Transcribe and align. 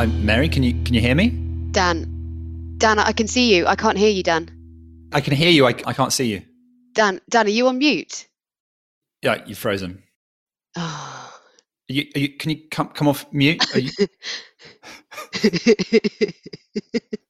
Hi, 0.00 0.06
Mary. 0.06 0.48
Can 0.48 0.62
you 0.62 0.72
can 0.84 0.94
you 0.94 1.02
hear 1.02 1.14
me? 1.14 1.28
Dan, 1.72 2.06
Dan, 2.78 2.98
I 2.98 3.12
can 3.12 3.28
see 3.28 3.54
you. 3.54 3.66
I 3.66 3.76
can't 3.76 3.98
hear 3.98 4.08
you, 4.08 4.22
Dan. 4.22 4.48
I 5.12 5.20
can 5.20 5.34
hear 5.34 5.50
you. 5.50 5.66
I, 5.66 5.74
I 5.84 5.92
can't 5.92 6.10
see 6.10 6.24
you. 6.24 6.40
Dan, 6.94 7.20
Dan, 7.28 7.44
are 7.44 7.50
you 7.50 7.68
on 7.68 7.76
mute? 7.76 8.26
Yeah, 9.20 9.44
you're 9.44 9.56
frozen. 9.56 10.02
Oh. 10.74 11.36
Are 11.90 11.92
you, 11.92 12.06
are 12.14 12.20
you, 12.20 12.38
can 12.38 12.50
you 12.50 12.60
come 12.70 12.90
come 12.90 13.08
off 13.08 13.26
mute? 13.32 13.60
Are 13.74 13.80
you, 13.80 13.90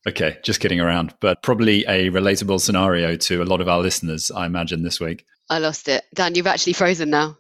okay, 0.07 0.39
just 0.45 0.61
kidding 0.61 0.81
around, 0.81 1.15
but 1.21 1.43
probably 1.43 1.87
a 1.89 2.11
relatable 2.11 2.61
scenario 2.61 3.17
to 3.17 3.43
a 3.43 3.47
lot 3.47 3.63
of 3.63 3.69
our 3.69 3.81
listeners, 3.81 4.31
I 4.31 4.45
imagine, 4.45 4.83
this 4.83 5.01
week. 5.01 5.25
I 5.49 5.61
lost 5.61 5.89
it. 5.89 6.05
Dan, 6.15 6.35
you've 6.35 6.47
actually 6.47 6.75
frozen 6.75 7.09
now. 7.09 7.39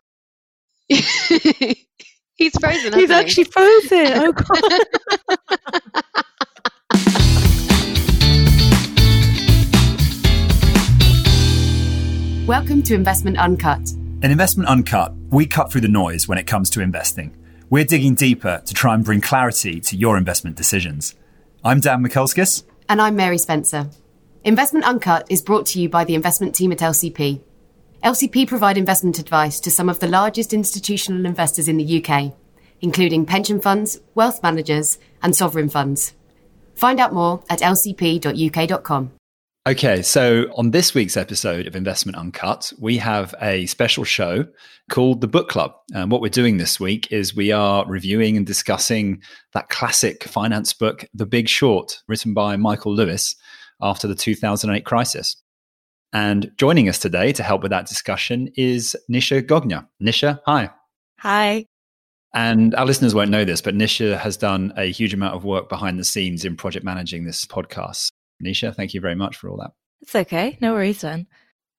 He's 2.41 2.57
frozen. 2.59 2.95
He's 2.95 3.11
hasn't 3.11 3.11
he? 3.11 3.15
actually 3.15 3.45
frozen. 3.45 4.13
Oh 4.17 4.33
god. 4.33 4.81
Welcome 12.47 12.83
to 12.85 12.95
Investment 12.95 13.37
Uncut. 13.39 13.91
In 14.23 14.31
Investment 14.31 14.71
Uncut, 14.71 15.13
we 15.29 15.45
cut 15.45 15.71
through 15.71 15.83
the 15.83 15.89
noise 15.89 16.27
when 16.27 16.39
it 16.39 16.47
comes 16.47 16.71
to 16.71 16.81
investing. 16.81 17.37
We're 17.69 17.85
digging 17.85 18.15
deeper 18.15 18.63
to 18.65 18.73
try 18.73 18.95
and 18.95 19.05
bring 19.05 19.21
clarity 19.21 19.79
to 19.79 19.95
your 19.95 20.17
investment 20.17 20.57
decisions. 20.57 21.15
I'm 21.63 21.81
Dan 21.81 22.03
Mikulskis. 22.03 22.63
And 22.89 23.03
I'm 23.03 23.17
Mary 23.17 23.37
Spencer. 23.37 23.91
Investment 24.45 24.87
Uncut 24.87 25.27
is 25.29 25.43
brought 25.43 25.67
to 25.67 25.79
you 25.79 25.91
by 25.91 26.05
the 26.05 26.15
investment 26.15 26.55
team 26.55 26.73
at 26.73 26.79
LCP. 26.79 27.43
LCP 28.03 28.49
provide 28.49 28.79
investment 28.79 29.19
advice 29.19 29.61
to 29.61 29.71
some 29.71 29.91
of 29.91 29.99
the 29.99 30.09
largest 30.09 30.55
institutional 30.55 31.27
investors 31.27 31.69
in 31.69 31.77
the 31.77 32.03
UK, 32.03 32.33
including 32.81 33.27
pension 33.27 33.61
funds, 33.61 34.01
wealth 34.15 34.43
managers, 34.43 34.99
and 35.23 35.37
sovereign 35.37 35.69
funds. 35.69 36.15
Find 36.75 36.99
out 36.99 37.13
more 37.13 37.45
at 37.51 37.61
lcp.uk.com. 37.61 39.13
Okay, 39.69 40.01
so 40.01 40.47
on 40.57 40.71
this 40.71 40.95
week's 40.95 41.19
episode 41.19 41.67
of 41.67 41.77
Investment 41.77 42.17
Uncut, 42.17 42.73
we 42.81 42.97
have 42.97 43.35
a 43.43 43.67
special 43.67 44.05
show 44.05 44.47
called 44.91 45.21
The 45.21 45.29
Book 45.29 45.51
Club. 45.51 45.75
And 45.93 46.11
what 46.11 46.23
we're 46.23 46.31
doing 46.31 46.57
this 46.57 46.81
week 46.81 47.13
is 47.13 47.37
we 47.37 47.53
are 47.53 47.85
reviewing 47.87 48.39
and 48.39 48.47
discussing 48.47 49.21
that 49.53 49.69
classic 49.69 50.25
finance 50.25 50.73
book, 50.73 51.05
The 51.13 51.27
Big 51.27 51.51
Short, 51.51 52.01
written 52.09 52.33
by 52.33 52.57
Michael 52.57 52.95
Lewis 52.95 53.37
after 53.83 54.09
the 54.09 54.15
2008 54.15 54.87
crisis. 54.87 55.37
And 56.13 56.51
joining 56.57 56.89
us 56.89 56.99
today 56.99 57.33
to 57.33 57.43
help 57.43 57.63
with 57.63 57.71
that 57.71 57.87
discussion 57.87 58.49
is 58.57 58.97
Nisha 59.11 59.43
Gogna. 59.43 59.87
Nisha, 60.03 60.41
hi. 60.45 60.71
Hi. 61.19 61.67
And 62.35 62.75
our 62.75 62.87
listeners 62.87 63.15
won't 63.15 63.31
know 63.31 63.45
this, 63.45 63.61
but 63.61 63.75
Nisha 63.75 64.19
has 64.19 64.37
done 64.37 64.73
a 64.77 64.91
huge 64.91 65.15
amount 65.15 65.35
of 65.35 65.45
work 65.45 65.69
behind 65.69 65.99
the 65.99 66.05
scenes 66.05 66.45
in 66.45 66.57
project 66.57 66.85
managing 66.85 67.25
this 67.25 67.45
podcast. 67.45 68.09
Nisha, 68.45 68.75
thank 68.75 68.95
you 68.95 69.01
very 69.01 69.15
much 69.15 69.37
for 69.37 69.49
all 69.49 69.57
that. 69.59 69.73
It's 70.01 70.15
okay. 70.15 70.57
No 70.61 70.73
worries, 70.73 71.01
Dan. 71.01 71.27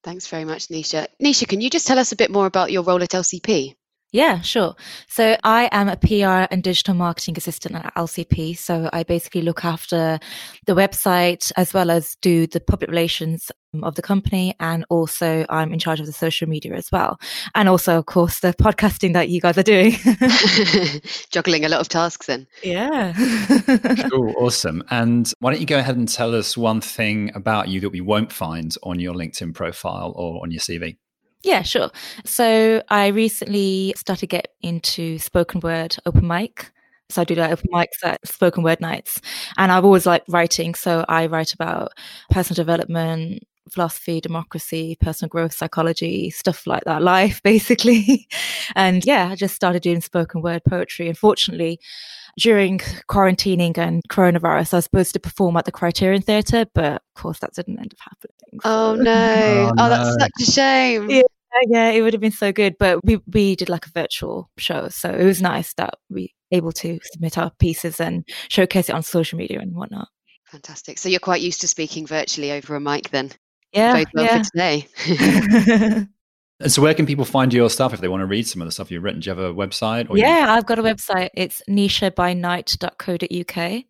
Thanks 0.04 0.28
very 0.28 0.45
much, 0.45 0.68
Nisha. 0.68 1.08
Nisha, 1.22 1.48
can 1.48 1.62
you 1.62 1.70
just 1.70 1.88
tell 1.88 2.00
us 2.00 2.12
a 2.12 2.16
bit 2.16 2.32
more 2.32 2.45
about 2.45 2.72
your 2.72 2.84
role 2.84 3.04
at 3.04 3.10
LCP? 3.10 3.76
Yeah, 4.12 4.42
sure. 4.42 4.76
So 5.08 5.38
I 5.44 5.70
am 5.72 5.88
a 5.88 5.95
PR 5.95 6.54
and 6.54 6.62
digital 6.62 6.94
marketing 6.94 7.38
assistant 7.38 7.76
at 7.76 7.95
LCP. 7.95 8.58
So 8.58 8.90
I 8.92 9.04
basically 9.04 9.42
look 9.42 9.64
after 9.64 10.20
the 10.66 10.73
website 10.73 11.52
as 11.56 11.73
well 11.73 11.90
as 11.90 12.17
do 12.22 12.45
the 12.45 12.59
public 12.59 12.89
relations 12.89 13.52
um, 13.73 13.86
of 13.86 13.95
the 13.95 14.02
company. 14.02 14.54
And 14.59 14.86
also 14.89 15.45
I'm 15.48 15.72
in 15.72 15.80
charge 15.80 16.02
of 16.02 16.08
the 16.08 16.12
social 16.12 16.50
media 16.50 16.73
as 16.73 16.92
well. 16.92 17.22
And 17.56 17.70
also, 17.70 17.98
of 17.98 18.06
course, 18.06 18.42
the 18.42 18.54
podcasting 18.54 19.14
that 19.14 19.30
you 19.30 19.39
guys 19.39 19.58
are 19.58 19.64
doing. 19.64 19.94
Juggling 21.32 21.64
a 21.64 21.70
lot 21.70 21.80
of 21.80 21.88
tasks 21.88 22.28
then. 22.28 22.48
yeah. 22.64 23.14
Cool, 24.11 24.33
awesome. 24.38 24.83
And 24.89 25.32
why 25.39 25.52
don't 25.52 25.61
you 25.61 25.67
go 25.67 25.80
ahead 25.80 25.95
and 25.95 26.08
tell 26.08 26.36
us 26.36 26.58
one 26.58 26.82
thing 26.82 27.32
about 27.33 27.70
you 27.70 27.80
that 27.80 27.92
we 27.92 28.02
won't 28.02 28.33
find 28.33 28.76
on 28.83 28.99
your 28.99 29.14
LinkedIn 29.14 29.54
profile 29.54 30.11
or 30.17 30.42
on 30.43 30.52
your 30.52 30.60
CV? 30.60 30.98
Yeah, 31.44 31.62
sure. 31.64 31.90
So 32.26 32.84
I 32.90 33.08
recently 33.08 33.94
started 33.98 34.28
get 34.28 34.50
into 34.62 35.18
spoken 35.18 35.60
word 35.62 35.96
open 36.06 36.28
mic. 36.28 36.72
So 37.10 37.22
I 37.22 37.26
do 37.26 37.36
like 37.36 37.52
open 37.52 37.68
mics 37.74 38.04
at 38.06 38.26
spoken 38.26 38.64
word 38.64 38.80
nights. 38.80 39.20
And 39.58 39.72
I've 39.72 39.84
always 39.86 40.06
liked 40.06 40.30
writing. 40.30 40.76
So 40.76 41.04
I 41.10 41.26
write 41.28 41.54
about 41.54 41.92
personal 42.30 42.56
development, 42.56 43.44
philosophy, 43.72 44.22
democracy, 44.22 44.98
personal 45.02 45.30
growth, 45.30 45.54
psychology, 45.54 46.30
stuff 46.30 46.66
like 46.68 46.84
that, 46.86 47.02
life 47.16 47.42
basically. 47.44 48.28
and 48.76 49.04
yeah, 49.06 49.30
I 49.30 49.36
just 49.36 49.56
started 49.56 49.82
doing 49.82 50.02
spoken 50.02 50.42
word 50.42 50.62
poetry. 50.64 51.10
Unfortunately, 51.10 51.80
during 52.40 52.78
quarantining 53.10 53.78
and 53.78 54.02
coronavirus, 54.10 54.73
I 54.73 54.78
was 54.78 54.86
supposed 54.86 55.14
to 55.14 55.20
perform 55.20 55.58
at 55.58 55.66
the 55.66 55.72
Criterion 55.72 56.22
Theatre, 56.22 56.66
but 56.73 56.94
of 56.94 57.22
course 57.22 57.40
that 57.40 57.54
didn't 57.54 57.78
end 57.80 57.94
up 57.94 58.00
happening. 58.00 58.60
Oh 58.64 58.96
no. 58.96 59.72
Oh, 59.78 59.86
Oh, 59.86 59.90
that's 59.90 60.14
such 60.20 60.32
a 60.48 60.52
shame. 60.52 61.10
Yeah. 61.10 61.23
Yeah, 61.67 61.89
it 61.92 62.02
would 62.02 62.14
have 62.14 62.22
been 62.22 62.32
so 62.32 62.52
good. 62.52 62.76
But 62.80 63.04
we 63.06 63.20
we 63.32 63.56
did 63.56 63.70
like 63.70 63.86
a 63.86 63.92
virtual 63.92 64.50
show, 64.58 64.89
so 64.89 65.10
it 65.10 65.23
was 65.23 65.42
nice 65.42 65.73
that 65.76 65.95
we 66.10 66.34
able 66.52 66.72
to 66.73 67.00
submit 67.14 67.38
our 67.38 67.52
pieces 67.60 68.00
and 68.00 68.28
showcase 68.50 68.89
it 68.89 68.95
on 68.95 69.04
social 69.04 69.38
media 69.38 69.60
and 69.60 69.73
whatnot. 69.76 70.08
Fantastic. 70.48 70.98
So 70.98 71.08
you're 71.10 71.20
quite 71.22 71.42
used 71.42 71.61
to 71.61 71.67
speaking 71.67 72.06
virtually 72.06 72.52
over 72.52 72.76
a 72.76 72.80
mic 72.82 73.10
then. 73.10 73.32
Yeah, 73.72 73.94
Both 73.94 74.08
well 74.14 74.26
yeah. 74.26 74.44
for 74.44 74.50
today. 74.52 76.08
And 76.61 76.72
so, 76.72 76.80
where 76.84 76.94
can 76.94 77.08
people 77.08 77.26
find 77.26 77.52
your 77.52 77.72
stuff 77.72 77.92
if 77.92 78.02
they 78.02 78.08
want 78.08 78.22
to 78.22 78.28
read 78.28 78.48
some 78.48 78.61
of 78.61 78.67
the 78.67 78.72
stuff 78.72 78.92
you've 78.92 79.02
written? 79.04 79.20
Do 79.22 79.32
you 79.32 79.36
have 79.36 79.44
a 79.44 79.52
website? 79.52 80.08
Or 80.11 80.17
you- 80.17 80.23
yeah, 80.23 80.45
I've 80.50 80.67
got 80.67 80.78
a 80.78 80.84
website. 80.84 81.30
It's 81.34 81.64
nishabynight.co.uk. 81.67 83.84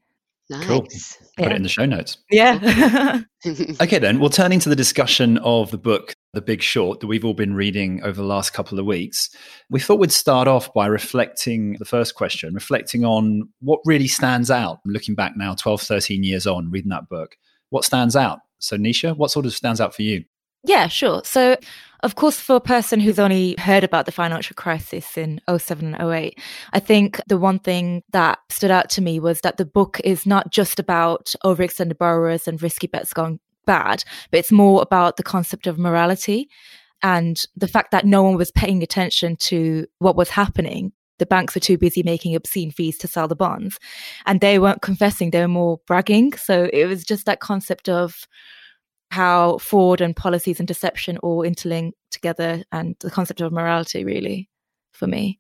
Cool. 0.68 0.82
nice. 0.82 1.18
put 1.38 1.46
Yeah. 1.46 1.50
it 1.50 1.56
in 1.58 1.64
the 1.64 1.70
show 1.70 1.86
notes. 1.86 2.18
Yeah. 2.30 3.22
Okay, 3.82 4.00
then 4.00 4.20
we'll 4.20 4.30
turn 4.30 4.52
into 4.54 4.70
the 4.70 4.76
discussion 4.76 5.38
of 5.40 5.72
the 5.72 5.78
book, 5.78 6.14
The 6.34 6.42
Big 6.42 6.62
Short, 6.62 7.02
that 7.02 7.08
we've 7.08 7.26
all 7.26 7.34
been 7.34 7.54
reading 7.54 8.02
over 8.04 8.22
the 8.22 8.28
last 8.28 8.54
couple 8.54 8.80
of 8.80 8.86
weeks. 8.86 9.30
We 9.70 9.82
thought 9.82 10.00
we'd 10.00 10.14
start 10.14 10.48
off 10.48 10.74
by 10.74 10.86
reflecting 10.88 11.76
the 11.78 11.86
first 11.86 12.16
question, 12.16 12.54
reflecting 12.54 13.04
on 13.04 13.50
what 13.60 13.82
really 13.86 14.08
stands 14.08 14.50
out. 14.50 14.80
Looking 14.86 15.14
back 15.14 15.34
now, 15.36 15.56
12, 15.56 15.82
13 15.82 16.24
years 16.24 16.48
on, 16.48 16.72
reading 16.72 16.92
that 16.92 17.10
book, 17.10 17.36
what 17.70 17.84
stands 17.84 18.16
out? 18.16 18.40
So, 18.60 18.78
Nisha, 18.78 19.16
what 19.18 19.32
sort 19.32 19.46
of 19.46 19.54
stands 19.54 19.82
out 19.82 19.94
for 19.94 20.04
you? 20.04 20.24
Yeah, 20.64 20.88
sure. 20.88 21.22
So, 21.26 21.58
of 22.04 22.16
course, 22.16 22.40
for 22.40 22.56
a 22.56 22.62
person 22.62 23.00
who's 23.00 23.20
only 23.20 23.56
heard 23.60 23.84
about 23.84 24.06
the 24.06 24.12
financial 24.12 24.54
crisis 24.56 25.18
in 25.18 25.42
07 25.50 25.96
and 25.96 26.14
08, 26.14 26.40
I 26.72 26.80
think 26.80 27.20
the 27.28 27.38
one 27.38 27.60
thing 27.60 28.04
that 28.12 28.40
stood 28.50 28.72
out 28.72 28.90
to 28.92 29.02
me 29.02 29.20
was 29.20 29.42
that 29.42 29.58
the 29.58 29.66
book 29.66 30.00
is 30.04 30.26
not 30.26 30.52
just 30.52 30.80
about 30.80 31.34
overextended 31.44 31.98
borrowers 31.98 32.48
and 32.48 32.62
risky 32.62 32.88
bets 32.88 33.14
gone 33.14 33.40
bad, 33.66 34.04
but 34.30 34.40
it's 34.40 34.52
more 34.52 34.82
about 34.82 35.18
the 35.18 35.24
concept 35.24 35.68
of 35.68 35.78
morality 35.78 36.50
and 37.04 37.46
the 37.56 37.68
fact 37.68 37.92
that 37.92 38.06
no 38.06 38.24
one 38.24 38.36
was 38.36 38.52
paying 38.52 38.84
attention 38.84 39.36
to 39.36 39.86
what 40.00 40.16
was 40.16 40.30
happening. 40.30 40.92
The 41.20 41.26
banks 41.26 41.56
were 41.56 41.62
too 41.62 41.78
busy 41.78 42.04
making 42.04 42.36
obscene 42.36 42.72
fees 42.72 42.98
to 43.00 43.08
sell 43.08 43.28
the 43.28 43.36
bonds 43.36 43.80
and 44.26 44.42
they 44.42 44.60
weren't 44.60 44.82
confessing, 44.82 45.32
they 45.32 45.42
were 45.42 45.48
more 45.48 45.80
bragging. 45.88 46.34
So 46.34 46.70
it 46.74 46.86
was 46.86 47.04
just 47.04 47.26
that 47.26 47.40
concept 47.40 47.90
of 47.90 48.28
how 49.12 49.58
fraud 49.58 50.02
and 50.02 50.16
policies 50.16 50.60
and 50.60 50.68
deception 50.68 51.18
all 51.18 51.44
interlink 51.44 51.92
together 52.12 52.64
and 52.72 52.96
the 53.02 53.12
concept 53.12 53.42
of 53.42 53.52
morality 53.52 54.06
really 54.06 54.50
for 54.94 55.06
me 55.06 55.40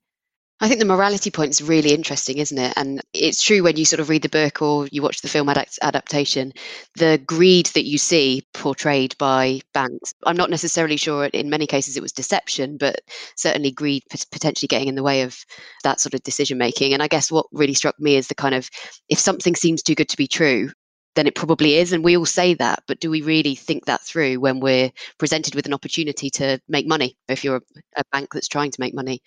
I 0.63 0.67
think 0.67 0.79
the 0.79 0.85
morality 0.85 1.31
point 1.31 1.49
is 1.49 1.63
really 1.63 1.91
interesting, 1.91 2.37
isn't 2.37 2.57
it? 2.57 2.71
And 2.77 3.01
it's 3.15 3.41
true 3.41 3.63
when 3.63 3.77
you 3.77 3.85
sort 3.85 3.99
of 3.99 4.09
read 4.09 4.21
the 4.21 4.29
book 4.29 4.61
or 4.61 4.87
you 4.91 5.01
watch 5.01 5.21
the 5.21 5.27
film 5.27 5.49
adapt- 5.49 5.79
adaptation, 5.81 6.53
the 6.95 7.19
greed 7.25 7.65
that 7.73 7.87
you 7.87 7.97
see 7.97 8.43
portrayed 8.53 9.17
by 9.17 9.61
banks. 9.73 10.13
I'm 10.23 10.37
not 10.37 10.51
necessarily 10.51 10.97
sure 10.97 11.25
in 11.25 11.49
many 11.49 11.65
cases 11.65 11.97
it 11.97 12.03
was 12.03 12.11
deception, 12.11 12.77
but 12.77 13.01
certainly 13.35 13.71
greed 13.71 14.03
pot- 14.11 14.27
potentially 14.31 14.67
getting 14.67 14.87
in 14.87 14.93
the 14.93 15.01
way 15.01 15.23
of 15.23 15.35
that 15.83 15.99
sort 15.99 16.13
of 16.13 16.21
decision 16.21 16.59
making. 16.59 16.93
And 16.93 17.01
I 17.01 17.07
guess 17.07 17.31
what 17.31 17.47
really 17.51 17.73
struck 17.73 17.99
me 17.99 18.15
is 18.15 18.27
the 18.27 18.35
kind 18.35 18.53
of 18.53 18.69
if 19.09 19.17
something 19.17 19.55
seems 19.55 19.81
too 19.81 19.95
good 19.95 20.09
to 20.09 20.17
be 20.17 20.27
true, 20.27 20.69
then 21.15 21.27
it 21.27 21.35
probably 21.35 21.75
is. 21.75 21.93
And 21.93 22.03
we 22.03 22.17
all 22.17 22.25
say 22.25 22.53
that, 22.55 22.83
but 22.87 22.99
do 22.99 23.09
we 23.09 23.21
really 23.21 23.55
think 23.55 23.85
that 23.85 24.01
through 24.01 24.39
when 24.39 24.59
we're 24.59 24.91
presented 25.17 25.55
with 25.55 25.65
an 25.65 25.73
opportunity 25.73 26.29
to 26.31 26.59
make 26.67 26.87
money? 26.87 27.17
If 27.27 27.43
you're 27.43 27.57
a, 27.57 27.61
a 27.97 28.03
bank 28.11 28.33
that's 28.33 28.47
trying 28.47 28.71
to 28.71 28.81
make 28.81 28.93
money, 28.93 29.21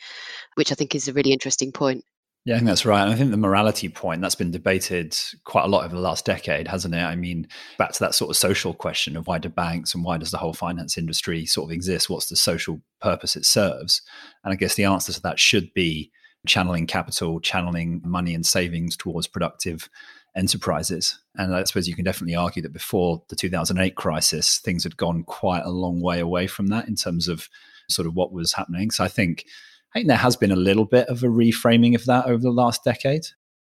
which 0.54 0.72
I 0.72 0.74
think 0.74 0.94
is 0.94 1.08
a 1.08 1.12
really 1.12 1.32
interesting 1.32 1.72
point. 1.72 2.04
Yeah, 2.46 2.56
I 2.56 2.58
think 2.58 2.68
that's 2.68 2.84
right. 2.84 3.02
And 3.02 3.10
I 3.10 3.16
think 3.16 3.30
the 3.30 3.38
morality 3.38 3.88
point 3.88 4.20
that's 4.20 4.34
been 4.34 4.50
debated 4.50 5.18
quite 5.44 5.64
a 5.64 5.68
lot 5.68 5.86
over 5.86 5.96
the 5.96 6.02
last 6.02 6.26
decade, 6.26 6.68
hasn't 6.68 6.94
it? 6.94 7.02
I 7.02 7.16
mean, 7.16 7.48
back 7.78 7.92
to 7.92 8.00
that 8.00 8.14
sort 8.14 8.28
of 8.28 8.36
social 8.36 8.74
question 8.74 9.16
of 9.16 9.26
why 9.26 9.38
do 9.38 9.48
banks 9.48 9.94
and 9.94 10.04
why 10.04 10.18
does 10.18 10.30
the 10.30 10.36
whole 10.36 10.52
finance 10.52 10.98
industry 10.98 11.46
sort 11.46 11.70
of 11.70 11.72
exist? 11.72 12.10
What's 12.10 12.28
the 12.28 12.36
social 12.36 12.82
purpose 13.00 13.34
it 13.34 13.46
serves? 13.46 14.02
And 14.44 14.52
I 14.52 14.56
guess 14.56 14.74
the 14.74 14.84
answer 14.84 15.10
to 15.14 15.22
that 15.22 15.38
should 15.38 15.72
be 15.72 16.10
channeling 16.46 16.86
capital, 16.86 17.40
channeling 17.40 18.02
money 18.04 18.34
and 18.34 18.44
savings 18.44 18.94
towards 18.94 19.26
productive 19.26 19.88
enterprises. 20.36 21.18
And 21.36 21.54
I 21.54 21.64
suppose 21.64 21.88
you 21.88 21.94
can 21.94 22.04
definitely 22.04 22.34
argue 22.34 22.62
that 22.62 22.72
before 22.72 23.22
the 23.28 23.36
2008 23.36 23.94
crisis, 23.94 24.58
things 24.58 24.84
had 24.84 24.96
gone 24.96 25.24
quite 25.24 25.64
a 25.64 25.70
long 25.70 26.00
way 26.00 26.20
away 26.20 26.46
from 26.46 26.68
that 26.68 26.88
in 26.88 26.96
terms 26.96 27.28
of 27.28 27.48
sort 27.88 28.06
of 28.06 28.14
what 28.14 28.32
was 28.32 28.52
happening. 28.52 28.90
So 28.90 29.04
I 29.04 29.08
think 29.08 29.44
I 29.94 30.00
think 30.00 30.08
there 30.08 30.16
has 30.16 30.36
been 30.36 30.50
a 30.50 30.56
little 30.56 30.84
bit 30.84 31.08
of 31.08 31.22
a 31.22 31.28
reframing 31.28 31.94
of 31.94 32.04
that 32.06 32.26
over 32.26 32.42
the 32.42 32.50
last 32.50 32.82
decade. 32.82 33.26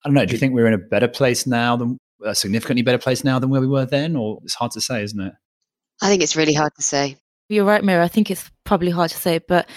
I 0.04 0.09
don't 0.09 0.15
know. 0.15 0.25
Do 0.25 0.33
you 0.33 0.39
think 0.39 0.54
we're 0.54 0.68
in 0.68 0.74
a 0.74 0.80
better 0.80 1.07
place 1.07 1.45
now 1.45 1.75
than 1.75 1.98
a 2.25 2.33
significantly 2.33 2.81
better 2.81 2.98
place 2.98 3.24
now 3.24 3.38
than 3.38 3.50
where 3.50 3.62
we 3.62 3.68
were 3.68 3.86
then, 3.86 4.15
or 4.15 4.39
it's 4.44 4.56
hard 4.56 4.71
to 4.71 4.81
say, 4.81 5.03
isn't 5.03 5.19
it? 5.19 5.33
I 6.01 6.10
think 6.10 6.24
it's 6.24 6.36
really 6.36 6.53
hard 6.53 6.74
to 6.75 6.81
say. 6.81 7.18
You're 7.50 7.65
right, 7.65 7.83
Mary. 7.83 8.03
I 8.03 8.07
think 8.07 8.31
it's 8.31 8.50
probably 8.63 8.89
hard 8.89 9.12
to 9.12 9.18
say, 9.18 9.39
but 9.39 9.69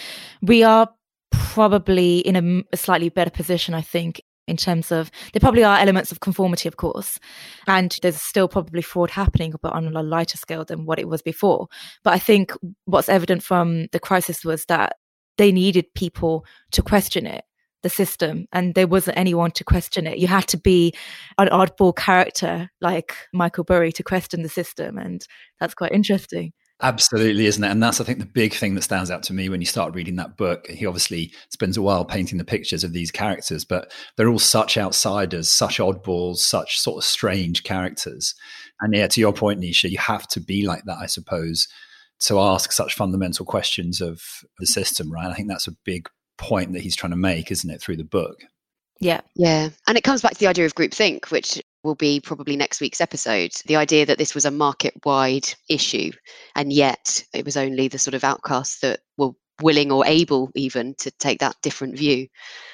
we 0.43 0.63
are 0.63 0.89
probably 1.31 2.19
in 2.19 2.37
a, 2.37 2.63
a 2.73 2.77
slightly 2.77 3.11
better 3.11 3.31
position, 3.31 3.75
I 3.75 3.83
think, 3.83 4.23
in 4.47 4.57
terms 4.57 4.91
of 4.91 5.11
there 5.33 5.41
probably 5.41 5.65
are 5.65 5.79
elements 5.79 6.11
of 6.13 6.21
conformity, 6.21 6.69
of 6.69 6.77
course, 6.77 7.19
and 7.67 7.97
there's 8.03 8.21
still 8.21 8.49
probably 8.49 8.83
fraud 8.83 9.11
happening, 9.11 9.55
but 9.63 9.73
on 9.73 9.97
a 9.97 10.03
lighter 10.03 10.37
scale 10.37 10.65
than 10.65 10.87
what 10.87 10.99
it 10.99 11.09
was 11.09 11.23
before. 11.23 11.69
But 12.03 12.15
I 12.15 12.19
think 12.19 12.53
what's 12.85 13.09
evident 13.09 13.43
from 13.43 13.87
the 13.93 14.01
crisis 14.01 14.45
was 14.45 14.65
that 14.67 14.97
they 15.39 15.53
needed 15.53 15.95
people 15.95 16.45
to 16.73 16.83
question 16.83 17.27
it 17.27 17.45
the 17.83 17.89
system 17.89 18.47
and 18.53 18.75
there 18.75 18.87
wasn't 18.87 19.17
anyone 19.17 19.51
to 19.53 19.65
question 19.65 20.07
it. 20.07 20.19
You 20.19 20.27
had 20.27 20.47
to 20.49 20.59
be 20.59 20.93
an 21.39 21.49
oddball 21.49 21.97
character 21.97 22.69
like 22.81 23.15
Michael 23.33 23.65
Burry 23.65 23.93
to 23.93 24.03
question 24.03 24.43
the 24.43 24.49
system. 24.49 24.99
And 24.99 25.27
that's 25.59 25.75
quite 25.75 25.93
interesting. 25.93 26.53
Absolutely, 26.83 27.45
isn't 27.45 27.63
it? 27.63 27.71
And 27.71 27.83
that's, 27.83 28.01
I 28.01 28.05
think, 28.05 28.21
the 28.21 28.25
big 28.25 28.55
thing 28.55 28.75
that 28.75 28.83
stands 28.83 29.11
out 29.11 29.23
to 29.25 29.35
me 29.35 29.51
when 29.51 29.61
you 29.61 29.67
start 29.67 29.95
reading 29.95 30.17
that 30.17 30.39
book. 30.39 30.67
He 30.67 30.87
obviously 30.87 31.33
spends 31.51 31.77
a 31.77 31.83
while 31.83 32.07
painting 32.07 32.39
the 32.39 32.45
pictures 32.45 32.85
of 32.85 32.95
these 32.95 33.11
characters, 33.11 33.67
but 33.67 33.93
they're 34.17 34.31
all 34.31 34.39
such 34.39 34.79
outsiders, 34.79 35.51
such 35.51 35.79
oddballs, 35.79 36.39
such 36.39 36.79
sort 36.79 36.97
of 36.97 37.05
strange 37.05 37.65
characters. 37.65 38.35
And 38.81 38.95
yeah, 38.95 39.09
to 39.09 39.21
your 39.21 39.35
point, 39.35 39.61
Nisha, 39.61 39.91
you 39.91 39.99
have 39.99 40.27
to 40.29 40.41
be 40.41 40.65
like 40.65 40.85
that, 40.85 40.99
I 40.99 41.07
suppose, 41.07 41.69
to 42.21 42.41
ask 42.41 42.73
such 42.73 42.95
fundamental 42.95 43.45
questions 43.45 44.01
of 44.01 44.23
the 44.59 44.67
system, 44.67 45.13
right? 45.13 45.31
I 45.31 45.35
think 45.35 45.49
that's 45.49 45.69
a 45.69 45.77
big 45.85 46.09
point 46.39 46.73
that 46.73 46.81
he's 46.83 46.97
trying 46.97 47.11
to 47.11 47.17
make, 47.17 47.51
isn't 47.51 47.71
it, 47.71 47.83
through 47.83 47.99
the 47.99 48.05
book? 48.05 48.41
Yeah. 49.01 49.21
Yeah. 49.35 49.69
And 49.87 49.99
it 49.99 50.05
comes 50.05 50.23
back 50.23 50.33
to 50.33 50.39
the 50.39 50.47
idea 50.47 50.65
of 50.65 50.75
groupthink, 50.75 51.31
which 51.31 51.63
will 51.83 51.95
be 51.95 52.21
probably 52.21 52.57
next 52.57 52.81
week's 52.81 53.01
episode. 53.01 53.53
The 53.67 53.77
idea 53.77 54.07
that 54.07 54.19
this 54.19 54.35
was 54.35 54.45
a 54.45 54.51
market 54.51 54.95
wide 55.05 55.49
issue, 55.69 56.13
and 56.55 56.73
yet 56.73 57.25
it 57.33 57.45
was 57.45 57.57
only 57.57 57.89
the 57.89 57.99
sort 57.99 58.15
of 58.15 58.25
outcasts 58.25 58.81
that 58.81 59.01
were 59.17 59.31
willing 59.63 59.93
or 59.93 60.07
able 60.07 60.51
even 60.55 60.95
to 60.95 61.11
take 61.13 61.39
that 61.41 61.57
different 61.63 61.97
view. 61.97 62.27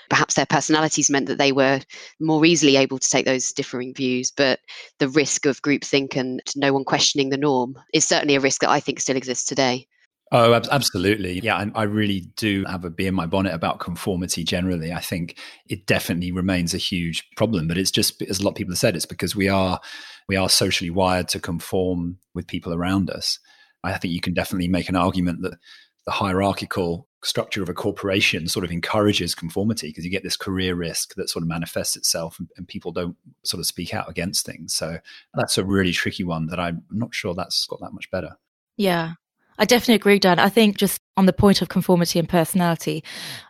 Perhaps 0.09 0.35
their 0.35 0.47
personalities 0.47 1.11
meant 1.11 1.27
that 1.27 1.39
they 1.39 1.53
were 1.53 1.81
more 2.21 2.45
easily 2.45 2.77
able 2.77 2.99
to 2.99 3.09
take 3.09 3.27
those 3.27 3.53
differing 3.53 3.95
views, 3.95 4.31
but 4.31 4.61
the 4.99 5.09
risk 5.09 5.47
of 5.47 5.63
groupthink 5.63 6.17
and 6.17 6.41
no 6.55 6.73
one 6.73 6.85
questioning 6.85 7.31
the 7.31 7.37
norm 7.37 7.77
is 7.93 8.05
certainly 8.05 8.37
a 8.37 8.41
risk 8.41 8.61
that 8.61 8.71
I 8.71 8.81
think 8.81 9.01
still 9.01 9.17
exists 9.17 9.47
today. 9.47 9.87
Oh, 10.33 10.55
absolutely. 10.55 11.39
Yeah, 11.41 11.57
I, 11.57 11.71
I, 11.75 11.83
really 11.85 12.23
do 12.37 12.65
have 12.65 12.85
a 12.85 12.91
bee 12.91 13.07
in 13.07 13.15
my 13.15 13.27
bonnet 13.27 13.55
about 13.55 13.79
conformity 13.79 14.43
generally. 14.43 14.93
I 14.93 14.99
think 14.99 15.39
it 15.69 15.87
definitely 15.87 16.33
remains 16.33 16.75
a 16.75 16.79
huge 16.79 17.25
problem, 17.37 17.69
but 17.69 17.79
it's 17.79 17.93
just 17.93 18.21
as 18.23 18.41
a 18.41 18.43
lot 18.43 18.51
of 18.51 18.57
people 18.57 18.73
have 18.73 18.79
said, 18.79 18.97
it's 18.97 19.07
because 19.07 19.37
we 19.37 19.49
are 19.49 19.81
we 20.29 20.35
are 20.35 20.49
socially 20.49 20.91
wired 20.91 21.29
to 21.29 21.39
conform 21.39 22.19
with 22.35 22.49
people 22.49 22.75
around 22.75 23.09
us. 23.09 23.39
I 23.85 23.97
think 23.99 24.15
you 24.15 24.21
can 24.21 24.35
definitely 24.35 24.67
make 24.67 24.89
an 24.89 24.97
argument 24.97 25.43
that 25.43 25.59
the 26.07 26.13
hierarchical 26.13 27.07
structure 27.23 27.63
of 27.63 27.69
a 27.69 27.75
corporation 27.75 28.49
sort 28.49 28.65
of 28.65 28.73
encourages 28.73 29.35
conformity 29.35 29.89
because 29.89 30.05
you 30.05 30.11
get 30.11 30.25
this 30.25 30.37
career 30.37 30.75
risk 30.75 31.15
that 31.15 31.29
sort 31.29 31.43
of 31.43 31.49
manifests 31.49 31.97
itself 31.97 32.39
and, 32.39 32.49
and 32.57 32.67
people 32.67 32.91
don't 32.91 33.17
sort 33.45 33.61
of 33.61 33.67
speak 33.67 33.95
out 33.95 34.09
against 34.09 34.45
things. 34.45 34.75
So 34.75 34.99
that's 35.35 35.57
a 35.57 35.65
really 35.65 35.93
tricky 35.93 36.25
one 36.25 36.47
that 36.47 36.59
I'm 36.59 36.83
not 36.91 37.15
sure 37.15 37.35
that's 37.35 37.67
got 37.67 37.81
that 37.81 37.93
much 37.93 38.11
better. 38.11 38.37
Yeah, 38.77 39.15
I 39.59 39.65
definitely 39.65 39.95
agree, 39.95 40.19
Dan. 40.19 40.39
I 40.39 40.49
think 40.49 40.77
just 40.77 41.01
on 41.17 41.27
the 41.27 41.33
point 41.33 41.63
of 41.63 41.69
conformity 41.69 42.19
and 42.19 42.29
personality, 42.29 43.03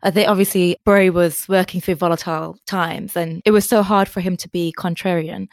I 0.02 0.10
think 0.10 0.28
obviously 0.28 0.76
Burry 0.84 1.10
was 1.10 1.48
working 1.48 1.80
through 1.80 1.96
volatile 1.96 2.56
times 2.66 3.16
and 3.16 3.42
it 3.44 3.50
was 3.50 3.68
so 3.68 3.82
hard 3.82 4.08
for 4.08 4.20
him 4.20 4.36
to 4.38 4.48
be 4.48 4.72
contrarian. 4.78 5.48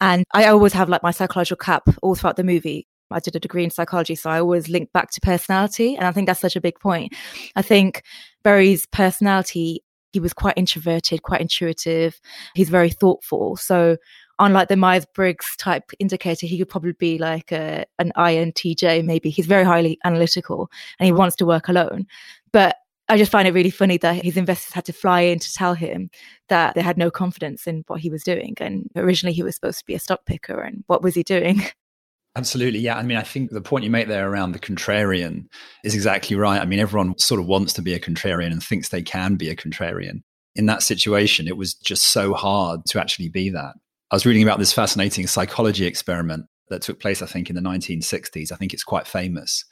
And 0.00 0.24
I 0.32 0.46
always 0.46 0.72
have 0.72 0.88
like 0.88 1.02
my 1.02 1.10
psychological 1.10 1.62
cap 1.62 1.82
all 2.02 2.14
throughout 2.14 2.36
the 2.36 2.44
movie. 2.44 2.86
I 3.10 3.20
did 3.20 3.36
a 3.36 3.40
degree 3.40 3.64
in 3.64 3.70
psychology, 3.70 4.14
so 4.14 4.30
I 4.30 4.40
always 4.40 4.68
link 4.68 4.92
back 4.92 5.10
to 5.12 5.20
personality. 5.20 5.96
And 5.96 6.06
I 6.06 6.12
think 6.12 6.26
that's 6.26 6.40
such 6.40 6.56
a 6.56 6.60
big 6.60 6.78
point. 6.78 7.14
I 7.56 7.62
think 7.62 8.02
Burry's 8.42 8.86
personality, 8.86 9.82
he 10.12 10.20
was 10.20 10.34
quite 10.34 10.54
introverted, 10.56 11.22
quite 11.22 11.40
intuitive. 11.40 12.20
He's 12.54 12.68
very 12.68 12.90
thoughtful. 12.90 13.56
So 13.56 13.96
unlike 14.38 14.68
the 14.68 14.76
Myers 14.76 15.06
Briggs 15.14 15.56
type 15.56 15.90
indicator, 15.98 16.46
he 16.46 16.58
could 16.58 16.68
probably 16.68 16.92
be 16.92 17.18
like 17.18 17.52
a, 17.52 17.84
an 17.98 18.12
INTJ, 18.16 19.04
maybe. 19.04 19.30
He's 19.30 19.46
very 19.46 19.64
highly 19.64 19.98
analytical 20.04 20.70
and 20.98 21.06
he 21.06 21.12
wants 21.12 21.36
to 21.36 21.46
work 21.46 21.68
alone. 21.68 22.06
But 22.52 22.76
I 23.08 23.16
just 23.16 23.32
find 23.32 23.48
it 23.48 23.54
really 23.54 23.70
funny 23.70 23.96
that 23.98 24.22
his 24.22 24.36
investors 24.36 24.74
had 24.74 24.84
to 24.84 24.92
fly 24.92 25.22
in 25.22 25.38
to 25.38 25.52
tell 25.52 25.74
him 25.74 26.10
that 26.48 26.74
they 26.74 26.82
had 26.82 26.98
no 26.98 27.10
confidence 27.10 27.66
in 27.66 27.84
what 27.86 28.00
he 28.00 28.10
was 28.10 28.22
doing. 28.22 28.54
And 28.60 28.90
originally 28.96 29.32
he 29.32 29.42
was 29.42 29.54
supposed 29.54 29.78
to 29.78 29.86
be 29.86 29.94
a 29.94 29.98
stock 29.98 30.26
picker. 30.26 30.60
And 30.60 30.84
what 30.86 31.02
was 31.02 31.14
he 31.14 31.22
doing? 31.22 31.62
Absolutely. 32.36 32.80
Yeah. 32.80 32.98
I 32.98 33.02
mean, 33.02 33.16
I 33.16 33.22
think 33.22 33.50
the 33.50 33.62
point 33.62 33.84
you 33.84 33.90
make 33.90 34.08
there 34.08 34.30
around 34.30 34.52
the 34.52 34.58
contrarian 34.58 35.46
is 35.84 35.94
exactly 35.94 36.36
right. 36.36 36.60
I 36.60 36.66
mean, 36.66 36.78
everyone 36.78 37.18
sort 37.18 37.40
of 37.40 37.46
wants 37.46 37.72
to 37.74 37.82
be 37.82 37.94
a 37.94 38.00
contrarian 38.00 38.52
and 38.52 38.62
thinks 38.62 38.90
they 38.90 39.02
can 39.02 39.36
be 39.36 39.48
a 39.48 39.56
contrarian. 39.56 40.22
In 40.54 40.66
that 40.66 40.82
situation, 40.82 41.48
it 41.48 41.56
was 41.56 41.74
just 41.74 42.04
so 42.04 42.34
hard 42.34 42.84
to 42.88 43.00
actually 43.00 43.28
be 43.28 43.50
that. 43.50 43.74
I 44.10 44.16
was 44.16 44.24
reading 44.24 44.42
about 44.42 44.58
this 44.58 44.72
fascinating 44.72 45.26
psychology 45.26 45.84
experiment 45.84 46.46
that 46.70 46.82
took 46.82 46.98
place, 46.98 47.20
I 47.20 47.26
think, 47.26 47.50
in 47.50 47.56
the 47.56 47.62
1960s. 47.62 48.52
I 48.52 48.56
think 48.56 48.72
it's 48.72 48.84
quite 48.84 49.06
famous. 49.06 49.64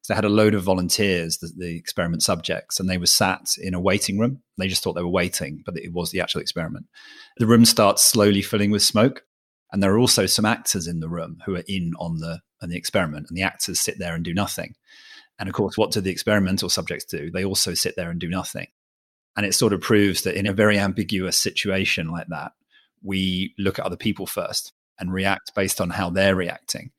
So 0.00 0.12
they 0.12 0.16
had 0.16 0.24
a 0.24 0.30
load 0.30 0.54
of 0.54 0.62
volunteers, 0.62 1.38
the, 1.38 1.50
the, 1.56 1.76
experiment 1.76 2.22
subjects, 2.22 2.78
and 2.78 2.88
they 2.88 2.98
were 2.98 3.06
sat 3.06 3.46
in 3.58 3.74
a 3.74 3.80
waiting 3.80 4.18
room. 4.18 4.42
They 4.58 4.68
just 4.68 4.82
thought 4.82 4.92
they 4.94 5.02
were 5.02 5.08
waiting, 5.08 5.62
but 5.64 5.76
it 5.76 5.92
was 5.92 6.10
the 6.10 6.20
actual 6.20 6.40
experiment. 6.40 6.86
The 7.38 7.46
room 7.46 7.64
starts 7.64 8.04
slowly 8.04 8.42
filling 8.42 8.70
with 8.70 8.82
smoke, 8.82 9.24
and 9.72 9.82
there 9.82 9.94
are 9.94 9.98
also 9.98 10.26
some 10.26 10.44
actors 10.44 10.86
in 10.86 11.00
the 11.00 11.08
room 11.08 11.38
who 11.46 11.56
are 11.56 11.64
in 11.66 11.92
on 11.98 12.18
the 12.18 12.40
on 12.62 12.68
the 12.68 12.76
experiment, 12.76 13.26
and 13.28 13.36
the 13.36 13.42
actors 13.42 13.80
sit 13.80 13.98
there 13.98 14.14
and 14.14 14.24
do 14.24 14.34
nothing. 14.34 14.74
And 15.38 15.48
of 15.48 15.54
course, 15.54 15.76
what 15.76 15.90
do 15.90 16.00
the 16.00 16.10
experimental 16.10 16.68
subjects 16.68 17.04
do? 17.04 17.30
They 17.30 17.44
also 17.44 17.74
sit 17.74 17.96
there 17.96 18.10
and 18.10 18.20
do 18.20 18.28
nothing. 18.28 18.68
And 19.36 19.44
it 19.44 19.54
sort 19.54 19.72
of 19.72 19.80
proves 19.80 20.22
that 20.22 20.36
in 20.36 20.46
a 20.46 20.52
very 20.52 20.78
ambiguous 20.78 21.38
situation 21.38 22.08
like 22.08 22.28
that, 22.28 22.52
we 23.04 23.54
look 23.58 23.78
at 23.78 23.84
other 23.84 23.96
people 23.96 24.26
first 24.26 24.72
and 24.98 25.12
react 25.12 25.54
based 25.54 25.80
on 25.80 25.90
how 25.90 26.10
they're 26.10 26.36
reacting. 26.36 26.90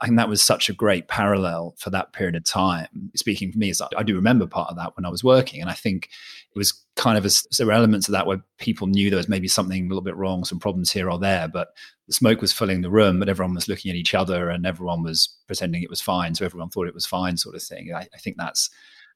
I 0.00 0.06
think 0.06 0.16
that 0.16 0.28
was 0.28 0.42
such 0.42 0.68
a 0.68 0.72
great 0.72 1.06
parallel 1.06 1.76
for 1.78 1.90
that 1.90 2.12
period 2.12 2.34
of 2.34 2.44
time. 2.44 2.88
Speaking 3.14 3.52
for 3.52 3.58
me, 3.58 3.72
I 3.96 4.02
do 4.02 4.16
remember 4.16 4.48
part 4.48 4.68
of 4.70 4.76
that 4.76 4.96
when 4.96 5.04
I 5.04 5.10
was 5.10 5.22
working, 5.22 5.60
and 5.60 5.70
I 5.70 5.74
think 5.74 6.08
it 6.54 6.58
was 6.58 6.72
kind 6.96 7.16
of 7.16 7.24
a, 7.24 7.30
there 7.56 7.68
were 7.68 7.72
elements 7.72 8.08
of 8.08 8.12
that 8.12 8.26
where 8.26 8.42
people 8.58 8.88
knew 8.88 9.10
there 9.10 9.16
was 9.16 9.28
maybe 9.28 9.46
something 9.46 9.84
a 9.84 9.88
little 9.88 10.02
bit 10.02 10.16
wrong, 10.16 10.44
some 10.44 10.58
problems 10.58 10.90
here 10.90 11.08
or 11.08 11.20
there, 11.20 11.46
but 11.46 11.68
the 12.08 12.14
smoke 12.14 12.40
was 12.40 12.52
filling 12.52 12.80
the 12.80 12.90
room, 12.90 13.20
but 13.20 13.28
everyone 13.28 13.54
was 13.54 13.68
looking 13.68 13.90
at 13.90 13.96
each 13.96 14.12
other 14.12 14.50
and 14.50 14.66
everyone 14.66 15.04
was 15.04 15.36
pretending 15.46 15.82
it 15.82 15.90
was 15.90 16.00
fine, 16.00 16.34
so 16.34 16.44
everyone 16.44 16.68
thought 16.68 16.88
it 16.88 16.94
was 16.94 17.06
fine, 17.06 17.36
sort 17.36 17.54
of 17.54 17.62
thing. 17.62 17.92
I, 17.94 18.08
I 18.12 18.18
think 18.18 18.36
that's 18.36 18.70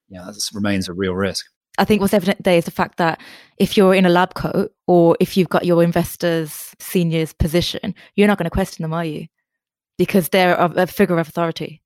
yeah, 0.09 0.23
that 0.25 0.49
remains 0.53 0.87
a 0.87 0.93
real 0.93 1.15
risk. 1.15 1.47
I 1.77 1.85
think 1.85 2.01
what's 2.01 2.13
evident 2.13 2.37
today 2.37 2.57
is 2.57 2.65
the 2.65 2.71
fact 2.71 2.97
that 2.97 3.21
if 3.57 3.77
you're 3.77 3.93
in 3.93 4.05
a 4.05 4.09
lab 4.09 4.33
coat 4.33 4.71
or 4.87 5.15
if 5.19 5.37
you've 5.37 5.49
got 5.49 5.65
your 5.65 5.83
investors' 5.83 6.75
seniors 6.79 7.33
position, 7.33 7.93
you're 8.15 8.27
not 8.27 8.37
going 8.37 8.45
to 8.45 8.51
question 8.51 8.83
them, 8.83 8.93
are 8.93 9.05
you? 9.05 9.27
Because 9.97 10.29
they're 10.29 10.55
a 10.55 10.87
figure 10.87 11.17
of 11.17 11.27
authority. 11.27 11.81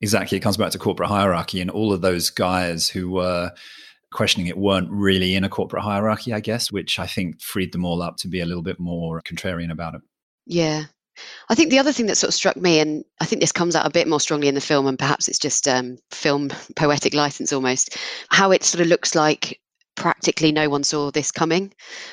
Exactly. 0.00 0.38
It 0.38 0.42
comes 0.42 0.56
back 0.56 0.70
to 0.72 0.78
corporate 0.78 1.08
hierarchy, 1.08 1.60
and 1.60 1.70
all 1.70 1.92
of 1.92 2.00
those 2.00 2.30
guys 2.30 2.88
who 2.88 3.10
were 3.10 3.50
questioning 4.12 4.46
it 4.46 4.56
weren't 4.56 4.90
really 4.90 5.34
in 5.34 5.44
a 5.44 5.48
corporate 5.48 5.82
hierarchy, 5.82 6.32
I 6.32 6.40
guess, 6.40 6.70
which 6.70 6.98
I 6.98 7.06
think 7.06 7.40
freed 7.42 7.72
them 7.72 7.84
all 7.84 8.00
up 8.00 8.16
to 8.18 8.28
be 8.28 8.40
a 8.40 8.46
little 8.46 8.62
bit 8.62 8.78
more 8.78 9.20
contrarian 9.22 9.70
about 9.70 9.94
it. 9.94 10.00
Yeah. 10.46 10.84
I 11.48 11.54
think 11.54 11.70
the 11.70 11.78
other 11.78 11.92
thing 11.92 12.06
that 12.06 12.16
sort 12.16 12.28
of 12.28 12.34
struck 12.34 12.56
me, 12.56 12.80
and 12.80 13.04
I 13.20 13.24
think 13.24 13.40
this 13.40 13.52
comes 13.52 13.74
out 13.74 13.86
a 13.86 13.90
bit 13.90 14.08
more 14.08 14.20
strongly 14.20 14.48
in 14.48 14.54
the 14.54 14.60
film, 14.60 14.86
and 14.86 14.98
perhaps 14.98 15.28
it's 15.28 15.38
just 15.38 15.66
um, 15.66 15.98
film 16.10 16.50
poetic 16.76 17.14
license 17.14 17.52
almost, 17.52 17.96
how 18.28 18.50
it 18.50 18.64
sort 18.64 18.80
of 18.80 18.86
looks 18.86 19.14
like 19.14 19.60
practically 19.98 20.52
no 20.52 20.68
one 20.68 20.84
saw 20.84 21.10
this 21.10 21.32
coming. 21.32 21.72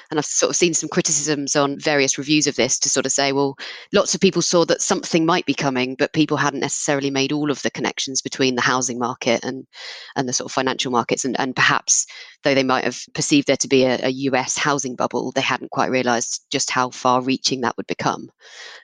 And 0.10 0.20
I've 0.20 0.26
sort 0.26 0.50
of 0.50 0.56
seen 0.56 0.74
some 0.74 0.90
criticisms 0.90 1.56
on 1.56 1.80
various 1.80 2.18
reviews 2.18 2.48
of 2.48 2.56
this 2.56 2.80
to 2.80 2.90
sort 2.90 3.06
of 3.06 3.12
say, 3.12 3.32
well, 3.32 3.56
lots 3.94 4.16
of 4.16 4.22
people 4.22 4.42
saw 4.42 4.66
that 4.66 4.82
something 4.82 5.26
might 5.26 5.46
be 5.46 5.54
coming, 5.54 5.96
but 5.96 6.12
people 6.14 6.38
hadn't 6.38 6.60
necessarily 6.60 7.12
made 7.12 7.32
all 7.32 7.52
of 7.52 7.62
the 7.62 7.72
connections 7.72 8.22
between 8.22 8.56
the 8.56 8.62
housing 8.62 9.00
market 9.00 9.44
and 9.44 9.66
and 10.16 10.28
the 10.28 10.34
sort 10.34 10.50
of 10.50 10.54
financial 10.54 10.92
markets. 10.92 11.24
And, 11.24 11.40
and 11.40 11.56
perhaps 11.56 12.08
though 12.44 12.56
they 12.56 12.64
might 12.64 12.86
have 12.86 13.00
perceived 13.14 13.48
there 13.48 13.58
to 13.58 13.68
be 13.68 13.84
a, 13.84 14.00
a 14.06 14.10
US 14.10 14.58
housing 14.58 14.96
bubble, 14.96 15.32
they 15.32 15.42
hadn't 15.42 15.72
quite 15.72 15.90
realized 15.90 16.46
just 16.52 16.70
how 16.70 16.90
far 16.90 17.22
reaching 17.22 17.62
that 17.62 17.76
would 17.78 17.88
become, 17.88 18.30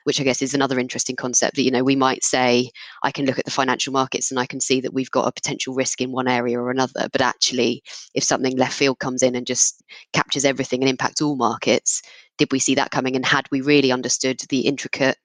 which 0.04 0.20
I 0.20 0.24
guess 0.24 0.42
is 0.42 0.52
another 0.52 0.78
interesting 0.78 1.16
concept 1.16 1.56
that, 1.56 1.62
you 1.62 1.70
know, 1.70 1.84
we 1.84 1.96
might 1.96 2.24
say, 2.24 2.70
I 3.02 3.10
can 3.10 3.24
look 3.24 3.38
at 3.38 3.44
the 3.44 3.50
financial 3.50 3.92
markets 3.92 4.30
and 4.30 4.38
I 4.38 4.46
can 4.46 4.60
see 4.60 4.80
that 4.80 4.92
we've 4.92 5.10
got 5.10 5.26
a 5.26 5.32
potential 5.32 5.74
risk 5.74 6.00
in 6.00 6.12
one 6.12 6.28
area 6.28 6.58
or 6.60 6.70
another. 6.70 7.08
But 7.10 7.22
actually, 7.22 7.82
if 8.14 8.24
something 8.24 8.56
left 8.56 8.74
field 8.74 8.91
comes 8.94 9.22
in 9.22 9.34
and 9.34 9.46
just 9.46 9.82
captures 10.12 10.44
everything 10.44 10.82
and 10.82 10.90
impacts 10.90 11.20
all 11.20 11.36
markets. 11.36 12.02
Did 12.38 12.52
we 12.52 12.58
see 12.58 12.74
that 12.74 12.90
coming? 12.90 13.16
And 13.16 13.24
had 13.24 13.46
we 13.50 13.60
really 13.60 13.92
understood 13.92 14.40
the 14.48 14.60
intricate 14.60 15.16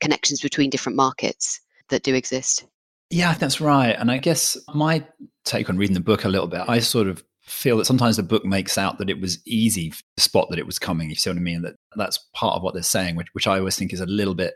connections 0.00 0.40
between 0.40 0.70
different 0.70 0.96
markets 0.96 1.60
that 1.88 2.02
do 2.02 2.14
exist? 2.14 2.66
Yeah, 3.10 3.34
that's 3.34 3.60
right. 3.60 3.96
And 3.98 4.10
I 4.10 4.18
guess 4.18 4.56
my 4.74 5.04
take 5.44 5.68
on 5.68 5.76
reading 5.76 5.94
the 5.94 6.00
book 6.00 6.24
a 6.24 6.28
little 6.28 6.46
bit, 6.46 6.62
I 6.68 6.78
sort 6.78 7.08
of 7.08 7.24
feel 7.42 7.78
that 7.78 7.86
sometimes 7.86 8.16
the 8.16 8.22
book 8.22 8.44
makes 8.44 8.78
out 8.78 8.98
that 8.98 9.10
it 9.10 9.20
was 9.20 9.38
easy 9.44 9.90
to 9.90 10.02
spot 10.16 10.48
that 10.50 10.58
it 10.58 10.66
was 10.66 10.78
coming. 10.78 11.10
You 11.10 11.16
see 11.16 11.30
what 11.30 11.36
I 11.36 11.40
mean? 11.40 11.62
That 11.62 11.74
that's 11.96 12.18
part 12.34 12.56
of 12.56 12.62
what 12.62 12.74
they're 12.74 12.82
saying, 12.82 13.16
which, 13.16 13.28
which 13.32 13.48
I 13.48 13.58
always 13.58 13.76
think 13.76 13.92
is 13.92 14.00
a 14.00 14.06
little 14.06 14.36
bit 14.36 14.54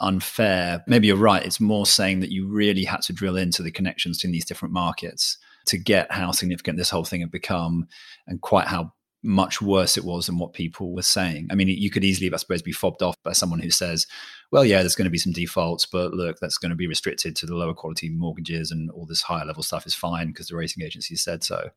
unfair. 0.00 0.82
Maybe 0.88 1.06
you're 1.06 1.16
right. 1.16 1.44
It's 1.44 1.60
more 1.60 1.86
saying 1.86 2.20
that 2.20 2.30
you 2.30 2.48
really 2.48 2.84
had 2.84 3.02
to 3.02 3.12
drill 3.12 3.36
into 3.36 3.62
the 3.62 3.70
connections 3.70 4.18
between 4.18 4.32
these 4.32 4.44
different 4.44 4.74
markets 4.74 5.38
to 5.68 5.78
get 5.78 6.10
how 6.12 6.32
significant 6.32 6.78
this 6.78 6.90
whole 6.90 7.04
thing 7.04 7.20
had 7.20 7.30
become 7.30 7.86
and 8.26 8.40
quite 8.40 8.66
how 8.66 8.92
much 9.22 9.60
worse 9.60 9.96
it 9.96 10.04
was 10.04 10.26
than 10.26 10.38
what 10.38 10.52
people 10.52 10.94
were 10.94 11.02
saying. 11.02 11.48
I 11.50 11.54
mean, 11.54 11.68
you 11.68 11.90
could 11.90 12.04
easily, 12.04 12.32
I 12.32 12.36
suppose, 12.36 12.62
be 12.62 12.72
fobbed 12.72 13.02
off 13.02 13.16
by 13.24 13.32
someone 13.32 13.58
who 13.58 13.70
says, 13.70 14.06
well, 14.52 14.64
yeah, 14.64 14.78
there's 14.78 14.94
going 14.94 15.06
to 15.06 15.10
be 15.10 15.18
some 15.18 15.32
defaults, 15.32 15.86
but 15.86 16.12
look, 16.12 16.38
that's 16.38 16.56
going 16.56 16.70
to 16.70 16.76
be 16.76 16.86
restricted 16.86 17.34
to 17.36 17.46
the 17.46 17.56
lower 17.56 17.74
quality 17.74 18.10
mortgages 18.10 18.70
and 18.70 18.90
all 18.90 19.06
this 19.06 19.22
higher 19.22 19.44
level 19.44 19.62
stuff 19.62 19.86
is 19.86 19.94
fine 19.94 20.28
because 20.28 20.48
the 20.48 20.56
rating 20.56 20.84
agency 20.84 21.16
said 21.16 21.42
so. 21.42 21.70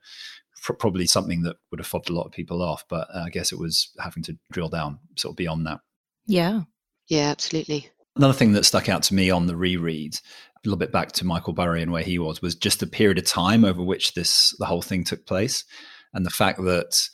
Probably 0.61 1.07
something 1.07 1.41
that 1.41 1.55
would 1.71 1.79
have 1.79 1.87
fobbed 1.87 2.11
a 2.11 2.13
lot 2.13 2.25
of 2.25 2.31
people 2.31 2.61
off, 2.61 2.85
but 2.87 3.07
uh, 3.13 3.23
I 3.25 3.29
guess 3.29 3.51
it 3.51 3.57
was 3.57 3.91
having 3.99 4.21
to 4.23 4.37
drill 4.51 4.69
down 4.69 4.99
sort 5.17 5.33
of 5.33 5.37
beyond 5.37 5.65
that. 5.65 5.79
Yeah. 6.27 6.61
Yeah, 7.07 7.29
absolutely. 7.29 7.89
Another 8.15 8.33
thing 8.33 8.53
that 8.53 8.65
stuck 8.65 8.87
out 8.87 9.03
to 9.03 9.15
me 9.15 9.31
on 9.31 9.47
the 9.47 9.55
reread, 9.55 10.19
a 10.63 10.67
little 10.67 10.77
bit 10.77 10.91
back 10.91 11.11
to 11.13 11.25
Michael 11.25 11.53
Burry 11.53 11.81
and 11.81 11.91
where 11.91 12.03
he 12.03 12.19
was, 12.19 12.41
was 12.41 12.55
just 12.55 12.79
the 12.79 12.87
period 12.87 13.17
of 13.17 13.25
time 13.25 13.65
over 13.65 13.81
which 13.81 14.13
this 14.13 14.55
the 14.59 14.65
whole 14.65 14.81
thing 14.81 15.03
took 15.03 15.25
place, 15.25 15.63
and 16.13 16.25
the 16.25 16.29
fact 16.29 16.59
that 16.63 17.09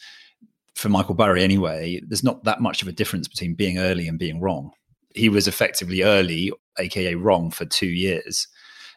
for 0.75 0.89
Michael 0.89 1.15
Burry 1.15 1.43
anyway, 1.43 2.01
there's 2.07 2.23
not 2.23 2.43
that 2.43 2.61
much 2.61 2.81
of 2.81 2.87
a 2.87 2.91
difference 2.91 3.27
between 3.27 3.55
being 3.55 3.79
early 3.79 4.07
and 4.07 4.19
being 4.19 4.39
wrong. 4.39 4.71
He 5.15 5.29
was 5.29 5.47
effectively 5.47 6.03
early, 6.03 6.51
aka 6.77 7.15
wrong, 7.15 7.49
for 7.49 7.65
two 7.65 7.87
years, 7.87 8.47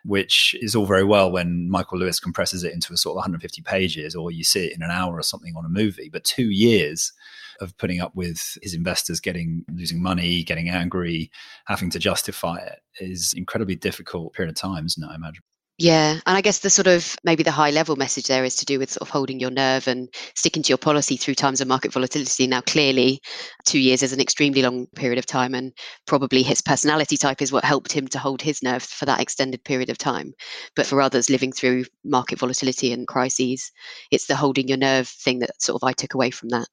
which 0.04 0.54
is 0.60 0.74
all 0.74 0.84
very 0.84 1.04
well 1.04 1.30
when 1.30 1.70
Michael 1.70 1.98
Lewis 1.98 2.20
compresses 2.20 2.64
it 2.64 2.74
into 2.74 2.92
a 2.92 2.96
sort 2.96 3.12
of 3.12 3.16
150 3.16 3.62
pages, 3.62 4.14
or 4.14 4.30
you 4.30 4.44
see 4.44 4.66
it 4.66 4.74
in 4.74 4.82
an 4.82 4.90
hour 4.90 5.16
or 5.16 5.22
something 5.22 5.54
on 5.56 5.64
a 5.64 5.70
movie. 5.70 6.10
But 6.12 6.24
two 6.24 6.50
years 6.50 7.12
of 7.60 7.76
putting 7.78 8.00
up 8.00 8.14
with 8.14 8.58
his 8.62 8.74
investors 8.74 9.20
getting 9.20 9.64
losing 9.72 10.02
money, 10.02 10.42
getting 10.42 10.68
angry, 10.68 11.30
having 11.66 11.90
to 11.90 11.98
justify 11.98 12.56
it 12.58 12.80
is 13.00 13.32
incredibly 13.36 13.76
difficult 13.76 14.32
period 14.32 14.50
of 14.50 14.56
time, 14.56 14.86
isn't 14.86 15.02
it? 15.02 15.10
I 15.10 15.14
imagine. 15.14 15.42
Yeah, 15.82 16.20
and 16.26 16.36
I 16.36 16.42
guess 16.42 16.58
the 16.58 16.68
sort 16.68 16.88
of 16.88 17.16
maybe 17.24 17.42
the 17.42 17.50
high 17.50 17.70
level 17.70 17.96
message 17.96 18.26
there 18.26 18.44
is 18.44 18.54
to 18.56 18.66
do 18.66 18.78
with 18.78 18.90
sort 18.90 19.00
of 19.00 19.08
holding 19.08 19.40
your 19.40 19.50
nerve 19.50 19.88
and 19.88 20.12
sticking 20.34 20.62
to 20.62 20.68
your 20.68 20.76
policy 20.76 21.16
through 21.16 21.36
times 21.36 21.62
of 21.62 21.68
market 21.68 21.90
volatility. 21.90 22.46
Now, 22.46 22.60
clearly, 22.60 23.22
two 23.64 23.78
years 23.78 24.02
is 24.02 24.12
an 24.12 24.20
extremely 24.20 24.60
long 24.60 24.88
period 24.94 25.18
of 25.18 25.24
time, 25.24 25.54
and 25.54 25.72
probably 26.06 26.42
his 26.42 26.60
personality 26.60 27.16
type 27.16 27.40
is 27.40 27.50
what 27.50 27.64
helped 27.64 27.92
him 27.92 28.06
to 28.08 28.18
hold 28.18 28.42
his 28.42 28.62
nerve 28.62 28.82
for 28.82 29.06
that 29.06 29.20
extended 29.22 29.64
period 29.64 29.88
of 29.88 29.96
time. 29.96 30.34
But 30.76 30.84
for 30.84 31.00
others 31.00 31.30
living 31.30 31.50
through 31.50 31.86
market 32.04 32.38
volatility 32.38 32.92
and 32.92 33.08
crises, 33.08 33.72
it's 34.10 34.26
the 34.26 34.36
holding 34.36 34.68
your 34.68 34.76
nerve 34.76 35.08
thing 35.08 35.38
that 35.38 35.62
sort 35.62 35.82
of 35.82 35.88
I 35.88 35.94
took 35.94 36.12
away 36.12 36.30
from 36.30 36.50
that. 36.50 36.68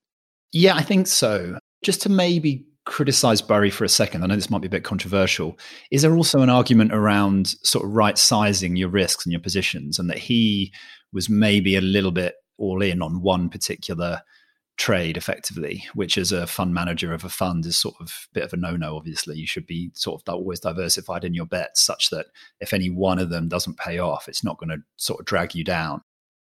Yeah, 0.51 0.75
I 0.75 0.81
think 0.81 1.07
so. 1.07 1.59
Just 1.83 2.01
to 2.03 2.09
maybe 2.09 2.65
criticize 2.85 3.41
Burry 3.41 3.69
for 3.69 3.83
a 3.83 3.89
second, 3.89 4.23
I 4.23 4.27
know 4.27 4.35
this 4.35 4.49
might 4.49 4.61
be 4.61 4.67
a 4.67 4.71
bit 4.71 4.83
controversial. 4.83 5.57
Is 5.91 6.01
there 6.01 6.15
also 6.15 6.39
an 6.39 6.49
argument 6.49 6.93
around 6.93 7.47
sort 7.63 7.85
of 7.85 7.91
right 7.91 8.17
sizing 8.17 8.75
your 8.75 8.89
risks 8.89 9.25
and 9.25 9.33
your 9.33 9.41
positions, 9.41 9.99
and 9.99 10.09
that 10.09 10.17
he 10.17 10.73
was 11.11 11.29
maybe 11.29 11.75
a 11.75 11.81
little 11.81 12.11
bit 12.11 12.35
all 12.57 12.81
in 12.81 13.01
on 13.01 13.21
one 13.21 13.49
particular 13.49 14.21
trade 14.77 15.17
effectively, 15.17 15.83
which 15.95 16.17
as 16.17 16.31
a 16.31 16.47
fund 16.47 16.73
manager 16.73 17.13
of 17.13 17.23
a 17.25 17.29
fund 17.29 17.65
is 17.65 17.77
sort 17.77 17.95
of 17.99 18.07
a 18.07 18.33
bit 18.33 18.43
of 18.43 18.53
a 18.53 18.57
no-no. 18.57 18.95
Obviously, 18.95 19.35
you 19.35 19.47
should 19.47 19.65
be 19.65 19.91
sort 19.95 20.21
of 20.21 20.33
always 20.33 20.59
diversified 20.59 21.23
in 21.23 21.33
your 21.33 21.45
bets, 21.45 21.81
such 21.81 22.09
that 22.09 22.27
if 22.59 22.73
any 22.73 22.89
one 22.89 23.19
of 23.19 23.29
them 23.29 23.47
doesn't 23.47 23.77
pay 23.77 23.99
off, 23.99 24.27
it's 24.27 24.43
not 24.43 24.57
going 24.57 24.69
to 24.69 24.77
sort 24.95 25.19
of 25.19 25.25
drag 25.25 25.55
you 25.55 25.63
down 25.63 26.01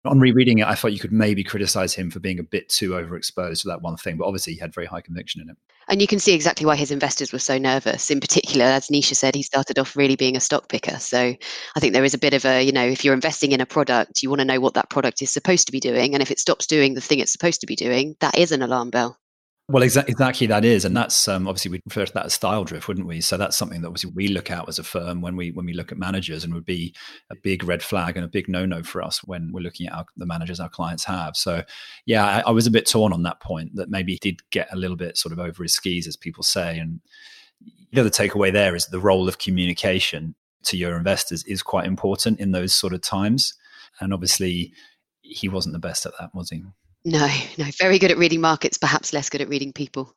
on 0.07 0.19
rereading 0.19 0.59
it, 0.59 0.67
I 0.67 0.75
thought 0.75 0.93
you 0.93 0.99
could 0.99 1.11
maybe 1.11 1.43
criticize 1.43 1.93
him 1.93 2.11
for 2.11 2.19
being 2.19 2.39
a 2.39 2.43
bit 2.43 2.69
too 2.69 2.91
overexposed 2.91 3.61
to 3.61 3.67
that 3.69 3.81
one 3.81 3.97
thing, 3.97 4.17
but 4.17 4.25
obviously 4.25 4.53
he 4.53 4.59
had 4.59 4.73
very 4.73 4.87
high 4.87 5.01
conviction 5.01 5.41
in 5.41 5.49
it. 5.49 5.57
And 5.87 6.01
you 6.01 6.07
can 6.07 6.19
see 6.19 6.33
exactly 6.33 6.65
why 6.65 6.75
his 6.75 6.91
investors 6.91 7.31
were 7.31 7.39
so 7.39 7.57
nervous. 7.57 8.09
In 8.09 8.19
particular, 8.19 8.65
as 8.65 8.87
Nisha 8.87 9.15
said, 9.15 9.35
he 9.35 9.43
started 9.43 9.77
off 9.77 9.95
really 9.95 10.15
being 10.15 10.35
a 10.35 10.39
stock 10.39 10.67
picker. 10.67 10.97
So 10.99 11.35
I 11.75 11.79
think 11.79 11.93
there 11.93 12.03
is 12.03 12.15
a 12.15 12.19
bit 12.19 12.33
of 12.33 12.43
a, 12.45 12.63
you 12.63 12.71
know, 12.71 12.85
if 12.85 13.05
you're 13.05 13.13
investing 13.13 13.51
in 13.51 13.61
a 13.61 13.65
product, 13.65 14.23
you 14.23 14.29
want 14.29 14.39
to 14.39 14.45
know 14.45 14.59
what 14.59 14.73
that 14.73 14.89
product 14.89 15.21
is 15.21 15.31
supposed 15.31 15.67
to 15.67 15.71
be 15.71 15.79
doing. 15.79 16.13
And 16.13 16.23
if 16.23 16.31
it 16.31 16.39
stops 16.39 16.65
doing 16.65 16.95
the 16.95 17.01
thing 17.01 17.19
it's 17.19 17.31
supposed 17.31 17.61
to 17.61 17.67
be 17.67 17.75
doing, 17.75 18.15
that 18.19 18.37
is 18.37 18.51
an 18.51 18.61
alarm 18.61 18.89
bell. 18.89 19.19
Well, 19.67 19.81
exactly, 19.81 20.11
exactly 20.11 20.47
that 20.47 20.63
is, 20.63 20.85
and 20.85 20.95
that's 20.95 21.27
um, 21.27 21.47
obviously 21.47 21.71
we 21.71 21.81
refer 21.87 22.05
to 22.05 22.13
that 22.13 22.27
as 22.27 22.35
style 22.35 22.65
drift, 22.65 22.87
wouldn't 22.87 23.07
we? 23.07 23.19
So 23.19 23.35
that's 23.35 23.57
something 23.57 23.81
that 23.81 23.87
obviously 23.87 24.11
we 24.13 24.27
look 24.27 24.51
at 24.51 24.69
as 24.69 24.77
a 24.77 24.83
firm 24.83 25.21
when 25.21 25.35
we 25.35 25.49
when 25.49 25.65
we 25.65 25.73
look 25.73 25.91
at 25.91 25.97
managers, 25.97 26.43
and 26.43 26.53
would 26.53 26.65
be 26.65 26.93
a 27.31 27.35
big 27.35 27.63
red 27.63 27.81
flag 27.81 28.15
and 28.15 28.23
a 28.23 28.29
big 28.29 28.47
no 28.47 28.67
no 28.67 28.83
for 28.83 29.01
us 29.01 29.23
when 29.23 29.51
we're 29.51 29.61
looking 29.61 29.87
at 29.87 29.93
our, 29.93 30.05
the 30.17 30.27
managers 30.27 30.59
our 30.59 30.69
clients 30.69 31.03
have. 31.05 31.35
So, 31.35 31.63
yeah, 32.05 32.23
I, 32.23 32.49
I, 32.49 32.51
was 32.51 32.67
a 32.67 32.71
bit 32.71 32.85
torn 32.85 33.11
on 33.11 33.23
that 33.23 33.39
point 33.39 33.75
that 33.75 33.89
maybe 33.89 34.11
he 34.11 34.19
did 34.19 34.47
get 34.51 34.71
a 34.71 34.75
little 34.75 34.97
bit 34.97 35.17
sort 35.17 35.33
of 35.33 35.39
over 35.39 35.63
his 35.63 35.73
skis, 35.73 36.05
as 36.05 36.15
people 36.15 36.43
say. 36.43 36.77
And 36.77 36.99
the 37.91 38.01
other 38.01 38.11
takeaway 38.11 38.53
there 38.53 38.75
is 38.75 38.85
the 38.85 38.99
role 38.99 39.27
of 39.27 39.39
communication 39.39 40.35
to 40.65 40.77
your 40.77 40.95
investors 40.95 41.43
is 41.45 41.63
quite 41.63 41.87
important 41.87 42.39
in 42.39 42.51
those 42.51 42.71
sort 42.71 42.93
of 42.93 43.01
times, 43.01 43.55
and 43.99 44.13
obviously 44.13 44.73
he 45.21 45.49
wasn't 45.49 45.73
the 45.73 45.79
best 45.79 46.05
at 46.05 46.13
that, 46.19 46.35
was 46.35 46.51
he? 46.51 46.61
No, 47.05 47.27
no. 47.59 47.65
Very 47.77 47.99
good 47.99 48.09
at 48.09 48.17
reading 48.17 48.41
markets, 48.41 48.79
perhaps 48.79 49.13
less 49.13 49.29
good 49.29 49.41
at 49.41 49.47
reading 49.47 49.71
people. 49.71 50.15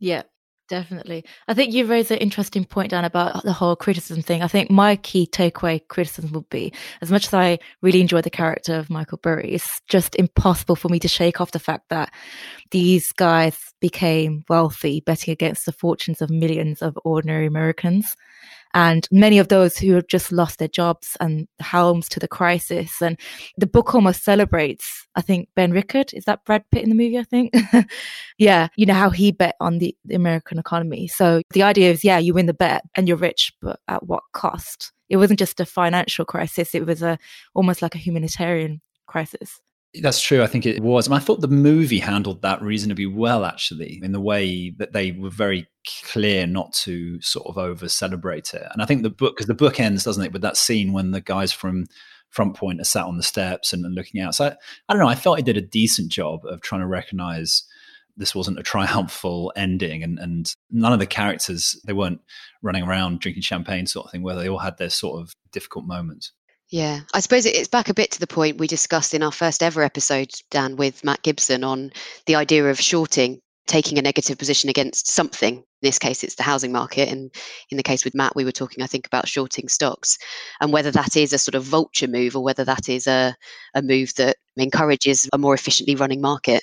Yeah, 0.00 0.22
definitely. 0.68 1.24
I 1.46 1.54
think 1.54 1.72
you 1.72 1.86
raised 1.86 2.10
an 2.10 2.18
interesting 2.18 2.64
point, 2.64 2.90
Dan, 2.90 3.04
about 3.04 3.44
the 3.44 3.52
whole 3.52 3.76
criticism 3.76 4.20
thing. 4.20 4.42
I 4.42 4.48
think 4.48 4.68
my 4.68 4.96
key 4.96 5.28
takeaway 5.28 5.80
criticism 5.86 6.32
would 6.32 6.50
be 6.50 6.72
as 7.02 7.12
much 7.12 7.28
as 7.28 7.34
I 7.34 7.60
really 7.82 8.00
enjoy 8.00 8.20
the 8.20 8.30
character 8.30 8.74
of 8.74 8.90
Michael 8.90 9.18
Burry, 9.18 9.52
it's 9.52 9.80
just 9.88 10.16
impossible 10.16 10.74
for 10.74 10.88
me 10.88 10.98
to 10.98 11.06
shake 11.06 11.40
off 11.40 11.52
the 11.52 11.60
fact 11.60 11.88
that 11.90 12.12
these 12.72 13.12
guys 13.12 13.56
became 13.80 14.44
wealthy 14.48 15.00
betting 15.06 15.30
against 15.30 15.66
the 15.66 15.72
fortunes 15.72 16.20
of 16.20 16.30
millions 16.30 16.82
of 16.82 16.98
ordinary 17.04 17.46
Americans 17.46 18.16
and 18.74 19.06
many 19.10 19.38
of 19.38 19.48
those 19.48 19.76
who 19.76 19.92
have 19.94 20.06
just 20.06 20.32
lost 20.32 20.58
their 20.58 20.68
jobs 20.68 21.16
and 21.20 21.46
helms 21.60 22.08
to 22.10 22.20
the 22.20 22.28
crisis. 22.28 23.02
And 23.02 23.18
the 23.58 23.66
book 23.66 23.94
almost 23.94 24.24
celebrates, 24.24 25.06
I 25.14 25.20
think, 25.20 25.48
Ben 25.54 25.72
Rickert. 25.72 26.14
Is 26.14 26.24
that 26.24 26.44
Brad 26.44 26.64
Pitt 26.70 26.82
in 26.82 26.88
the 26.88 26.94
movie? 26.94 27.18
I 27.18 27.24
think. 27.24 27.52
yeah. 28.38 28.68
You 28.76 28.86
know, 28.86 28.94
how 28.94 29.10
he 29.10 29.30
bet 29.32 29.56
on 29.60 29.78
the, 29.78 29.94
the 30.04 30.14
American 30.14 30.58
economy. 30.58 31.06
So 31.06 31.42
the 31.50 31.62
idea 31.62 31.90
is, 31.90 32.02
yeah, 32.02 32.18
you 32.18 32.32
win 32.32 32.46
the 32.46 32.54
bet 32.54 32.84
and 32.94 33.06
you're 33.06 33.16
rich, 33.16 33.52
but 33.60 33.78
at 33.88 34.06
what 34.06 34.22
cost? 34.32 34.92
It 35.10 35.18
wasn't 35.18 35.38
just 35.38 35.60
a 35.60 35.66
financial 35.66 36.24
crisis. 36.24 36.74
It 36.74 36.86
was 36.86 37.02
a 37.02 37.18
almost 37.54 37.82
like 37.82 37.94
a 37.94 37.98
humanitarian 37.98 38.80
crisis. 39.06 39.60
That's 40.00 40.22
true. 40.22 40.42
I 40.42 40.46
think 40.46 40.64
it 40.64 40.80
was. 40.80 41.06
And 41.06 41.14
I 41.14 41.18
thought 41.18 41.42
the 41.42 41.48
movie 41.48 41.98
handled 41.98 42.40
that 42.42 42.62
reasonably 42.62 43.06
well, 43.06 43.44
actually, 43.44 44.00
in 44.02 44.12
the 44.12 44.20
way 44.20 44.70
that 44.78 44.94
they 44.94 45.12
were 45.12 45.28
very 45.30 45.68
clear 46.04 46.46
not 46.46 46.72
to 46.72 47.20
sort 47.20 47.46
of 47.46 47.58
over 47.58 47.88
celebrate 47.88 48.54
it. 48.54 48.66
And 48.72 48.80
I 48.80 48.86
think 48.86 49.02
the 49.02 49.10
book, 49.10 49.36
because 49.36 49.48
the 49.48 49.54
book 49.54 49.78
ends, 49.78 50.04
doesn't 50.04 50.24
it, 50.24 50.32
with 50.32 50.42
that 50.42 50.56
scene 50.56 50.94
when 50.94 51.10
the 51.10 51.20
guys 51.20 51.52
from 51.52 51.86
FrontPoint 52.34 52.80
are 52.80 52.84
sat 52.84 53.04
on 53.04 53.18
the 53.18 53.22
steps 53.22 53.74
and, 53.74 53.84
and 53.84 53.94
looking 53.94 54.22
out. 54.22 54.34
So 54.34 54.46
I, 54.46 54.56
I, 54.88 54.94
don't 54.94 55.02
know. 55.02 55.08
I 55.08 55.14
felt 55.14 55.36
he 55.36 55.42
did 55.42 55.58
a 55.58 55.62
decent 55.62 56.10
job 56.10 56.40
of 56.46 56.62
trying 56.62 56.80
to 56.80 56.86
recognize 56.86 57.64
this 58.16 58.34
wasn't 58.34 58.58
a 58.58 58.62
triumphal 58.62 59.52
ending 59.56 60.02
and, 60.02 60.18
and 60.18 60.54
none 60.70 60.92
of 60.92 60.98
the 60.98 61.06
characters 61.06 61.78
they 61.86 61.92
weren't 61.92 62.20
running 62.62 62.84
around 62.84 63.20
drinking 63.20 63.42
champagne 63.42 63.86
sort 63.86 64.06
of 64.06 64.12
thing 64.12 64.22
where 64.22 64.36
they 64.36 64.48
all 64.48 64.58
had 64.58 64.78
their 64.78 64.90
sort 64.90 65.20
of 65.20 65.34
difficult 65.50 65.86
moments 65.86 66.32
yeah, 66.72 67.00
I 67.12 67.20
suppose 67.20 67.44
it's 67.44 67.68
back 67.68 67.90
a 67.90 67.94
bit 67.94 68.12
to 68.12 68.20
the 68.20 68.26
point 68.26 68.56
we 68.56 68.66
discussed 68.66 69.12
in 69.12 69.22
our 69.22 69.30
first 69.30 69.62
ever 69.62 69.82
episode, 69.82 70.30
Dan, 70.50 70.76
with 70.76 71.04
Matt 71.04 71.20
Gibson 71.22 71.64
on 71.64 71.92
the 72.24 72.36
idea 72.36 72.70
of 72.70 72.80
shorting 72.80 73.40
taking 73.66 73.98
a 73.98 74.02
negative 74.02 74.38
position 74.38 74.70
against 74.70 75.06
something. 75.06 75.56
In 75.56 75.64
this 75.82 75.98
case, 75.98 76.24
it's 76.24 76.36
the 76.36 76.42
housing 76.42 76.72
market. 76.72 77.10
And 77.10 77.30
in 77.70 77.76
the 77.76 77.82
case 77.82 78.04
with 78.04 78.14
Matt, 78.14 78.34
we 78.34 78.44
were 78.44 78.52
talking, 78.52 78.82
I 78.82 78.86
think, 78.86 79.06
about 79.06 79.28
shorting 79.28 79.68
stocks 79.68 80.16
and 80.62 80.72
whether 80.72 80.90
that 80.90 81.14
is 81.14 81.34
a 81.34 81.38
sort 81.38 81.56
of 81.56 81.64
vulture 81.64 82.08
move 82.08 82.36
or 82.36 82.42
whether 82.42 82.64
that 82.64 82.88
is 82.88 83.06
a, 83.06 83.36
a 83.74 83.82
move 83.82 84.14
that 84.16 84.36
encourages 84.56 85.28
a 85.32 85.38
more 85.38 85.54
efficiently 85.54 85.94
running 85.94 86.20
market. 86.20 86.62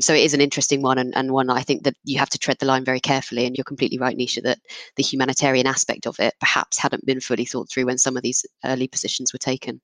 So 0.00 0.14
it 0.14 0.24
is 0.24 0.34
an 0.34 0.40
interesting 0.40 0.82
one 0.82 0.98
and, 0.98 1.16
and 1.16 1.32
one 1.32 1.50
I 1.50 1.62
think 1.62 1.84
that 1.84 1.94
you 2.04 2.18
have 2.18 2.30
to 2.30 2.38
tread 2.38 2.58
the 2.58 2.66
line 2.66 2.84
very 2.84 3.00
carefully. 3.00 3.46
And 3.46 3.56
you're 3.56 3.64
completely 3.64 3.98
right, 3.98 4.16
Nisha, 4.16 4.42
that 4.42 4.58
the 4.96 5.02
humanitarian 5.02 5.66
aspect 5.66 6.06
of 6.06 6.18
it 6.18 6.34
perhaps 6.40 6.78
hadn't 6.78 7.06
been 7.06 7.20
fully 7.20 7.44
thought 7.44 7.70
through 7.70 7.86
when 7.86 7.98
some 7.98 8.16
of 8.16 8.22
these 8.22 8.44
early 8.64 8.88
positions 8.88 9.32
were 9.32 9.38
taken. 9.38 9.80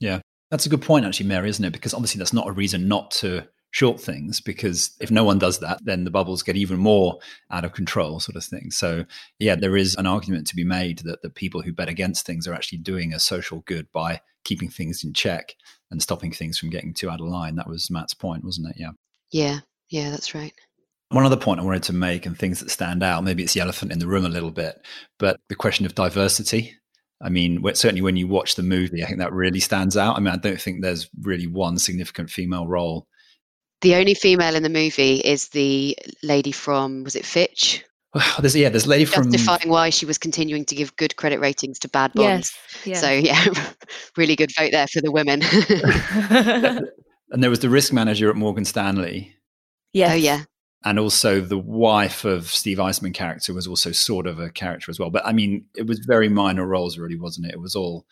Yeah. 0.00 0.20
That's 0.50 0.66
a 0.66 0.68
good 0.68 0.82
point, 0.82 1.06
actually, 1.06 1.28
Mary, 1.28 1.48
isn't 1.48 1.64
it? 1.64 1.72
Because 1.72 1.94
obviously 1.94 2.18
that's 2.18 2.34
not 2.34 2.46
a 2.46 2.52
reason 2.52 2.86
not 2.86 3.10
to 3.12 3.48
short 3.70 3.98
things 3.98 4.40
because 4.40 4.90
if 5.00 5.10
no 5.10 5.24
one 5.24 5.38
does 5.38 5.58
that, 5.60 5.80
then 5.82 6.04
the 6.04 6.10
bubbles 6.10 6.42
get 6.42 6.56
even 6.56 6.78
more 6.78 7.18
out 7.50 7.64
of 7.64 7.72
control, 7.72 8.20
sort 8.20 8.36
of 8.36 8.44
thing. 8.44 8.70
So, 8.70 9.06
yeah, 9.38 9.56
there 9.56 9.76
is 9.76 9.96
an 9.96 10.06
argument 10.06 10.46
to 10.48 10.56
be 10.56 10.64
made 10.64 10.98
that 11.00 11.22
the 11.22 11.30
people 11.30 11.62
who 11.62 11.72
bet 11.72 11.88
against 11.88 12.26
things 12.26 12.46
are 12.46 12.52
actually 12.52 12.78
doing 12.78 13.14
a 13.14 13.18
social 13.18 13.60
good 13.60 13.90
by 13.90 14.20
keeping 14.44 14.68
things 14.68 15.04
in 15.04 15.12
check 15.12 15.54
and 15.90 16.02
stopping 16.02 16.32
things 16.32 16.58
from 16.58 16.70
getting 16.70 16.94
too 16.94 17.10
out 17.10 17.20
of 17.20 17.26
line. 17.26 17.56
That 17.56 17.68
was 17.68 17.90
Matt's 17.90 18.14
point, 18.14 18.44
wasn't 18.44 18.68
it? 18.70 18.76
Yeah. 18.78 18.90
Yeah. 19.30 19.60
Yeah, 19.90 20.10
that's 20.10 20.34
right. 20.34 20.54
One 21.10 21.26
other 21.26 21.36
point 21.36 21.60
I 21.60 21.64
wanted 21.64 21.82
to 21.84 21.92
make 21.92 22.24
and 22.24 22.38
things 22.38 22.60
that 22.60 22.70
stand 22.70 23.02
out, 23.02 23.22
maybe 23.22 23.42
it's 23.42 23.52
the 23.52 23.60
elephant 23.60 23.92
in 23.92 23.98
the 23.98 24.06
room 24.06 24.24
a 24.24 24.30
little 24.30 24.50
bit, 24.50 24.76
but 25.18 25.38
the 25.50 25.54
question 25.54 25.84
of 25.84 25.94
diversity 25.94 26.74
I 27.22 27.28
mean, 27.28 27.62
certainly 27.74 28.02
when 28.02 28.16
you 28.16 28.26
watch 28.26 28.56
the 28.56 28.64
movie, 28.64 29.02
I 29.02 29.06
think 29.06 29.20
that 29.20 29.32
really 29.32 29.60
stands 29.60 29.96
out. 29.96 30.16
I 30.16 30.20
mean, 30.20 30.34
I 30.34 30.38
don't 30.38 30.60
think 30.60 30.82
there's 30.82 31.08
really 31.22 31.46
one 31.46 31.78
significant 31.78 32.30
female 32.30 32.66
role. 32.66 33.06
The 33.80 33.94
only 33.94 34.14
female 34.14 34.56
in 34.56 34.64
the 34.64 34.68
movie 34.68 35.16
is 35.18 35.48
the 35.50 35.96
lady 36.22 36.52
from, 36.52 37.04
was 37.04 37.14
it 37.14 37.24
Fitch? 37.24 37.84
Well, 38.14 38.24
there's 38.40 38.56
yeah, 38.56 38.68
this 38.68 38.86
a 38.86 38.88
lady 38.88 39.04
justifying 39.04 39.24
from 39.24 39.32
justifying 39.32 39.70
why 39.70 39.90
she 39.90 40.06
was 40.06 40.18
continuing 40.18 40.64
to 40.66 40.74
give 40.74 40.94
good 40.96 41.16
credit 41.16 41.40
ratings 41.40 41.78
to 41.80 41.88
bad 41.88 42.12
bonds. 42.14 42.52
Yes. 42.84 42.86
yes. 42.86 43.00
So 43.00 43.10
yeah, 43.10 43.64
really 44.16 44.36
good 44.36 44.52
vote 44.56 44.72
there 44.72 44.86
for 44.86 45.00
the 45.00 45.12
women. 45.12 45.42
and 47.30 47.42
there 47.42 47.50
was 47.50 47.60
the 47.60 47.70
risk 47.70 47.92
manager 47.92 48.30
at 48.30 48.36
Morgan 48.36 48.64
Stanley. 48.64 49.34
Yeah. 49.92 50.12
Oh 50.12 50.16
yeah, 50.16 50.44
and 50.84 50.98
also 50.98 51.40
the 51.40 51.58
wife 51.58 52.24
of 52.24 52.46
Steve 52.46 52.78
Eisman 52.78 53.14
character 53.14 53.54
was 53.54 53.66
also 53.66 53.92
sort 53.92 54.26
of 54.26 54.38
a 54.38 54.50
character 54.50 54.90
as 54.90 54.98
well. 54.98 55.10
But 55.10 55.26
I 55.26 55.32
mean, 55.32 55.66
it 55.76 55.86
was 55.86 56.00
very 56.06 56.28
minor 56.28 56.66
roles, 56.66 56.98
really, 56.98 57.16
wasn't 57.16 57.46
it? 57.46 57.54
It 57.54 57.60
was 57.60 57.76
all 57.76 58.06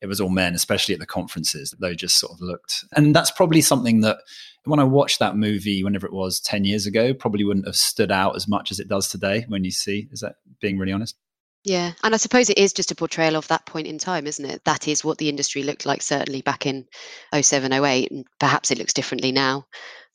it 0.00 0.06
was 0.06 0.20
all 0.20 0.28
men, 0.28 0.54
especially 0.54 0.94
at 0.94 1.00
the 1.00 1.06
conferences. 1.06 1.74
They 1.80 1.94
just 1.94 2.18
sort 2.18 2.32
of 2.32 2.40
looked, 2.40 2.84
and 2.96 3.14
that's 3.14 3.30
probably 3.30 3.60
something 3.60 4.00
that 4.02 4.18
when 4.64 4.80
I 4.80 4.84
watched 4.84 5.18
that 5.18 5.36
movie, 5.36 5.82
whenever 5.82 6.06
it 6.06 6.12
was 6.12 6.40
ten 6.40 6.64
years 6.64 6.86
ago, 6.86 7.14
probably 7.14 7.44
wouldn't 7.44 7.66
have 7.66 7.76
stood 7.76 8.12
out 8.12 8.36
as 8.36 8.48
much 8.48 8.70
as 8.70 8.80
it 8.80 8.88
does 8.88 9.08
today. 9.08 9.44
When 9.48 9.64
you 9.64 9.70
see, 9.70 10.08
is 10.12 10.20
that 10.20 10.36
being 10.60 10.78
really 10.78 10.92
honest? 10.92 11.16
Yeah, 11.64 11.92
and 12.02 12.14
I 12.14 12.18
suppose 12.18 12.48
it 12.48 12.58
is 12.58 12.72
just 12.72 12.92
a 12.92 12.94
portrayal 12.94 13.36
of 13.36 13.48
that 13.48 13.66
point 13.66 13.86
in 13.86 13.98
time, 13.98 14.26
isn't 14.26 14.44
it? 14.44 14.64
That 14.64 14.88
is 14.88 15.04
what 15.04 15.18
the 15.18 15.28
industry 15.28 15.62
looked 15.62 15.86
like, 15.86 16.02
certainly 16.02 16.40
back 16.40 16.66
in 16.66 16.86
07, 17.38 17.72
08, 17.72 18.10
and 18.10 18.24
perhaps 18.38 18.70
it 18.70 18.78
looks 18.78 18.92
differently 18.94 19.32
now. 19.32 19.66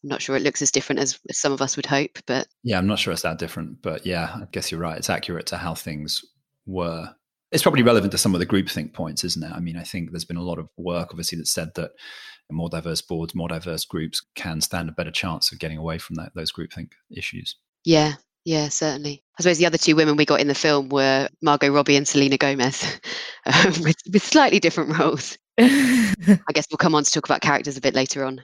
I'm 0.03 0.09
not 0.09 0.21
sure 0.21 0.35
it 0.35 0.41
looks 0.41 0.61
as 0.61 0.71
different 0.71 0.99
as 0.99 1.19
some 1.31 1.51
of 1.51 1.61
us 1.61 1.75
would 1.75 1.85
hope, 1.85 2.17
but 2.25 2.47
yeah, 2.63 2.77
I'm 2.77 2.87
not 2.87 2.99
sure 2.99 3.13
it's 3.13 3.21
that 3.21 3.39
different. 3.39 3.81
But 3.81 4.05
yeah, 4.05 4.31
I 4.33 4.47
guess 4.51 4.71
you're 4.71 4.79
right. 4.79 4.97
It's 4.97 5.09
accurate 5.09 5.45
to 5.47 5.57
how 5.57 5.75
things 5.75 6.25
were. 6.65 7.13
It's 7.53 7.63
probably 7.63 7.83
relevant 7.83 8.11
to 8.11 8.17
some 8.17 8.33
of 8.33 8.39
the 8.39 8.45
groupthink 8.45 8.93
points, 8.93 9.23
isn't 9.23 9.43
it? 9.43 9.51
I 9.53 9.59
mean, 9.59 9.77
I 9.77 9.83
think 9.83 10.11
there's 10.11 10.25
been 10.25 10.37
a 10.37 10.43
lot 10.43 10.59
of 10.59 10.67
work, 10.75 11.09
obviously, 11.11 11.37
that 11.37 11.47
said 11.47 11.73
that 11.75 11.91
more 12.51 12.69
diverse 12.69 13.01
boards, 13.01 13.35
more 13.35 13.47
diverse 13.47 13.85
groups 13.85 14.21
can 14.35 14.59
stand 14.59 14.89
a 14.89 14.93
better 14.93 15.11
chance 15.11 15.51
of 15.51 15.59
getting 15.59 15.77
away 15.77 15.97
from 15.97 16.15
that, 16.15 16.33
those 16.35 16.51
groupthink 16.51 16.91
issues. 17.11 17.55
Yeah, 17.85 18.13
yeah, 18.45 18.69
certainly. 18.69 19.23
I 19.37 19.41
suppose 19.41 19.57
the 19.57 19.65
other 19.65 19.77
two 19.77 19.95
women 19.95 20.17
we 20.17 20.25
got 20.25 20.41
in 20.41 20.47
the 20.47 20.55
film 20.55 20.89
were 20.89 21.29
Margot 21.41 21.71
Robbie 21.71 21.95
and 21.95 22.07
Selena 22.07 22.37
Gomez, 22.37 22.99
um, 23.45 23.73
with, 23.81 23.97
with 24.11 24.23
slightly 24.23 24.59
different 24.59 24.97
roles. 24.97 25.37
I 25.59 26.39
guess 26.53 26.67
we'll 26.71 26.77
come 26.77 26.95
on 26.95 27.03
to 27.03 27.11
talk 27.11 27.25
about 27.25 27.41
characters 27.41 27.77
a 27.77 27.81
bit 27.81 27.93
later 27.93 28.25
on. 28.25 28.43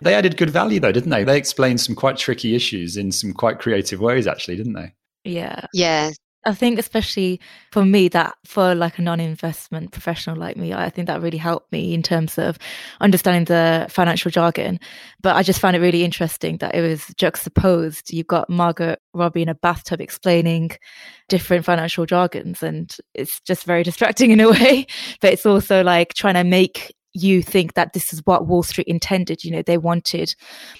They 0.00 0.14
added 0.14 0.36
good 0.36 0.50
value, 0.50 0.80
though, 0.80 0.92
didn't 0.92 1.10
they? 1.10 1.24
They 1.24 1.38
explained 1.38 1.80
some 1.80 1.94
quite 1.94 2.16
tricky 2.16 2.54
issues 2.54 2.96
in 2.96 3.10
some 3.10 3.32
quite 3.32 3.58
creative 3.58 4.00
ways, 4.00 4.26
actually, 4.26 4.56
didn't 4.56 4.74
they? 4.74 4.94
Yeah. 5.24 5.66
Yeah, 5.72 6.10
I 6.48 6.54
think 6.54 6.78
especially 6.78 7.40
for 7.72 7.84
me 7.84 8.08
that 8.08 8.34
for 8.46 8.74
like 8.74 8.98
a 8.98 9.02
non-investment 9.02 9.92
professional 9.92 10.36
like 10.36 10.56
me, 10.56 10.72
I 10.72 10.88
think 10.88 11.06
that 11.06 11.20
really 11.20 11.36
helped 11.36 11.70
me 11.70 11.92
in 11.92 12.02
terms 12.02 12.38
of 12.38 12.58
understanding 13.02 13.44
the 13.44 13.86
financial 13.90 14.30
jargon. 14.30 14.80
But 15.22 15.36
I 15.36 15.42
just 15.42 15.60
found 15.60 15.76
it 15.76 15.80
really 15.80 16.04
interesting 16.04 16.56
that 16.58 16.74
it 16.74 16.80
was 16.80 17.04
juxtaposed. 17.16 18.10
You've 18.10 18.28
got 18.28 18.48
Margaret 18.48 18.98
Robbie 19.12 19.42
in 19.42 19.50
a 19.50 19.54
bathtub 19.54 20.00
explaining 20.00 20.70
different 21.28 21.66
financial 21.66 22.06
jargons 22.06 22.62
and 22.62 22.96
it's 23.12 23.40
just 23.40 23.64
very 23.64 23.82
distracting 23.82 24.30
in 24.30 24.40
a 24.40 24.50
way. 24.50 24.86
But 25.20 25.34
it's 25.34 25.44
also 25.44 25.84
like 25.84 26.14
trying 26.14 26.34
to 26.34 26.44
make 26.44 26.96
you 27.12 27.42
think 27.42 27.74
that 27.74 27.92
this 27.92 28.14
is 28.14 28.22
what 28.24 28.46
Wall 28.46 28.62
Street 28.62 28.86
intended. 28.86 29.44
You 29.44 29.50
know, 29.50 29.62
they 29.62 29.76
wanted 29.76 30.34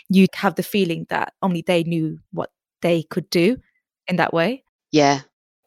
you 0.09 0.29
to 0.29 0.39
have 0.39 0.55
the 0.55 0.63
feeling 0.63 1.05
that 1.11 1.35
only 1.43 1.61
they 1.61 1.85
knew 1.85 2.21
what 2.33 2.49
they 2.81 3.03
could 3.03 3.29
do 3.29 3.59
in 4.07 4.17
that 4.17 4.33
way. 4.33 4.65
yeah, 4.91 5.21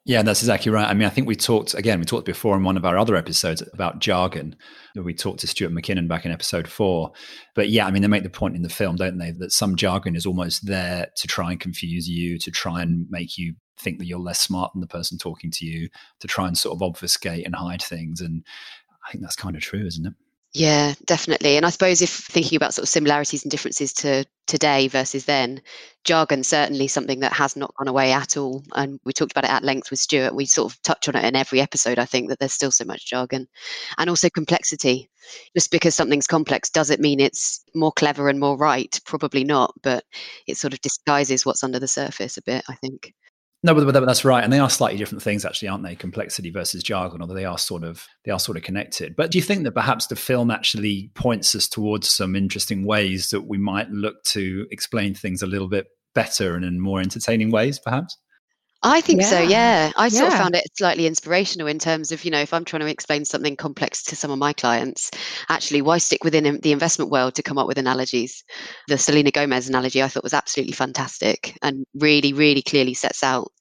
Yeah, 0.03 0.23
that's 0.23 0.41
exactly 0.41 0.71
right. 0.71 0.87
I 0.87 0.95
mean, 0.95 1.05
I 1.05 1.11
think 1.11 1.27
we 1.27 1.35
talked 1.35 1.75
again. 1.75 1.99
We 1.99 2.05
talked 2.05 2.25
before 2.25 2.57
in 2.57 2.63
one 2.63 2.75
of 2.75 2.85
our 2.85 2.97
other 2.97 3.15
episodes 3.15 3.61
about 3.71 3.99
jargon. 3.99 4.55
We 4.95 5.13
talked 5.13 5.41
to 5.41 5.47
Stuart 5.47 5.73
McKinnon 5.73 6.07
back 6.07 6.25
in 6.25 6.31
episode 6.31 6.67
four. 6.67 7.11
But 7.53 7.69
yeah, 7.69 7.85
I 7.85 7.91
mean, 7.91 8.01
they 8.01 8.07
make 8.07 8.23
the 8.23 8.29
point 8.29 8.55
in 8.55 8.63
the 8.63 8.69
film, 8.69 8.95
don't 8.95 9.19
they, 9.19 9.29
that 9.31 9.51
some 9.51 9.75
jargon 9.75 10.15
is 10.15 10.25
almost 10.25 10.65
there 10.65 11.09
to 11.17 11.27
try 11.27 11.51
and 11.51 11.59
confuse 11.59 12.09
you, 12.09 12.39
to 12.39 12.49
try 12.49 12.81
and 12.81 13.05
make 13.11 13.37
you 13.37 13.53
think 13.79 13.99
that 13.99 14.05
you're 14.05 14.19
less 14.19 14.39
smart 14.39 14.73
than 14.73 14.81
the 14.81 14.87
person 14.87 15.19
talking 15.19 15.51
to 15.51 15.65
you, 15.65 15.87
to 16.19 16.27
try 16.27 16.47
and 16.47 16.57
sort 16.57 16.75
of 16.75 16.81
obfuscate 16.81 17.45
and 17.45 17.55
hide 17.55 17.83
things. 17.83 18.21
And 18.21 18.43
I 19.07 19.11
think 19.11 19.23
that's 19.23 19.35
kind 19.35 19.55
of 19.55 19.61
true, 19.61 19.85
isn't 19.85 20.07
it? 20.07 20.13
Yeah, 20.53 20.95
definitely. 21.05 21.55
And 21.55 21.65
I 21.65 21.69
suppose 21.69 22.01
if 22.01 22.09
thinking 22.09 22.57
about 22.57 22.73
sort 22.73 22.83
of 22.83 22.89
similarities 22.89 23.43
and 23.43 23.49
differences 23.51 23.93
to 23.93 24.25
today 24.47 24.89
versus 24.89 25.23
then, 25.23 25.61
jargon 26.03 26.43
certainly 26.43 26.89
something 26.89 27.21
that 27.21 27.31
has 27.31 27.55
not 27.55 27.73
gone 27.77 27.87
away 27.87 28.11
at 28.11 28.35
all. 28.35 28.61
And 28.75 28.99
we 29.05 29.13
talked 29.13 29.31
about 29.31 29.45
it 29.45 29.49
at 29.49 29.63
length 29.63 29.89
with 29.89 29.99
Stuart. 30.01 30.35
We 30.35 30.45
sort 30.45 30.73
of 30.73 30.81
touch 30.81 31.07
on 31.07 31.15
it 31.15 31.23
in 31.23 31.37
every 31.37 31.61
episode. 31.61 31.99
I 31.99 32.05
think 32.05 32.27
that 32.29 32.39
there's 32.39 32.51
still 32.53 32.71
so 32.71 32.83
much 32.83 33.05
jargon, 33.07 33.47
and 33.97 34.09
also 34.09 34.29
complexity. 34.29 35.09
Just 35.55 35.71
because 35.71 35.95
something's 35.95 36.27
complex, 36.27 36.69
does 36.69 36.89
it 36.89 36.99
mean 36.99 37.21
it's 37.21 37.63
more 37.73 37.93
clever 37.93 38.27
and 38.27 38.39
more 38.39 38.57
right? 38.57 38.99
Probably 39.05 39.45
not. 39.45 39.73
But 39.81 40.03
it 40.47 40.57
sort 40.57 40.73
of 40.73 40.81
disguises 40.81 41.45
what's 41.45 41.63
under 41.63 41.79
the 41.79 41.87
surface 41.87 42.35
a 42.37 42.41
bit. 42.41 42.63
I 42.67 42.75
think. 42.75 43.13
No, 43.63 43.75
but, 43.75 43.85
but 43.93 44.05
that's 44.05 44.25
right, 44.25 44.43
and 44.43 44.51
they 44.51 44.57
are 44.57 44.69
slightly 44.69 44.97
different 44.97 45.21
things, 45.21 45.45
actually, 45.45 45.67
aren't 45.67 45.83
they? 45.83 45.95
Complexity 45.95 46.49
versus 46.49 46.81
jargon, 46.81 47.21
although 47.21 47.35
they 47.35 47.45
are 47.45 47.59
sort 47.59 47.83
of 47.83 48.07
they 48.25 48.31
are 48.31 48.39
sort 48.39 48.57
of 48.57 48.63
connected. 48.63 49.15
But 49.15 49.29
do 49.29 49.37
you 49.37 49.43
think 49.43 49.63
that 49.63 49.73
perhaps 49.73 50.07
the 50.07 50.15
film 50.15 50.49
actually 50.49 51.11
points 51.13 51.53
us 51.53 51.67
towards 51.67 52.09
some 52.09 52.35
interesting 52.35 52.85
ways 52.85 53.29
that 53.29 53.47
we 53.47 53.59
might 53.59 53.89
look 53.91 54.23
to 54.25 54.65
explain 54.71 55.13
things 55.13 55.43
a 55.43 55.47
little 55.47 55.67
bit 55.67 55.87
better 56.15 56.55
and 56.55 56.65
in 56.65 56.79
more 56.79 57.01
entertaining 57.01 57.51
ways, 57.51 57.77
perhaps? 57.77 58.17
I 58.83 59.01
think 59.01 59.21
so, 59.21 59.39
Yeah. 59.39 59.87
yeah. 59.87 59.91
I 59.95 60.09
sort 60.09 60.27
of 60.29 60.33
found 60.33 60.55
it 60.55 60.63
slightly 60.75 61.05
inspirational 61.05 61.67
in 61.67 61.77
terms 61.77 62.11
of, 62.11 62.25
you 62.25 62.31
know, 62.31 62.39
if 62.39 62.51
I'm 62.51 62.65
trying 62.65 62.79
to 62.81 62.87
explain 62.87 63.25
something 63.25 63.55
complex 63.55 64.01
to 64.05 64.15
some 64.15 64.31
of 64.31 64.39
my 64.39 64.53
clients, 64.53 65.11
actually, 65.49 65.83
why 65.83 65.99
stick 65.99 66.23
within 66.23 66.59
the 66.61 66.71
investment 66.71 67.11
world 67.11 67.35
to 67.35 67.43
come 67.43 67.59
up 67.59 67.67
with 67.67 67.77
analogies? 67.77 68.43
The 68.87 68.97
Selena 68.97 69.29
Gomez 69.29 69.69
analogy 69.69 70.01
I 70.01 70.07
thought 70.07 70.23
was 70.23 70.33
absolutely 70.33 70.73
fantastic 70.73 71.57
and 71.61 71.85
really, 71.93 72.33
really 72.33 72.63
clearly 72.63 72.95
sets 72.95 73.23
out 73.23 73.51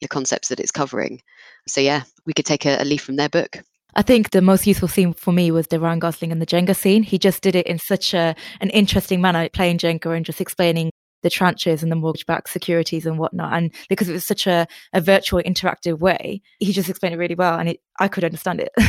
the 0.00 0.06
concepts 0.08 0.48
that 0.48 0.60
it's 0.60 0.70
covering. 0.70 1.22
So, 1.66 1.80
yeah, 1.80 2.04
we 2.24 2.32
could 2.32 2.46
take 2.46 2.64
a, 2.64 2.80
a 2.80 2.84
leaf 2.84 3.02
from 3.02 3.16
their 3.16 3.28
book. 3.28 3.58
I 3.94 4.02
think 4.02 4.30
the 4.30 4.42
most 4.42 4.64
useful 4.64 4.86
scene 4.86 5.12
for 5.12 5.32
me 5.32 5.50
was 5.50 5.66
the 5.66 5.80
Ryan 5.80 5.98
Gosling 5.98 6.30
and 6.30 6.40
the 6.40 6.46
Jenga 6.46 6.76
scene. 6.76 7.02
He 7.02 7.18
just 7.18 7.42
did 7.42 7.56
it 7.56 7.66
in 7.66 7.80
such 7.80 8.14
a 8.14 8.36
an 8.60 8.70
interesting 8.70 9.20
manner, 9.20 9.48
playing 9.48 9.78
Jenga 9.78 10.16
and 10.16 10.24
just 10.24 10.40
explaining 10.40 10.92
the 11.22 11.30
tranches 11.30 11.82
and 11.82 11.90
the 11.90 11.96
mortgage-backed 11.96 12.48
securities 12.48 13.06
and 13.06 13.18
whatnot. 13.18 13.52
And 13.52 13.74
because 13.88 14.08
it 14.08 14.12
was 14.12 14.26
such 14.26 14.46
a, 14.46 14.66
a 14.92 15.00
virtual, 15.00 15.42
interactive 15.42 15.98
way, 15.98 16.42
he 16.58 16.72
just 16.72 16.88
explained 16.88 17.14
it 17.14 17.18
really 17.18 17.34
well, 17.34 17.58
and 17.58 17.68
it, 17.70 17.80
I 17.98 18.08
could 18.08 18.24
understand 18.24 18.60
it. 18.60 18.72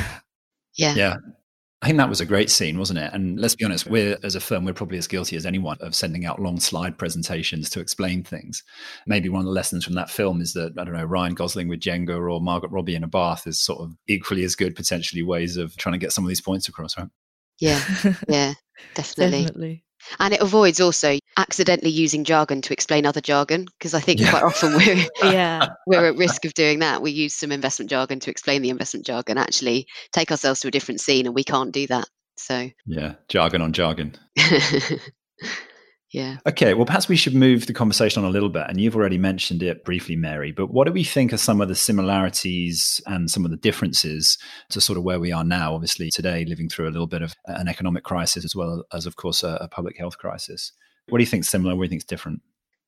Yeah. 0.78 0.96
Yeah. 0.96 1.16
I 1.82 1.88
think 1.88 1.98
that 1.98 2.10
was 2.10 2.20
a 2.20 2.26
great 2.26 2.50
scene, 2.50 2.78
wasn't 2.78 3.00
it? 3.00 3.12
And 3.14 3.40
let's 3.40 3.56
be 3.56 3.64
honest, 3.64 3.88
we're 3.88 4.18
as 4.22 4.36
a 4.36 4.42
firm, 4.42 4.66
we're 4.66 4.74
probably 4.74 4.98
as 4.98 5.08
guilty 5.08 5.38
as 5.38 5.46
anyone 5.46 5.78
of 5.80 5.96
sending 5.96 6.26
out 6.26 6.42
long 6.42 6.60
slide 6.60 6.98
presentations 6.98 7.70
to 7.70 7.80
explain 7.80 8.22
things. 8.22 8.64
Maybe 9.08 9.30
one 9.30 9.40
of 9.40 9.46
the 9.46 9.52
lessons 9.52 9.86
from 9.86 9.96
that 9.96 10.10
film 10.10 10.42
is 10.42 10.54
that, 10.54 10.74
I 10.78 10.84
don't 10.84 10.94
know, 10.94 11.06
Ryan 11.06 11.36
Gosling 11.36 11.70
with 11.70 11.80
Jenga 11.80 12.18
or 12.20 12.42
Margaret 12.42 12.74
Robbie 12.74 12.96
in 12.96 13.04
a 13.06 13.08
bath 13.08 13.48
is 13.48 13.62
sort 13.62 13.80
of 13.80 13.96
equally 14.08 14.44
as 14.44 14.56
good, 14.56 14.76
potentially, 14.76 15.24
ways 15.24 15.56
of 15.56 15.76
trying 15.78 15.94
to 15.94 16.00
get 16.00 16.12
some 16.12 16.26
of 16.26 16.28
these 16.28 16.42
points 16.42 16.68
across, 16.68 16.98
right? 16.98 17.08
Yeah. 17.60 17.82
Yeah. 18.28 18.54
Definitely. 18.94 19.44
Definitely. 19.44 19.84
And 20.20 20.34
it 20.34 20.42
avoids 20.42 20.80
also 20.80 21.20
accidentally 21.38 21.92
using 21.92 22.24
jargon 22.24 22.62
to 22.62 22.74
explain 22.74 23.06
other 23.06 23.22
jargon 23.22 23.66
because 23.78 23.94
I 23.94 24.00
think 24.00 24.20
Yeah. 24.20 24.32
quite 24.32 24.44
often 24.44 24.74
we're 24.74 25.08
Yeah. 25.24 25.68
we're 25.88 26.08
at 26.08 26.16
risk 26.16 26.46
of 26.46 26.54
doing 26.54 26.80
that. 26.80 27.02
We 27.02 27.12
use 27.12 27.34
some 27.34 27.52
investment 27.52 27.90
jargon 27.90 28.20
to 28.22 28.32
explain 28.32 28.62
the 28.62 28.70
investment 28.70 29.06
jargon, 29.06 29.38
actually 29.38 29.88
take 30.12 30.32
ourselves 30.32 30.62
to 30.62 30.68
a 30.68 30.72
different 30.72 31.02
scene, 31.02 31.26
and 31.26 31.36
we 31.36 31.44
can't 31.44 31.72
do 31.72 31.88
that. 31.88 32.08
So, 32.38 32.70
Yeah, 32.86 33.16
jargon 33.28 33.62
on 33.62 33.74
jargon. 33.74 34.16
yeah. 36.12 36.38
Okay, 36.48 36.74
well, 36.74 36.86
perhaps 36.86 37.08
we 37.08 37.16
should 37.16 37.36
move 37.36 37.68
the 37.68 37.74
conversation 37.74 38.24
on 38.24 38.30
a 38.30 38.32
little 38.32 38.50
bit. 38.50 38.66
And 38.68 38.82
you've 38.82 38.96
already 38.96 39.20
mentioned 39.20 39.62
it 39.62 39.86
briefly, 39.86 40.16
Mary, 40.16 40.52
but 40.52 40.72
what 40.72 40.88
do 40.88 40.94
we 40.94 41.04
think 41.04 41.32
are 41.32 41.38
some 41.38 41.62
of 41.62 41.68
the 41.68 41.76
similarities 41.76 43.00
and 43.06 43.30
some 43.30 43.46
of 43.46 43.52
the 43.52 43.58
differences 43.58 44.40
to 44.72 44.82
sort 44.82 44.98
of 44.98 45.04
where 45.04 45.20
we 45.20 45.32
are 45.32 45.44
now? 45.44 45.76
Obviously, 45.76 46.10
today, 46.10 46.46
living 46.46 46.68
through 46.68 46.88
a 46.88 46.92
little 46.92 47.08
bit 47.08 47.22
of 47.22 47.36
an 47.46 47.68
economic 47.68 48.04
crisis 48.04 48.44
as 48.44 48.56
well 48.56 48.84
as, 48.92 49.06
of 49.06 49.18
course, 49.18 49.44
a, 49.44 49.60
a 49.62 49.68
public 49.68 49.98
health 49.98 50.18
crisis. 50.18 50.72
What 51.10 51.20
do 51.20 51.24
you 51.24 51.30
think 51.30 51.42
is 51.42 51.50
similar? 51.50 51.76
What 51.76 51.84
do 51.84 51.86
you 51.86 51.90
think 51.90 52.02
is 52.02 52.06
different? 52.06 52.42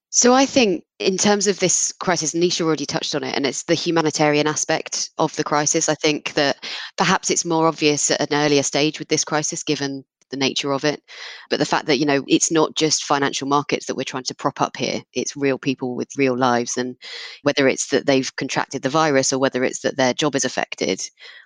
So, 0.10 0.34
I 0.34 0.46
think 0.48 0.84
in 1.00 1.18
terms 1.18 1.46
of 1.46 1.60
this 1.60 1.94
crisis, 2.00 2.34
Nisha 2.34 2.62
already 2.62 2.88
touched 2.88 3.14
on 3.14 3.24
it, 3.24 3.36
and 3.36 3.46
it's 3.46 3.64
the 3.64 3.76
humanitarian 3.76 4.48
aspect 4.48 5.12
of 5.20 5.36
the 5.36 5.44
crisis. 5.44 5.88
I 5.88 5.96
think 5.96 6.34
that 6.34 6.58
perhaps 6.98 7.30
it's 7.30 7.46
more 7.46 7.68
obvious 7.68 8.10
at 8.12 8.20
an 8.20 8.34
earlier 8.34 8.64
stage 8.64 9.00
with 9.00 9.08
this 9.08 9.24
crisis, 9.24 9.64
given 9.64 10.04
the 10.32 10.38
nature 10.38 10.72
of 10.72 10.84
it. 10.84 11.02
But 11.50 11.60
the 11.60 11.66
fact 11.66 11.86
that, 11.86 11.98
you 11.98 12.06
know, 12.06 12.24
it's 12.28 12.52
not 12.52 12.76
just 12.76 13.06
financial 13.06 13.48
markets 13.48 13.86
that 13.86 13.96
we're 13.96 14.04
trying 14.04 14.24
to 14.24 14.36
prop 14.36 14.62
up 14.62 14.76
here, 14.78 15.02
it's 15.14 15.38
real 15.38 15.60
people 15.60 15.96
with 15.96 16.18
real 16.18 16.38
lives. 16.38 16.78
And 16.78 16.96
whether 17.44 17.68
it's 17.68 17.90
that 17.90 18.06
they've 18.06 18.36
contracted 18.36 18.82
the 18.82 18.90
virus 18.90 19.32
or 19.32 19.40
whether 19.40 19.64
it's 19.64 19.82
that 19.82 19.98
their 19.98 20.14
job 20.14 20.36
is 20.36 20.46
affected, 20.46 21.02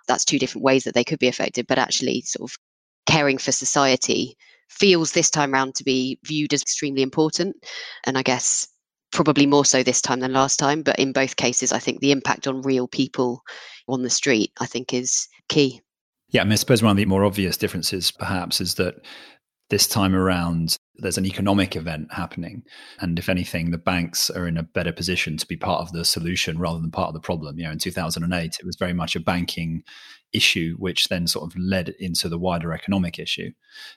that's 0.08 0.26
two 0.26 0.39
different 0.39 0.63
ways 0.63 0.84
that 0.84 0.93
they 0.93 1.04
could 1.04 1.19
be 1.19 1.28
affected. 1.28 1.67
But 1.67 1.80
actually, 1.80 2.21
sort 2.21 2.50
of 2.50 2.58
caring 3.06 3.38
for 3.38 3.52
society 3.52 4.38
feels 4.69 5.12
this 5.12 5.30
time 5.30 5.52
round 5.52 5.76
to 5.76 5.84
be 5.84 6.19
viewed 6.24 6.54
as 6.54 6.62
extremely 6.62 7.02
important. 7.02 7.56
And 8.06 8.17
I 8.17 8.24
guess 8.24 8.67
probably 9.12 9.45
more 9.45 9.65
so 9.65 9.82
this 9.82 10.02
time 10.02 10.19
than 10.19 10.34
last 10.34 10.58
time. 10.58 10.82
But 10.84 11.00
in 11.00 11.13
both 11.13 11.38
cases, 11.38 11.71
I 11.71 11.80
think 11.80 12.00
the 12.00 12.12
impact 12.12 12.48
on 12.48 12.62
real 12.62 12.88
people 12.88 13.41
on 13.88 14.04
the 14.04 14.10
street, 14.10 14.52
I 14.60 14.65
think, 14.65 14.93
is 14.93 15.28
key. 15.48 15.82
Yeah, 16.36 16.41
I, 16.41 16.43
mean, 16.43 16.52
I 16.52 16.56
suppose 16.56 16.84
one 16.84 16.91
of 16.91 16.98
the 16.98 17.06
more 17.06 17.24
obvious 17.24 17.56
differences, 17.56 18.12
perhaps, 18.12 18.60
is 18.60 18.76
that 18.76 18.95
this 19.69 19.88
time 19.88 20.13
around, 20.13 20.76
there's 20.95 21.17
an 21.17 21.26
economic 21.26 21.78
event 21.78 22.12
happening. 22.12 22.63
And 23.00 23.17
if 23.17 23.30
anything, 23.30 23.71
the 23.71 23.78
banks 23.78 24.30
are 24.30 24.45
in 24.45 24.58
a 24.58 24.63
better 24.63 24.91
position 24.91 25.38
to 25.38 25.48
be 25.48 25.56
part 25.56 25.80
of 25.80 25.93
the 25.93 26.04
solution 26.04 26.60
rather 26.60 26.82
than 26.82 26.91
part 26.91 27.08
of 27.08 27.13
the 27.13 27.21
problem. 27.21 27.58
You 27.58 27.63
know, 27.63 27.71
in 27.71 27.80
2008, 27.80 28.58
it 28.60 28.65
was 28.65 28.76
very 28.76 28.91
much 28.91 29.15
a 29.15 29.21
banking 29.21 29.84
issue, 30.36 30.76
which 30.78 31.08
then 31.08 31.28
sort 31.28 31.50
of 31.50 31.58
led 31.58 31.89
into 32.00 32.30
the 32.30 32.38
wider 32.38 32.74
economic 32.74 33.19
issue. 33.19 33.52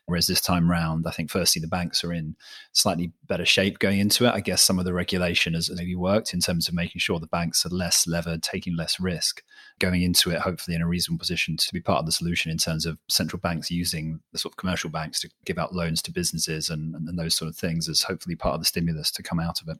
Whereas 0.07 0.27
this 0.27 0.40
time 0.40 0.70
round, 0.70 1.07
I 1.07 1.11
think 1.11 1.31
firstly, 1.31 1.61
the 1.61 1.68
banks 1.68 2.05
are 2.05 2.12
in 2.12 2.37
slightly 2.72 3.12
better 3.27 3.44
shape 3.44 3.79
going 3.79 3.98
into 3.98 4.27
it. 4.27 4.35
I 4.35 4.40
guess 4.40 4.62
some 4.62 4.79
of 4.79 4.85
the 4.85 4.92
regulation 4.92 5.55
has 5.55 5.70
maybe 5.70 5.94
worked 5.94 6.35
in 6.35 6.40
terms 6.40 6.68
of 6.68 6.74
making 6.74 7.01
sure 7.01 7.18
the 7.18 7.27
banks 7.27 7.64
are 7.66 7.70
less 7.70 8.07
levered, 8.07 8.42
taking 8.42 8.77
less 8.77 8.98
risk, 8.98 9.42
going 9.79 10.03
into 10.03 10.31
it, 10.31 10.40
hopefully 10.40 10.74
in 10.74 10.83
a 10.83 10.87
reasonable 10.87 11.18
position 11.18 11.57
to 11.57 11.72
be 11.72 11.81
part 11.81 12.01
of 12.01 12.07
the 12.07 12.12
solution 12.12 12.51
in 12.51 12.59
terms 12.59 12.87
of 12.87 12.98
central 13.09 13.40
banks 13.40 13.70
using 13.70 14.20
the 14.33 14.38
sort 14.38 14.53
of 14.53 14.57
commercial 14.57 14.90
banks 14.90 15.20
to 15.20 15.31
give 15.44 15.59
out 15.59 15.74
loans 15.74 16.03
to 16.03 16.12
businesses 16.12 16.70
and, 16.70 16.94
and 16.94 17.18
those 17.18 17.35
sort 17.35 17.48
of 17.48 17.57
things 17.57 17.88
as 17.88 18.03
hopefully 18.03 18.37
part 18.37 18.55
of 18.55 18.61
the 18.61 18.66
stimulus 18.66 19.11
to 19.11 19.22
come 19.22 19.40
out 19.40 19.61
of 19.61 19.68
it. 19.68 19.79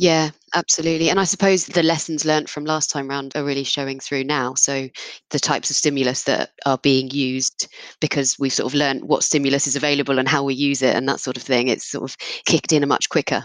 Yeah, 0.00 0.30
absolutely. 0.54 1.10
And 1.10 1.20
I 1.20 1.24
suppose 1.24 1.66
the 1.66 1.82
lessons 1.82 2.24
learned 2.24 2.48
from 2.48 2.64
last 2.64 2.88
time 2.88 3.06
round 3.06 3.32
are 3.34 3.44
really 3.44 3.64
showing 3.64 4.00
through 4.00 4.24
now. 4.24 4.54
So 4.54 4.88
the 5.28 5.38
types 5.38 5.68
of 5.68 5.76
stimulus 5.76 6.22
that 6.22 6.52
are 6.64 6.78
being 6.78 7.10
used 7.10 7.68
because 8.00 8.38
we've 8.38 8.50
sort 8.50 8.72
of 8.72 8.74
learned 8.74 9.04
what 9.04 9.24
stimulus 9.24 9.66
is 9.66 9.76
available 9.76 10.18
and 10.18 10.26
how 10.26 10.42
we 10.42 10.54
use 10.54 10.80
it 10.80 10.96
and 10.96 11.06
that 11.06 11.20
sort 11.20 11.36
of 11.36 11.42
thing. 11.42 11.68
It's 11.68 11.90
sort 11.90 12.10
of 12.10 12.16
kicked 12.46 12.72
in 12.72 12.82
a 12.82 12.86
much 12.86 13.10
quicker 13.10 13.44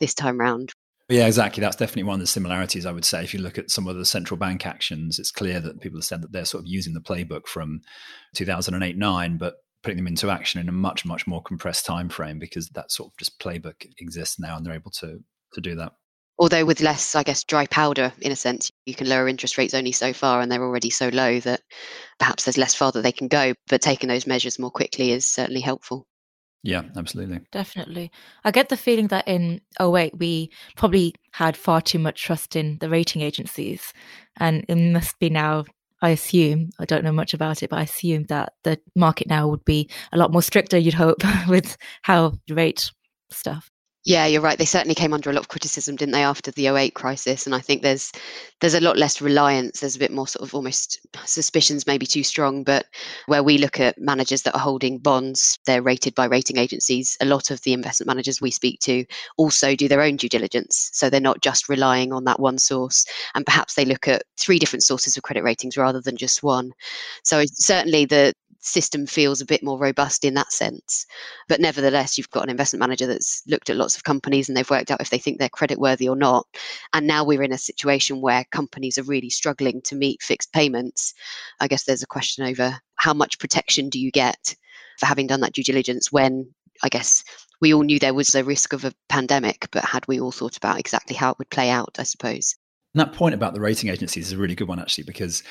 this 0.00 0.12
time 0.12 0.40
round. 0.40 0.72
Yeah, 1.08 1.28
exactly. 1.28 1.60
That's 1.60 1.76
definitely 1.76 2.02
one 2.02 2.14
of 2.14 2.20
the 2.20 2.26
similarities, 2.26 2.84
I 2.84 2.90
would 2.90 3.04
say. 3.04 3.22
If 3.22 3.32
you 3.32 3.38
look 3.38 3.56
at 3.56 3.70
some 3.70 3.86
of 3.86 3.94
the 3.94 4.04
central 4.04 4.36
bank 4.36 4.66
actions, 4.66 5.20
it's 5.20 5.30
clear 5.30 5.60
that 5.60 5.80
people 5.80 6.00
have 6.00 6.04
said 6.04 6.22
that 6.22 6.32
they're 6.32 6.44
sort 6.44 6.64
of 6.64 6.66
using 6.66 6.94
the 6.94 7.00
playbook 7.00 7.46
from 7.46 7.80
2008 8.34 8.98
9, 8.98 9.38
but 9.38 9.54
putting 9.84 9.98
them 9.98 10.08
into 10.08 10.30
action 10.30 10.60
in 10.60 10.68
a 10.68 10.72
much, 10.72 11.04
much 11.04 11.28
more 11.28 11.44
compressed 11.44 11.86
time 11.86 12.08
frame 12.08 12.40
because 12.40 12.70
that 12.70 12.90
sort 12.90 13.12
of 13.12 13.16
just 13.18 13.38
playbook 13.38 13.86
exists 13.98 14.40
now 14.40 14.56
and 14.56 14.66
they're 14.66 14.74
able 14.74 14.90
to 14.90 15.20
to 15.54 15.60
do 15.60 15.74
that. 15.76 15.92
Although 16.38 16.64
with 16.64 16.80
less, 16.80 17.14
I 17.14 17.22
guess, 17.22 17.44
dry 17.44 17.66
powder 17.66 18.12
in 18.20 18.32
a 18.32 18.36
sense, 18.36 18.70
you 18.86 18.94
can 18.94 19.08
lower 19.08 19.28
interest 19.28 19.58
rates 19.58 19.74
only 19.74 19.92
so 19.92 20.12
far, 20.12 20.40
and 20.40 20.50
they're 20.50 20.64
already 20.64 20.90
so 20.90 21.08
low 21.08 21.38
that 21.40 21.60
perhaps 22.18 22.44
there's 22.44 22.58
less 22.58 22.74
farther 22.74 23.02
they 23.02 23.12
can 23.12 23.28
go. 23.28 23.54
But 23.68 23.82
taking 23.82 24.08
those 24.08 24.26
measures 24.26 24.58
more 24.58 24.70
quickly 24.70 25.12
is 25.12 25.28
certainly 25.28 25.60
helpful. 25.60 26.06
Yeah, 26.62 26.82
absolutely. 26.96 27.40
Definitely. 27.50 28.10
I 28.44 28.52
get 28.52 28.68
the 28.68 28.76
feeling 28.76 29.08
that 29.08 29.26
in 29.26 29.60
08, 29.80 30.16
we 30.18 30.50
probably 30.76 31.14
had 31.32 31.56
far 31.56 31.80
too 31.80 31.98
much 31.98 32.22
trust 32.22 32.54
in 32.54 32.78
the 32.78 32.88
rating 32.88 33.20
agencies. 33.20 33.92
And 34.36 34.64
it 34.68 34.76
must 34.76 35.18
be 35.18 35.28
now, 35.28 35.64
I 36.00 36.10
assume, 36.10 36.70
I 36.78 36.84
don't 36.84 37.02
know 37.02 37.12
much 37.12 37.34
about 37.34 37.64
it, 37.64 37.70
but 37.70 37.80
I 37.80 37.82
assume 37.82 38.24
that 38.24 38.52
the 38.62 38.78
market 38.94 39.26
now 39.26 39.48
would 39.48 39.64
be 39.64 39.90
a 40.12 40.18
lot 40.18 40.32
more 40.32 40.42
stricter, 40.42 40.78
you'd 40.78 40.94
hope, 40.94 41.22
with 41.48 41.76
how 42.02 42.34
you 42.46 42.54
rate 42.54 42.92
stuff. 43.32 43.71
Yeah, 44.04 44.26
you're 44.26 44.40
right. 44.40 44.58
They 44.58 44.64
certainly 44.64 44.96
came 44.96 45.12
under 45.12 45.30
a 45.30 45.32
lot 45.32 45.42
of 45.42 45.48
criticism, 45.48 45.94
didn't 45.94 46.12
they, 46.12 46.24
after 46.24 46.50
the 46.50 46.66
08 46.66 46.92
crisis? 46.94 47.46
And 47.46 47.54
I 47.54 47.60
think 47.60 47.82
there's 47.82 48.10
there's 48.60 48.74
a 48.74 48.80
lot 48.80 48.96
less 48.96 49.20
reliance. 49.20 49.78
There's 49.78 49.94
a 49.94 49.98
bit 50.00 50.10
more 50.10 50.26
sort 50.26 50.42
of 50.48 50.52
almost 50.56 50.98
suspicions, 51.24 51.86
maybe 51.86 52.04
too 52.04 52.24
strong. 52.24 52.64
But 52.64 52.86
where 53.26 53.44
we 53.44 53.58
look 53.58 53.78
at 53.78 53.96
managers 54.00 54.42
that 54.42 54.56
are 54.56 54.60
holding 54.60 54.98
bonds, 54.98 55.56
they're 55.66 55.82
rated 55.82 56.16
by 56.16 56.24
rating 56.24 56.56
agencies. 56.58 57.16
A 57.20 57.26
lot 57.26 57.52
of 57.52 57.62
the 57.62 57.72
investment 57.72 58.08
managers 58.08 58.40
we 58.40 58.50
speak 58.50 58.80
to 58.80 59.04
also 59.36 59.76
do 59.76 59.86
their 59.86 60.02
own 60.02 60.16
due 60.16 60.28
diligence, 60.28 60.90
so 60.92 61.08
they're 61.08 61.20
not 61.20 61.40
just 61.40 61.68
relying 61.68 62.12
on 62.12 62.24
that 62.24 62.40
one 62.40 62.58
source. 62.58 63.04
And 63.36 63.46
perhaps 63.46 63.74
they 63.74 63.84
look 63.84 64.08
at 64.08 64.24
three 64.36 64.58
different 64.58 64.82
sources 64.82 65.16
of 65.16 65.22
credit 65.22 65.44
ratings 65.44 65.76
rather 65.76 66.00
than 66.00 66.16
just 66.16 66.42
one. 66.42 66.72
So 67.22 67.44
certainly 67.52 68.04
the 68.06 68.32
system 68.62 69.06
feels 69.06 69.40
a 69.40 69.46
bit 69.46 69.62
more 69.62 69.78
robust 69.78 70.24
in 70.24 70.34
that 70.34 70.52
sense. 70.52 71.04
But 71.48 71.60
nevertheless, 71.60 72.16
you've 72.16 72.30
got 72.30 72.44
an 72.44 72.50
investment 72.50 72.80
manager 72.80 73.06
that's 73.06 73.42
looked 73.46 73.70
at 73.70 73.76
lots 73.76 73.96
of 73.96 74.04
companies 74.04 74.48
and 74.48 74.56
they've 74.56 74.70
worked 74.70 74.90
out 74.90 75.00
if 75.00 75.10
they 75.10 75.18
think 75.18 75.38
they're 75.38 75.48
credit 75.48 75.78
worthy 75.78 76.08
or 76.08 76.16
not. 76.16 76.46
And 76.92 77.06
now 77.06 77.24
we're 77.24 77.42
in 77.42 77.52
a 77.52 77.58
situation 77.58 78.20
where 78.20 78.44
companies 78.52 78.98
are 78.98 79.02
really 79.02 79.30
struggling 79.30 79.82
to 79.82 79.96
meet 79.96 80.22
fixed 80.22 80.52
payments. 80.52 81.12
I 81.60 81.68
guess 81.68 81.84
there's 81.84 82.02
a 82.02 82.06
question 82.06 82.44
over 82.44 82.78
how 82.96 83.14
much 83.14 83.38
protection 83.38 83.88
do 83.88 83.98
you 83.98 84.10
get 84.10 84.54
for 84.98 85.06
having 85.06 85.26
done 85.26 85.40
that 85.40 85.52
due 85.52 85.64
diligence 85.64 86.12
when 86.12 86.48
I 86.82 86.88
guess 86.88 87.22
we 87.60 87.74
all 87.74 87.82
knew 87.82 87.98
there 87.98 88.14
was 88.14 88.34
a 88.34 88.44
risk 88.44 88.72
of 88.72 88.84
a 88.84 88.92
pandemic, 89.08 89.68
but 89.70 89.84
had 89.84 90.06
we 90.08 90.20
all 90.20 90.32
thought 90.32 90.56
about 90.56 90.78
exactly 90.78 91.14
how 91.14 91.30
it 91.30 91.38
would 91.38 91.50
play 91.50 91.70
out, 91.70 91.96
I 91.98 92.02
suppose. 92.02 92.56
And 92.94 93.00
that 93.00 93.14
point 93.14 93.34
about 93.34 93.54
the 93.54 93.60
rating 93.60 93.88
agencies 93.88 94.26
is 94.26 94.32
a 94.32 94.38
really 94.38 94.54
good 94.54 94.68
one, 94.68 94.78
actually, 94.78 95.04
because 95.04 95.42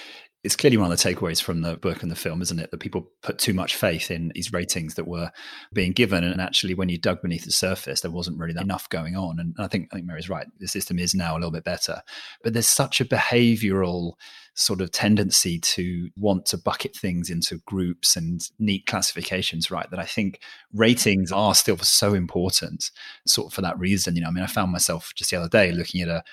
it's 0.44 0.56
clearly 0.56 0.78
one 0.78 0.92
of 0.92 0.98
the 0.98 1.10
takeaways 1.10 1.42
from 1.42 1.62
the 1.62 1.78
book 1.78 2.02
and 2.02 2.12
the 2.12 2.16
film, 2.16 2.42
isn't 2.42 2.60
it? 2.60 2.72
That 2.72 2.80
people 2.80 3.12
put 3.22 3.38
too 3.38 3.54
much 3.54 3.76
faith 3.76 4.10
in 4.10 4.32
these 4.34 4.52
ratings 4.52 4.96
that 4.96 5.08
were 5.08 5.32
being 5.72 5.92
given, 5.92 6.24
and 6.24 6.42
actually, 6.42 6.74
when 6.74 6.90
you 6.90 6.98
dug 6.98 7.22
beneath 7.22 7.46
the 7.46 7.52
surface, 7.52 8.02
there 8.02 8.12
wasn't 8.12 8.40
really 8.40 8.60
enough 8.60 8.90
going 8.90 9.16
on. 9.16 9.40
And 9.40 9.56
I 9.60 9.68
think 9.68 9.90
I 9.92 9.96
think 9.96 10.08
Mary's 10.08 10.30
right. 10.30 10.48
The 10.60 10.68
system 10.68 10.98
is 10.98 11.14
now 11.14 11.34
a 11.34 11.38
little 11.38 11.52
bit 11.52 11.64
better, 11.64 12.02
but 12.44 12.54
there's 12.54 12.68
such 12.68 13.02
a 13.02 13.06
behavioural 13.06 14.14
sort 14.54 14.82
of 14.82 14.92
tendency 14.92 15.60
to 15.60 16.10
want 16.18 16.46
to 16.46 16.58
bucket 16.58 16.96
things 16.96 17.30
into 17.30 17.60
groups 17.66 18.16
and 18.16 18.42
neat 18.60 18.86
classifications, 18.86 19.72
right? 19.72 19.90
That 19.92 20.00
I 20.00 20.06
think 20.06 20.42
ratings 20.74 21.32
are 21.32 21.56
still 21.56 21.78
so 21.78 22.14
important, 22.14 22.92
sort 23.28 23.48
of 23.48 23.54
for 23.54 23.62
that 23.62 23.80
reason. 23.80 24.16
You 24.16 24.24
know, 24.24 24.28
I 24.28 24.32
mean, 24.32 24.44
I 24.44 24.48
found 24.48 24.72
myself 24.72 25.14
just 25.16 25.32
the 25.32 25.38
other 25.38 25.50
day 25.50 25.72
looking 25.72 26.02
at 26.02 26.08
a 26.08 26.24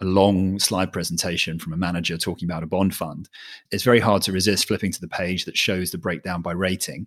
a 0.00 0.04
long 0.04 0.58
slide 0.58 0.92
presentation 0.92 1.58
from 1.58 1.72
a 1.72 1.76
manager 1.76 2.16
talking 2.16 2.48
about 2.48 2.62
a 2.62 2.66
bond 2.66 2.94
fund, 2.94 3.28
it's 3.70 3.82
very 3.82 4.00
hard 4.00 4.22
to 4.22 4.32
resist 4.32 4.68
flipping 4.68 4.92
to 4.92 5.00
the 5.00 5.08
page 5.08 5.44
that 5.44 5.56
shows 5.56 5.90
the 5.90 5.98
breakdown 5.98 6.42
by 6.42 6.52
rating, 6.52 7.06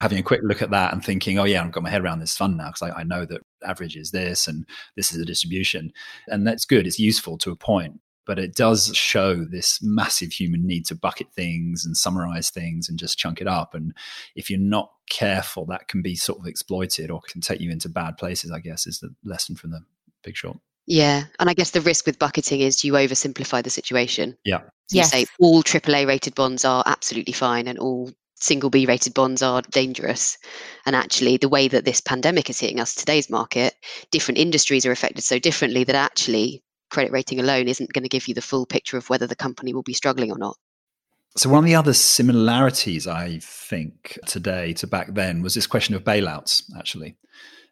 having 0.00 0.18
a 0.18 0.22
quick 0.22 0.40
look 0.42 0.62
at 0.62 0.70
that 0.70 0.92
and 0.92 1.04
thinking, 1.04 1.38
oh, 1.38 1.44
yeah, 1.44 1.62
I've 1.62 1.72
got 1.72 1.82
my 1.82 1.90
head 1.90 2.02
around 2.02 2.20
this 2.20 2.36
fund 2.36 2.56
now 2.56 2.68
because 2.68 2.82
I, 2.82 3.00
I, 3.00 3.02
know 3.02 3.26
that 3.26 3.42
average 3.64 3.96
is 3.96 4.10
this 4.10 4.48
and 4.48 4.66
this 4.96 5.12
is 5.12 5.18
the 5.18 5.26
distribution. 5.26 5.92
And 6.28 6.46
that's 6.46 6.64
good. 6.64 6.86
It's 6.86 6.98
useful 6.98 7.36
to 7.38 7.50
a 7.50 7.56
point. 7.56 8.00
But 8.26 8.38
it 8.38 8.54
does 8.54 8.94
show 8.94 9.44
this 9.44 9.80
massive 9.82 10.30
human 10.30 10.64
need 10.64 10.86
to 10.86 10.94
bucket 10.94 11.32
things 11.32 11.84
and 11.84 11.96
summarize 11.96 12.50
things 12.50 12.88
and 12.88 12.98
just 12.98 13.18
chunk 13.18 13.40
it 13.40 13.48
up. 13.48 13.74
And 13.74 13.92
if 14.36 14.48
you're 14.48 14.60
not 14.60 14.92
careful, 15.08 15.66
that 15.66 15.88
can 15.88 16.00
be 16.00 16.14
sort 16.14 16.38
of 16.38 16.46
exploited 16.46 17.10
or 17.10 17.20
can 17.26 17.40
take 17.40 17.60
you 17.60 17.70
into 17.70 17.88
bad 17.88 18.18
places, 18.18 18.52
I 18.52 18.60
guess, 18.60 18.86
is 18.86 19.00
the 19.00 19.12
lesson 19.24 19.56
from 19.56 19.72
the 19.72 19.80
big 20.22 20.36
short. 20.36 20.58
Yeah, 20.90 21.26
and 21.38 21.48
I 21.48 21.54
guess 21.54 21.70
the 21.70 21.80
risk 21.80 22.04
with 22.04 22.18
bucketing 22.18 22.62
is 22.62 22.82
you 22.82 22.94
oversimplify 22.94 23.62
the 23.62 23.70
situation. 23.70 24.36
Yeah. 24.44 24.62
So 24.88 24.96
yes. 24.96 25.14
You 25.14 25.20
say 25.20 25.26
all 25.38 25.62
AAA 25.62 26.04
rated 26.04 26.34
bonds 26.34 26.64
are 26.64 26.82
absolutely 26.84 27.32
fine 27.32 27.68
and 27.68 27.78
all 27.78 28.10
single 28.34 28.70
B 28.70 28.86
rated 28.86 29.14
bonds 29.14 29.40
are 29.40 29.62
dangerous. 29.70 30.36
And 30.84 30.96
actually, 30.96 31.36
the 31.36 31.48
way 31.48 31.68
that 31.68 31.84
this 31.84 32.00
pandemic 32.00 32.50
is 32.50 32.58
hitting 32.58 32.80
us, 32.80 32.96
today's 32.96 33.30
market, 33.30 33.74
different 34.10 34.38
industries 34.38 34.84
are 34.84 34.90
affected 34.90 35.22
so 35.22 35.38
differently 35.38 35.84
that 35.84 35.94
actually 35.94 36.64
credit 36.90 37.12
rating 37.12 37.38
alone 37.38 37.68
isn't 37.68 37.92
going 37.92 38.02
to 38.02 38.08
give 38.08 38.26
you 38.26 38.34
the 38.34 38.42
full 38.42 38.66
picture 38.66 38.96
of 38.96 39.08
whether 39.08 39.28
the 39.28 39.36
company 39.36 39.72
will 39.72 39.84
be 39.84 39.94
struggling 39.94 40.32
or 40.32 40.38
not. 40.38 40.56
So, 41.36 41.50
one 41.50 41.62
of 41.62 41.66
the 41.66 41.76
other 41.76 41.92
similarities 41.92 43.06
I 43.06 43.38
think 43.40 44.18
today 44.26 44.72
to 44.72 44.88
back 44.88 45.14
then 45.14 45.40
was 45.40 45.54
this 45.54 45.68
question 45.68 45.94
of 45.94 46.02
bailouts, 46.02 46.64
actually. 46.76 47.16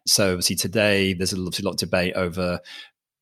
So, 0.07 0.29
obviously, 0.29 0.55
today 0.55 1.13
there's 1.13 1.33
a 1.33 1.37
lot 1.37 1.59
of 1.59 1.75
debate 1.75 2.13
over 2.15 2.61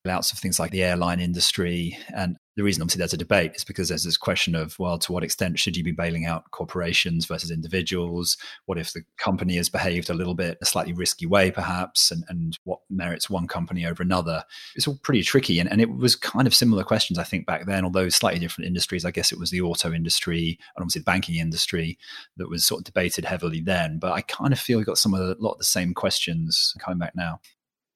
outs 0.10 0.32
of 0.32 0.40
things 0.40 0.60
like 0.60 0.72
the 0.72 0.84
airline 0.84 1.20
industry. 1.20 1.98
And 2.16 2.38
the 2.56 2.64
reason, 2.64 2.82
obviously, 2.82 3.00
there's 3.00 3.14
a 3.14 3.18
debate 3.18 3.52
is 3.56 3.64
because 3.64 3.90
there's 3.90 4.04
this 4.04 4.18
question 4.18 4.56
of, 4.56 4.78
well, 4.80 4.98
to 4.98 5.12
what 5.12 5.24
extent 5.24 5.60
should 5.60 5.78
you 5.78 5.84
be 5.84 5.92
bailing 5.92 6.26
out 6.26 6.50
corporations 6.52 7.26
versus 7.26 7.52
individuals? 7.52 8.36
What 8.66 8.80
if 8.80 8.94
the 8.94 9.04
company 9.18 9.58
has 9.58 9.70
behaved 9.70 10.10
a 10.10 10.16
little 10.16 10.34
bit 10.34 10.58
a 10.62 10.66
slightly 10.66 10.94
risky 10.94 11.28
way, 11.28 11.52
perhaps, 11.52 12.10
and, 12.10 12.24
and 12.30 12.58
what 12.64 12.80
merits 12.90 13.30
one 13.30 13.48
company 13.48 13.86
over 13.86 14.02
another? 14.02 14.44
It's 14.76 14.88
all 14.88 15.00
pretty 15.04 15.22
tricky. 15.22 15.60
And, 15.60 15.72
and 15.72 15.82
it 15.82 15.90
was 15.90 16.16
kind 16.16 16.48
of 16.48 16.56
similar 16.56 16.84
questions, 16.84 17.20
I 17.20 17.24
think, 17.24 17.46
back 17.46 17.68
then, 17.68 17.84
although 17.84 18.10
slightly 18.10 18.40
different 18.40 18.68
industries. 18.68 19.06
I 19.06 19.12
guess 19.12 19.32
it 19.32 19.40
was 19.40 19.52
the 19.52 19.62
auto 19.62 19.94
industry 19.94 20.58
and 20.76 20.82
obviously 20.82 21.02
the 21.02 21.06
banking 21.06 21.36
industry 21.36 22.00
that 22.38 22.50
was 22.50 22.66
sort 22.66 22.82
of 22.82 22.86
debated 22.86 23.26
heavily 23.26 23.62
then. 23.62 24.00
But 24.00 24.14
I 24.14 24.22
kind 24.22 24.52
of 24.52 24.60
feel 24.60 24.80
we 24.80 24.84
got 24.84 24.98
some 24.98 25.14
of 25.14 25.20
the, 25.20 25.36
a 25.36 25.44
lot 25.44 25.54
of 25.54 25.60
the 25.60 25.64
same 25.64 25.94
questions 25.94 26.74
coming 26.80 26.98
back 26.98 27.16
now. 27.16 27.40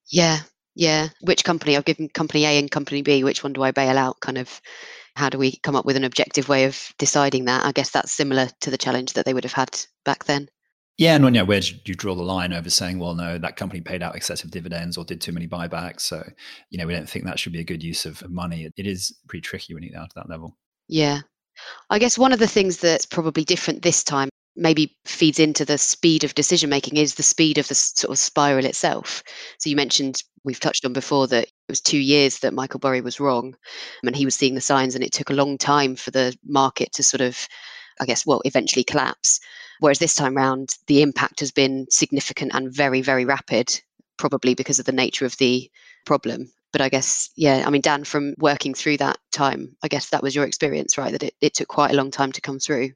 Yeah, 0.08 0.42
yeah 0.76 1.10
which 1.22 1.44
company 1.44 1.76
i've 1.76 1.86
given 1.86 2.10
company 2.10 2.46
a 2.46 2.58
and 2.58 2.72
company 2.72 3.02
b 3.02 3.24
which 3.24 3.44
one 3.44 3.54
do 3.54 3.64
i 3.64 3.72
bail 3.72 3.98
out 3.98 4.20
kind 4.20 4.38
of 4.38 4.62
how 5.16 5.30
do 5.30 5.38
we 5.38 5.58
come 5.58 5.76
up 5.76 5.86
with 5.86 5.98
an 5.98 6.04
objective 6.04 6.48
way 6.48 6.66
of 6.66 6.94
deciding 6.98 7.46
that 7.46 7.66
i 7.66 7.72
guess 7.72 7.92
that's 7.92 8.12
similar 8.12 8.48
to 8.62 8.70
the 8.70 8.78
challenge 8.78 9.14
that 9.14 9.26
they 9.26 9.34
would 9.34 9.44
have 9.44 9.54
had 9.54 9.80
back 10.06 10.26
then 10.26 10.48
yeah, 10.98 11.16
and 11.16 11.24
when, 11.24 11.34
yeah, 11.34 11.42
where 11.42 11.60
do 11.60 11.74
you 11.86 11.96
draw 11.96 12.14
the 12.14 12.22
line 12.22 12.54
over 12.54 12.70
saying, 12.70 13.00
well, 13.00 13.16
no, 13.16 13.40
that 13.40 13.56
company 13.56 13.82
paid 13.82 14.04
out 14.04 14.16
excessive 14.16 14.52
dividends 14.52 14.98
or 14.98 15.04
did 15.04 15.20
too 15.20 15.32
many 15.32 15.48
buybacks? 15.48 16.02
So, 16.02 16.24
you 16.70 16.78
know, 16.78 16.86
we 16.86 16.94
don't 16.94 17.10
think 17.10 17.26
that 17.26 17.40
should 17.40 17.54
be 17.54 17.60
a 17.60 17.64
good 17.64 17.82
use 17.82 18.06
of 18.06 18.30
money. 18.30 18.66
it, 18.66 18.74
it 18.78 18.86
is 18.86 19.18
pretty 19.28 19.42
tricky 19.42 19.74
when 19.74 19.82
you 19.82 19.90
get 19.90 19.96
down 19.96 20.10
to 20.10 20.16
that 20.18 20.30
level. 20.30 20.56
Yeah. 20.88 21.22
I 21.90 21.98
guess 21.98 22.20
one 22.20 22.34
of 22.34 22.40
the 22.40 22.48
things 22.48 22.78
that's 22.78 23.08
probably 23.08 23.44
different 23.44 23.82
this 23.82 24.04
time 24.04 24.30
maybe 24.56 24.96
feeds 25.06 25.40
into 25.40 25.66
the 25.66 25.80
speed 25.80 26.24
of 26.24 26.36
decision 26.36 26.70
making 26.70 26.98
is 26.98 27.16
the 27.16 27.24
speed 27.24 27.58
of 27.58 27.68
the 27.68 27.74
sort 27.76 28.12
of 28.12 28.20
spiral 28.20 28.66
itself. 28.66 29.24
So 29.58 29.72
you 29.72 29.76
mentioned 29.76 30.22
we've 30.44 30.60
touched 30.60 30.86
on 30.86 30.94
before 30.94 31.28
that 31.28 31.46
it 31.46 31.52
was 31.70 31.82
two 31.82 32.00
years 32.00 32.40
that 32.40 32.54
Michael 32.54 32.80
Burry 32.80 33.02
was 33.02 33.20
wrong 33.20 33.56
and 34.04 34.16
he 34.16 34.26
was 34.26 34.36
seeing 34.36 34.56
the 34.56 34.62
signs 34.62 34.96
and 34.96 35.04
it 35.04 35.12
took 35.12 35.30
a 35.30 35.34
long 35.34 35.58
time 35.58 35.96
for 35.96 36.12
the 36.12 36.36
market 36.46 36.92
to 36.94 37.04
sort 37.04 37.22
of 37.22 37.48
I 38.00 38.06
guess 38.06 38.26
well 38.26 38.42
eventually 38.46 38.84
collapse. 38.84 39.40
Whereas 39.80 40.00
this 40.00 40.16
time 40.16 40.36
round 40.36 40.76
the 40.88 41.02
impact 41.02 41.40
has 41.40 41.52
been 41.52 41.88
significant 41.90 42.52
and 42.54 42.74
very 42.74 43.02
very 43.02 43.26
rapid 43.26 43.82
probably 44.18 44.54
because 44.54 44.80
of 44.80 44.86
the 44.86 44.92
nature 44.92 45.26
of 45.26 45.38
the 45.38 45.70
problem. 46.06 46.52
But 46.72 46.82
I 46.82 46.90
guess 46.90 47.30
yeah 47.36 47.64
I 47.66 47.70
mean 47.70 47.82
Dan 47.82 48.04
from 48.04 48.34
working 48.38 48.74
through 48.74 48.98
that 48.98 49.18
time 49.32 49.76
I 49.84 49.88
guess 49.88 50.10
that 50.10 50.24
was 50.24 50.36
your 50.36 50.46
experience 50.46 50.98
right? 50.98 51.12
That 51.12 51.24
it, 51.24 51.36
it 51.42 51.54
took 51.54 51.68
quite 51.68 51.92
a 51.92 51.98
long 51.98 52.12
time 52.12 52.32
to 52.32 52.42
come 52.42 52.60
through 52.60 52.92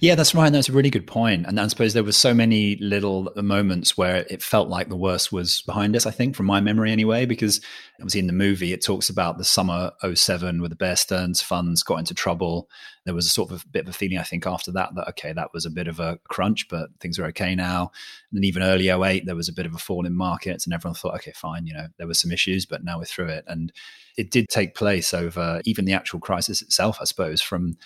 yeah, 0.00 0.14
that's 0.14 0.32
right. 0.32 0.52
That's 0.52 0.68
a 0.68 0.72
really 0.72 0.90
good 0.90 1.08
point. 1.08 1.44
And 1.46 1.58
I 1.58 1.66
suppose 1.66 1.92
there 1.92 2.04
were 2.04 2.12
so 2.12 2.32
many 2.32 2.76
little 2.76 3.32
moments 3.34 3.98
where 3.98 4.24
it 4.30 4.42
felt 4.42 4.68
like 4.68 4.88
the 4.88 4.96
worst 4.96 5.32
was 5.32 5.62
behind 5.62 5.96
us, 5.96 6.06
I 6.06 6.12
think, 6.12 6.36
from 6.36 6.46
my 6.46 6.60
memory 6.60 6.92
anyway, 6.92 7.26
because 7.26 7.60
obviously 7.98 8.20
in 8.20 8.28
the 8.28 8.32
movie 8.32 8.72
it 8.72 8.84
talks 8.84 9.10
about 9.10 9.38
the 9.38 9.44
summer 9.44 9.90
07 10.14 10.60
where 10.60 10.68
the 10.68 10.76
Bear 10.76 10.94
Stearns 10.94 11.42
funds 11.42 11.82
got 11.82 11.98
into 11.98 12.14
trouble. 12.14 12.68
There 13.06 13.14
was 13.14 13.26
a 13.26 13.30
sort 13.30 13.50
of 13.50 13.64
a 13.64 13.68
bit 13.68 13.84
of 13.84 13.88
a 13.88 13.92
feeling, 13.92 14.18
I 14.18 14.22
think, 14.22 14.46
after 14.46 14.70
that, 14.70 14.94
that, 14.94 15.08
okay, 15.08 15.32
that 15.32 15.52
was 15.52 15.66
a 15.66 15.70
bit 15.70 15.88
of 15.88 15.98
a 15.98 16.20
crunch, 16.28 16.68
but 16.68 16.90
things 17.00 17.18
are 17.18 17.26
okay 17.26 17.56
now. 17.56 17.90
And 18.30 18.38
then 18.38 18.44
even 18.44 18.62
early 18.62 18.88
08, 18.90 19.26
there 19.26 19.34
was 19.34 19.48
a 19.48 19.52
bit 19.52 19.66
of 19.66 19.74
a 19.74 19.78
fall 19.78 20.06
in 20.06 20.14
markets 20.14 20.64
and 20.64 20.72
everyone 20.72 20.94
thought, 20.94 21.16
okay, 21.16 21.32
fine, 21.34 21.66
you 21.66 21.74
know, 21.74 21.88
there 21.96 22.06
were 22.06 22.14
some 22.14 22.30
issues, 22.30 22.66
but 22.66 22.84
now 22.84 22.98
we're 22.98 23.04
through 23.04 23.28
it. 23.28 23.44
And 23.48 23.72
it 24.16 24.30
did 24.30 24.48
take 24.48 24.74
place 24.74 25.12
over 25.12 25.60
even 25.64 25.86
the 25.86 25.92
actual 25.92 26.20
crisis 26.20 26.62
itself, 26.62 26.98
I 27.00 27.04
suppose, 27.04 27.40
from 27.40 27.76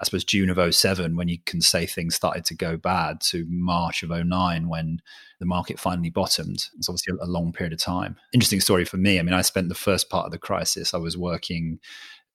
I 0.00 0.04
suppose 0.04 0.24
June 0.24 0.48
of 0.48 0.74
07 0.74 1.14
when 1.14 1.28
you 1.28 1.38
can 1.44 1.60
say 1.60 1.84
things 1.84 2.14
started 2.14 2.44
to 2.46 2.54
go 2.54 2.78
bad 2.78 3.20
to 3.22 3.46
March 3.48 4.02
of 4.02 4.08
09 4.10 4.68
when 4.68 5.00
the 5.40 5.46
market 5.46 5.78
finally 5.78 6.08
bottomed. 6.08 6.66
It's 6.78 6.88
obviously 6.88 7.14
a 7.20 7.26
long 7.26 7.52
period 7.52 7.74
of 7.74 7.80
time. 7.80 8.16
Interesting 8.32 8.60
story 8.60 8.86
for 8.86 8.96
me. 8.96 9.18
I 9.18 9.22
mean, 9.22 9.34
I 9.34 9.42
spent 9.42 9.68
the 9.68 9.74
first 9.74 10.08
part 10.08 10.24
of 10.24 10.32
the 10.32 10.38
crisis, 10.38 10.94
I 10.94 10.98
was 10.98 11.18
working 11.18 11.80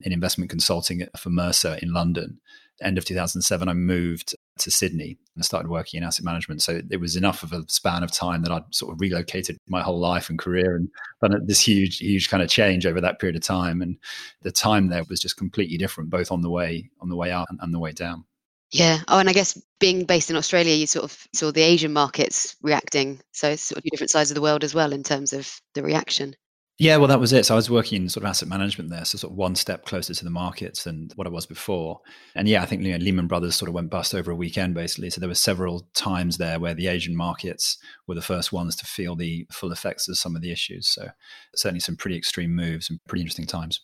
in 0.02 0.12
investment 0.12 0.50
consulting 0.50 1.08
for 1.18 1.30
Mercer 1.30 1.80
in 1.82 1.92
London. 1.92 2.40
End 2.82 2.98
of 2.98 3.06
2007, 3.06 3.68
I 3.68 3.74
moved 3.74 4.36
to 4.60 4.70
Sydney 4.70 5.18
and 5.36 5.44
started 5.44 5.70
working 5.70 5.98
in 5.98 6.04
asset 6.04 6.26
management. 6.26 6.62
So 6.62 6.82
it 6.90 7.00
was 7.00 7.16
enough 7.16 7.44
of 7.44 7.52
a 7.52 7.64
span 7.68 8.04
of 8.04 8.12
time 8.12 8.42
that 8.44 8.52
I'd 8.52 8.64
sort 8.74 8.94
of 8.94 9.02
relocated 9.02 9.58
my 9.68 9.82
whole 9.82 10.00
life 10.00 10.30
and 10.30 10.40
career 10.40 10.76
and 10.76 10.90
done 11.22 11.46
this 11.46 11.60
huge, 11.60 12.00
huge 12.00 12.30
kind 12.30 12.42
of 12.42 12.50
change 12.50 12.86
over 12.86 13.02
that 13.02 13.20
period 13.20 13.36
of 13.36 13.44
time. 13.44 13.82
And 13.82 13.98
the 14.42 14.52
time 14.52 14.88
there 14.88 15.04
was 15.10 15.20
just 15.20 15.38
completely 15.38 15.78
different, 15.78 16.10
both 16.10 16.32
on 16.32 16.42
the 16.42 16.50
way 16.50 16.90
on 17.02 17.10
the 17.10 17.16
way 17.16 17.32
out 17.32 17.48
and, 17.50 17.60
and 17.62 17.74
the 17.74 17.80
way 17.80 17.92
down. 17.92 18.26
Yeah. 18.72 19.00
Oh, 19.08 19.20
and 19.20 19.30
I 19.30 19.34
guess 19.34 19.60
being 19.80 20.06
based 20.06 20.30
in 20.30 20.36
Australia, 20.36 20.76
you 20.76 20.88
sort 20.88 21.06
of 21.06 21.28
saw 21.34 21.52
the 21.52 21.62
Asian 21.62 21.94
markets 21.94 22.56
reacting. 22.62 23.22
So 23.32 23.50
it's 23.50 23.62
sort 23.62 23.78
of 23.78 23.84
different 23.84 24.10
sides 24.10 24.32
of 24.32 24.36
the 24.36 24.42
world 24.42 24.64
as 24.64 24.74
well 24.74 24.92
in 24.92 25.04
terms 25.04 25.34
of 25.34 25.62
the 25.76 25.84
reaction. 25.84 26.36
Yeah, 26.78 26.98
well, 26.98 27.08
that 27.08 27.22
was 27.22 27.32
it. 27.32 27.46
So 27.46 27.54
I 27.54 27.56
was 27.56 27.70
working 27.70 28.02
in 28.02 28.10
sort 28.10 28.26
of 28.26 28.30
asset 28.30 28.50
management 28.50 28.90
there, 28.90 29.06
so 29.06 29.18
sort 29.18 29.32
of 29.32 29.38
one 29.38 29.56
step 29.56 29.86
closer 29.86 30.14
to 30.14 30.24
the 30.26 30.30
markets 30.30 30.84
than 30.84 31.08
what 31.16 31.26
I 31.26 31.30
was 31.30 31.46
before. 31.46 32.02
And 32.36 32.50
yeah, 32.50 32.62
I 32.62 32.66
think 32.66 32.84
you 32.84 32.92
know, 32.92 32.98
Lehman 32.98 33.28
Brothers 33.28 33.56
sort 33.56 33.70
of 33.70 33.76
went 33.76 33.90
bust 33.90 34.14
over 34.14 34.32
a 34.32 34.36
weekend, 34.36 34.74
basically. 34.74 35.10
So 35.10 35.22
there 35.22 35.30
were 35.30 35.36
several 35.36 35.88
times 35.94 36.38
there 36.38 36.60
where 36.60 36.74
the 36.74 36.88
Asian 36.88 37.16
markets 37.16 37.78
were 38.08 38.16
the 38.16 38.22
first 38.22 38.52
ones 38.52 38.76
to 38.76 38.86
feel 38.86 39.16
the 39.16 39.48
full 39.54 39.72
effects 39.72 40.10
of 40.10 40.18
some 40.18 40.36
of 40.36 40.42
the 40.42 40.52
issues. 40.52 40.90
So 40.90 41.08
certainly 41.56 41.80
some 41.80 41.96
pretty 41.96 42.18
extreme 42.18 42.54
moves 42.54 42.90
and 42.90 43.00
pretty 43.08 43.22
interesting 43.22 43.48
times. 43.48 43.80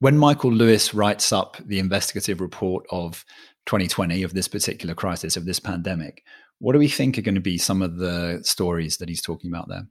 When 0.00 0.18
Michael 0.18 0.52
Lewis 0.52 0.92
writes 0.92 1.32
up 1.32 1.56
the 1.64 1.78
investigative 1.78 2.42
report 2.42 2.84
of 2.90 3.24
2020 3.64 4.22
of 4.22 4.34
this 4.34 4.48
particular 4.48 4.94
crisis 4.94 5.38
of 5.38 5.46
this 5.46 5.60
pandemic, 5.60 6.22
what 6.58 6.74
do 6.74 6.78
we 6.78 6.88
think 6.88 7.16
are 7.16 7.22
going 7.22 7.36
to 7.36 7.40
be 7.40 7.56
some 7.56 7.80
of 7.80 7.96
the 7.96 8.40
stories 8.42 8.98
that 8.98 9.08
he's 9.08 9.22
talking 9.22 9.50
about 9.50 9.68
there? 9.70 9.88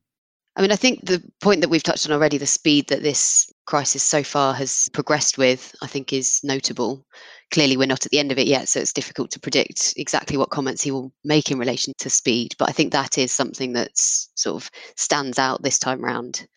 I 0.57 0.61
mean, 0.61 0.71
I 0.71 0.75
think 0.75 1.05
the 1.05 1.21
point 1.39 1.61
that 1.61 1.69
we've 1.69 1.83
touched 1.83 2.09
on 2.09 2.11
already, 2.11 2.39
the 2.39 2.47
speed 2.47 2.87
that 2.87 3.03
this 3.03 3.47
crisis 3.67 4.01
so 4.01 4.23
far 4.23 4.55
has 4.55 4.89
progressed 4.91 5.37
with, 5.37 5.75
I 5.83 5.87
think 5.87 6.11
is 6.11 6.39
notable. 6.43 7.05
Clearly, 7.51 7.77
we're 7.77 7.85
not 7.85 8.07
at 8.07 8.11
the 8.11 8.17
end 8.17 8.31
of 8.31 8.39
it 8.39 8.47
yet, 8.47 8.67
so 8.67 8.79
it's 8.79 8.91
difficult 8.91 9.29
to 9.31 9.39
predict 9.39 9.93
exactly 9.97 10.35
what 10.35 10.49
comments 10.49 10.81
he 10.81 10.89
will 10.89 11.13
make 11.23 11.51
in 11.51 11.59
relation 11.59 11.93
to 11.99 12.09
speed. 12.09 12.55
But 12.57 12.69
I 12.69 12.71
think 12.71 12.91
that 12.91 13.19
is 13.19 13.31
something 13.31 13.73
that 13.73 13.91
sort 13.93 14.63
of 14.63 14.71
stands 14.95 15.37
out 15.37 15.61
this 15.61 15.77
time 15.77 16.03
round 16.03 16.47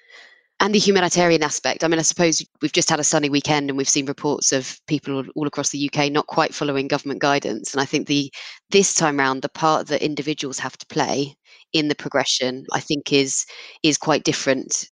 and 0.60 0.74
the 0.74 0.78
humanitarian 0.78 1.42
aspect. 1.42 1.82
I 1.82 1.88
mean, 1.88 1.98
I 1.98 2.02
suppose 2.02 2.44
we've 2.60 2.72
just 2.72 2.90
had 2.90 3.00
a 3.00 3.04
sunny 3.04 3.30
weekend 3.30 3.70
and 3.70 3.78
we've 3.78 3.88
seen 3.88 4.04
reports 4.04 4.52
of 4.52 4.78
people 4.86 5.24
all 5.34 5.46
across 5.46 5.70
the 5.70 5.90
UK 5.90 6.12
not 6.12 6.26
quite 6.26 6.54
following 6.54 6.86
government 6.86 7.20
guidance. 7.20 7.72
And 7.72 7.80
I 7.80 7.86
think 7.86 8.06
the 8.06 8.30
this 8.68 8.94
time 8.94 9.18
round, 9.18 9.40
the 9.40 9.48
part 9.48 9.88
that 9.88 10.04
individuals 10.04 10.58
have 10.58 10.76
to 10.76 10.86
play 10.86 11.34
in 11.72 11.88
the 11.88 11.94
progression, 11.94 12.66
I 12.72 12.80
think 12.80 13.12
is 13.12 13.46
is 13.82 13.98
quite 13.98 14.24
different 14.24 14.88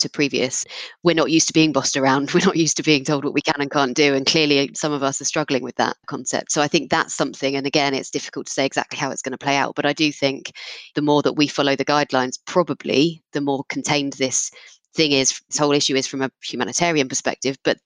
to 0.00 0.08
previous. 0.08 0.64
We're 1.02 1.14
not 1.14 1.30
used 1.30 1.48
to 1.48 1.52
being 1.52 1.72
bossed 1.72 1.96
around. 1.96 2.30
We're 2.34 2.44
not 2.44 2.56
used 2.56 2.76
to 2.78 2.82
being 2.82 3.04
told 3.04 3.24
what 3.24 3.34
we 3.34 3.40
can 3.40 3.60
and 3.60 3.70
can't 3.70 3.96
do. 3.96 4.14
And 4.14 4.26
clearly, 4.26 4.58
eh, 4.58 4.66
some 4.74 4.92
of 4.92 5.02
us 5.02 5.20
are 5.20 5.24
struggling 5.24 5.62
with 5.62 5.76
that 5.76 5.96
concept. 6.06 6.52
So 6.52 6.62
I 6.62 6.68
think 6.68 6.90
that's 6.90 7.14
something. 7.14 7.56
And 7.56 7.66
again, 7.66 7.94
it's 7.94 8.10
difficult 8.10 8.46
to 8.46 8.52
say 8.52 8.64
exactly 8.64 8.98
how 8.98 9.10
it's 9.10 9.22
going 9.22 9.32
to 9.32 9.44
play 9.44 9.56
out. 9.56 9.74
But 9.74 9.86
I 9.86 9.92
do 9.92 10.12
think 10.12 10.52
the 10.94 11.02
more 11.02 11.22
that 11.22 11.34
we 11.34 11.46
follow 11.48 11.76
the 11.76 11.84
guidelines, 11.84 12.38
probably 12.46 13.22
the 13.32 13.40
more 13.40 13.64
contained 13.68 14.14
this 14.14 14.50
thing 14.94 15.12
is 15.12 15.40
this 15.48 15.58
whole 15.58 15.72
issue 15.72 15.96
is 15.96 16.06
from 16.06 16.22
a 16.22 16.30
humanitarian 16.42 17.08
perspective, 17.08 17.56
but 17.64 17.78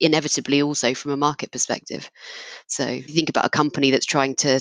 inevitably 0.00 0.62
also 0.62 0.94
from 0.94 1.12
a 1.12 1.16
market 1.16 1.52
perspective. 1.52 2.10
So 2.66 2.88
you 2.88 3.02
think 3.02 3.28
about 3.28 3.46
a 3.46 3.50
company 3.50 3.90
that's 3.90 4.06
trying 4.06 4.34
to 4.36 4.60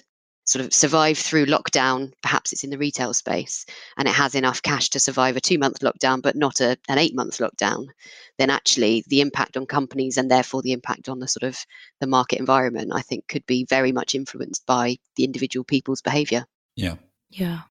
sort 0.50 0.66
of 0.66 0.74
survive 0.74 1.16
through 1.16 1.46
lockdown, 1.46 2.12
perhaps 2.24 2.52
it's 2.52 2.64
in 2.64 2.72
the 2.72 2.78
retail 2.80 3.14
space 3.14 3.68
and 3.98 4.08
it 4.08 4.16
has 4.16 4.34
enough 4.34 4.64
cash 4.64 4.90
to 4.90 5.00
survive 5.00 5.38
a 5.38 5.42
two 5.42 5.60
month 5.60 5.82
lockdown, 5.82 6.24
but 6.24 6.36
not 6.36 6.60
a, 6.60 6.76
an 6.90 6.98
eight 6.98 7.16
month 7.16 7.38
lockdown, 7.38 7.86
then 8.40 8.50
actually 8.50 9.04
the 9.08 9.22
impact 9.22 9.58
on 9.58 9.68
companies 9.68 10.18
and 10.18 10.32
therefore 10.32 10.64
the 10.64 10.72
impact 10.72 11.08
on 11.08 11.20
the 11.20 11.28
sort 11.28 11.44
of 11.44 11.56
the 12.02 12.08
market 12.08 12.40
environment, 12.40 12.92
I 12.92 13.04
think 13.04 13.28
could 13.28 13.46
be 13.46 13.66
very 13.70 13.92
much 13.92 14.16
influenced 14.16 14.66
by 14.66 14.98
the 15.18 15.24
individual 15.24 15.64
people's 15.64 16.02
behavior. 16.02 16.46
Yeah. 16.76 16.96
Yeah. 17.30 17.62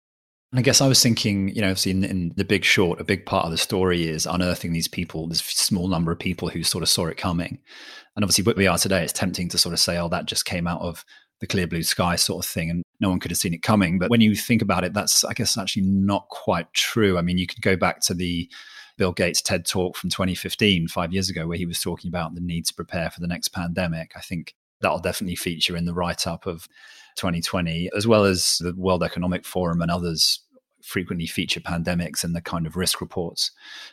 And 0.53 0.61
I 0.61 0.63
guess 0.63 0.81
I 0.81 0.87
was 0.87 1.03
thinking, 1.03 1.49
you 1.49 1.61
know, 1.61 1.75
in, 1.85 2.05
in 2.05 2.33
The 2.37 2.45
Big 2.45 2.65
Short, 2.65 3.01
a 3.01 3.05
big 3.05 3.27
part 3.27 3.45
of 3.45 3.51
the 3.51 3.59
story 3.59 4.07
is 4.07 4.25
unearthing 4.25 4.73
these 4.73 4.89
people, 4.89 5.27
this 5.27 5.41
small 5.41 5.89
number 5.89 6.13
of 6.13 6.21
people 6.21 6.49
who 6.49 6.63
sort 6.63 6.83
of 6.83 6.89
saw 6.89 7.07
it 7.07 7.17
coming. 7.17 7.59
And 8.15 8.25
obviously, 8.25 8.45
where 8.45 8.55
we 8.55 8.69
are 8.69 8.79
today, 8.79 9.03
it's 9.03 9.13
tempting 9.13 9.49
to 9.51 9.59
sort 9.59 9.73
of 9.73 9.81
say, 9.81 9.99
oh, 9.99 10.09
that 10.09 10.27
just 10.27 10.47
came 10.47 10.67
out 10.67 10.81
of 10.81 11.05
the 11.41 11.47
clear 11.47 11.67
blue 11.67 11.83
sky 11.83 12.17
sort 12.17 12.45
of 12.45 12.51
thing, 12.51 12.71
and 12.71 12.83
no 13.01 13.09
one 13.09 13.21
could 13.21 13.31
have 13.31 13.39
seen 13.39 13.55
it 13.55 13.63
coming. 13.63 13.99
But 13.99 14.11
when 14.11 14.21
you 14.21 14.35
think 14.35 14.63
about 14.63 14.85
it, 14.85 14.93
that's, 14.95 15.25
I 15.25 15.33
guess, 15.33 15.57
actually 15.57 15.83
not 15.83 16.29
quite 16.29 16.73
true. 16.73 17.17
I 17.19 17.23
mean, 17.23 17.39
you 17.39 17.47
could 17.47 17.63
go 17.63 17.77
back 17.77 18.01
to 18.03 18.15
the 18.15 18.51
Bill 18.97 19.13
Gates 19.13 19.41
TED 19.41 19.65
talk 19.65 19.97
from 19.97 20.11
2015, 20.11 20.89
five 20.89 21.13
years 21.13 21.31
ago, 21.31 21.47
where 21.47 21.59
he 21.59 21.67
was 21.67 21.81
talking 21.81 22.09
about 22.09 22.35
the 22.35 22.41
need 22.41 22.67
to 22.67 22.75
prepare 22.75 23.11
for 23.11 23.21
the 23.21 23.29
next 23.29 23.49
pandemic. 23.49 24.13
I 24.17 24.21
think 24.21 24.55
that'll 24.81 24.99
definitely 24.99 25.37
feature 25.37 25.77
in 25.77 25.85
the 25.85 25.95
write 25.95 26.27
up 26.27 26.47
of 26.47 26.69
2020, 27.17 27.91
as 27.97 28.07
well 28.07 28.25
as 28.25 28.59
the 28.59 28.75
World 28.77 29.03
Economic 29.03 29.45
Forum 29.45 29.81
and 29.81 29.91
others 29.91 30.41
frequently 30.83 31.27
feature 31.27 31.61
pandemics 31.61 32.25
and 32.25 32.35
the 32.35 32.41
kind 32.41 32.67
of 32.67 32.77
risk 32.77 33.01
reports. 33.01 33.51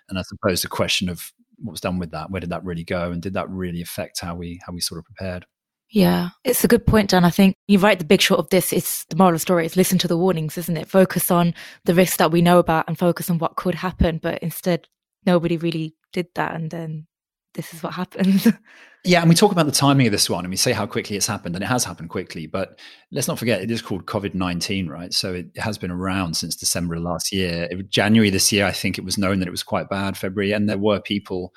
And 0.10 0.18
I 0.18 0.22
suppose 0.24 0.62
the 0.62 0.68
question 0.68 1.10
of 1.10 1.32
what 1.58 1.72
was 1.72 1.82
done 1.82 2.00
with 2.00 2.12
that, 2.12 2.32
where 2.32 2.42
did 2.42 2.50
that 2.50 2.64
really 2.64 2.84
go, 2.84 3.12
and 3.12 3.22
did 3.22 3.34
that 3.34 3.50
really 3.50 3.82
affect 3.82 4.20
how 4.22 4.36
we 4.36 4.60
how 4.66 4.74
we 4.74 4.82
sort 4.82 5.00
of 5.00 5.06
prepared? 5.06 5.46
Yeah, 5.90 6.30
it's 6.44 6.64
a 6.64 6.68
good 6.68 6.86
point, 6.86 7.12
Dan. 7.12 7.24
I 7.24 7.30
think 7.30 7.56
you 7.68 7.80
write 7.80 8.00
the 8.00 8.06
big 8.06 8.22
short 8.22 8.40
of 8.40 8.50
this. 8.50 8.74
It's 8.74 9.06
the 9.06 9.16
moral 9.16 9.30
of 9.30 9.36
the 9.36 9.40
story 9.40 9.66
is 9.66 9.78
listen 9.78 9.98
to 10.00 10.08
the 10.08 10.18
warnings, 10.18 10.58
isn't 10.58 10.78
it? 10.78 10.90
Focus 10.90 11.30
on 11.30 11.54
the 11.86 11.94
risks 11.94 12.18
that 12.18 12.32
we 12.32 12.42
know 12.42 12.60
about 12.60 12.86
and 12.88 12.98
focus 12.98 13.30
on 13.30 13.38
what 13.38 13.56
could 13.56 13.76
happen. 13.76 14.20
But 14.22 14.40
instead, 14.40 14.88
nobody 15.26 15.58
really 15.58 15.96
did 16.12 16.28
that. 16.36 16.56
And 16.56 16.72
then 16.72 17.08
this 17.54 17.74
is 17.74 17.82
what 17.82 17.94
happens. 17.94 18.48
yeah, 19.06 19.22
and 19.22 19.30
we 19.30 19.36
talk 19.36 19.52
about 19.52 19.68
the 19.68 19.72
timing 19.72 20.08
of 20.08 20.12
this 20.12 20.30
one 20.30 20.44
and 20.44 20.52
we 20.52 20.58
say 20.58 20.74
how 20.74 20.86
quickly 20.86 21.16
it's 21.16 21.28
happened, 21.28 21.56
and 21.56 21.64
it 21.64 21.68
has 21.68 21.84
happened 21.84 22.10
quickly. 22.10 22.48
But 22.48 22.80
let's 23.12 23.28
not 23.28 23.40
forget, 23.40 23.62
it 23.62 23.72
is 23.72 23.82
called 23.82 24.06
COVID 24.06 24.34
19, 24.34 24.88
right? 24.88 25.14
So 25.14 25.34
it 25.34 25.48
has 25.58 25.78
been 25.78 25.92
around 25.92 26.36
since 26.36 26.56
December 26.56 26.96
of 26.96 27.04
last 27.04 27.32
year. 27.32 27.68
It, 27.72 27.90
January 27.90 28.30
this 28.30 28.52
year, 28.52 28.66
I 28.66 28.72
think 28.72 28.98
it 28.98 29.06
was 29.06 29.18
known 29.18 29.40
that 29.40 29.48
it 29.48 29.52
was 29.52 29.64
quite 29.64 29.90
bad, 29.90 30.18
February, 30.18 30.52
and 30.52 30.68
there 30.68 30.78
were 30.78 31.00
people 31.00 31.54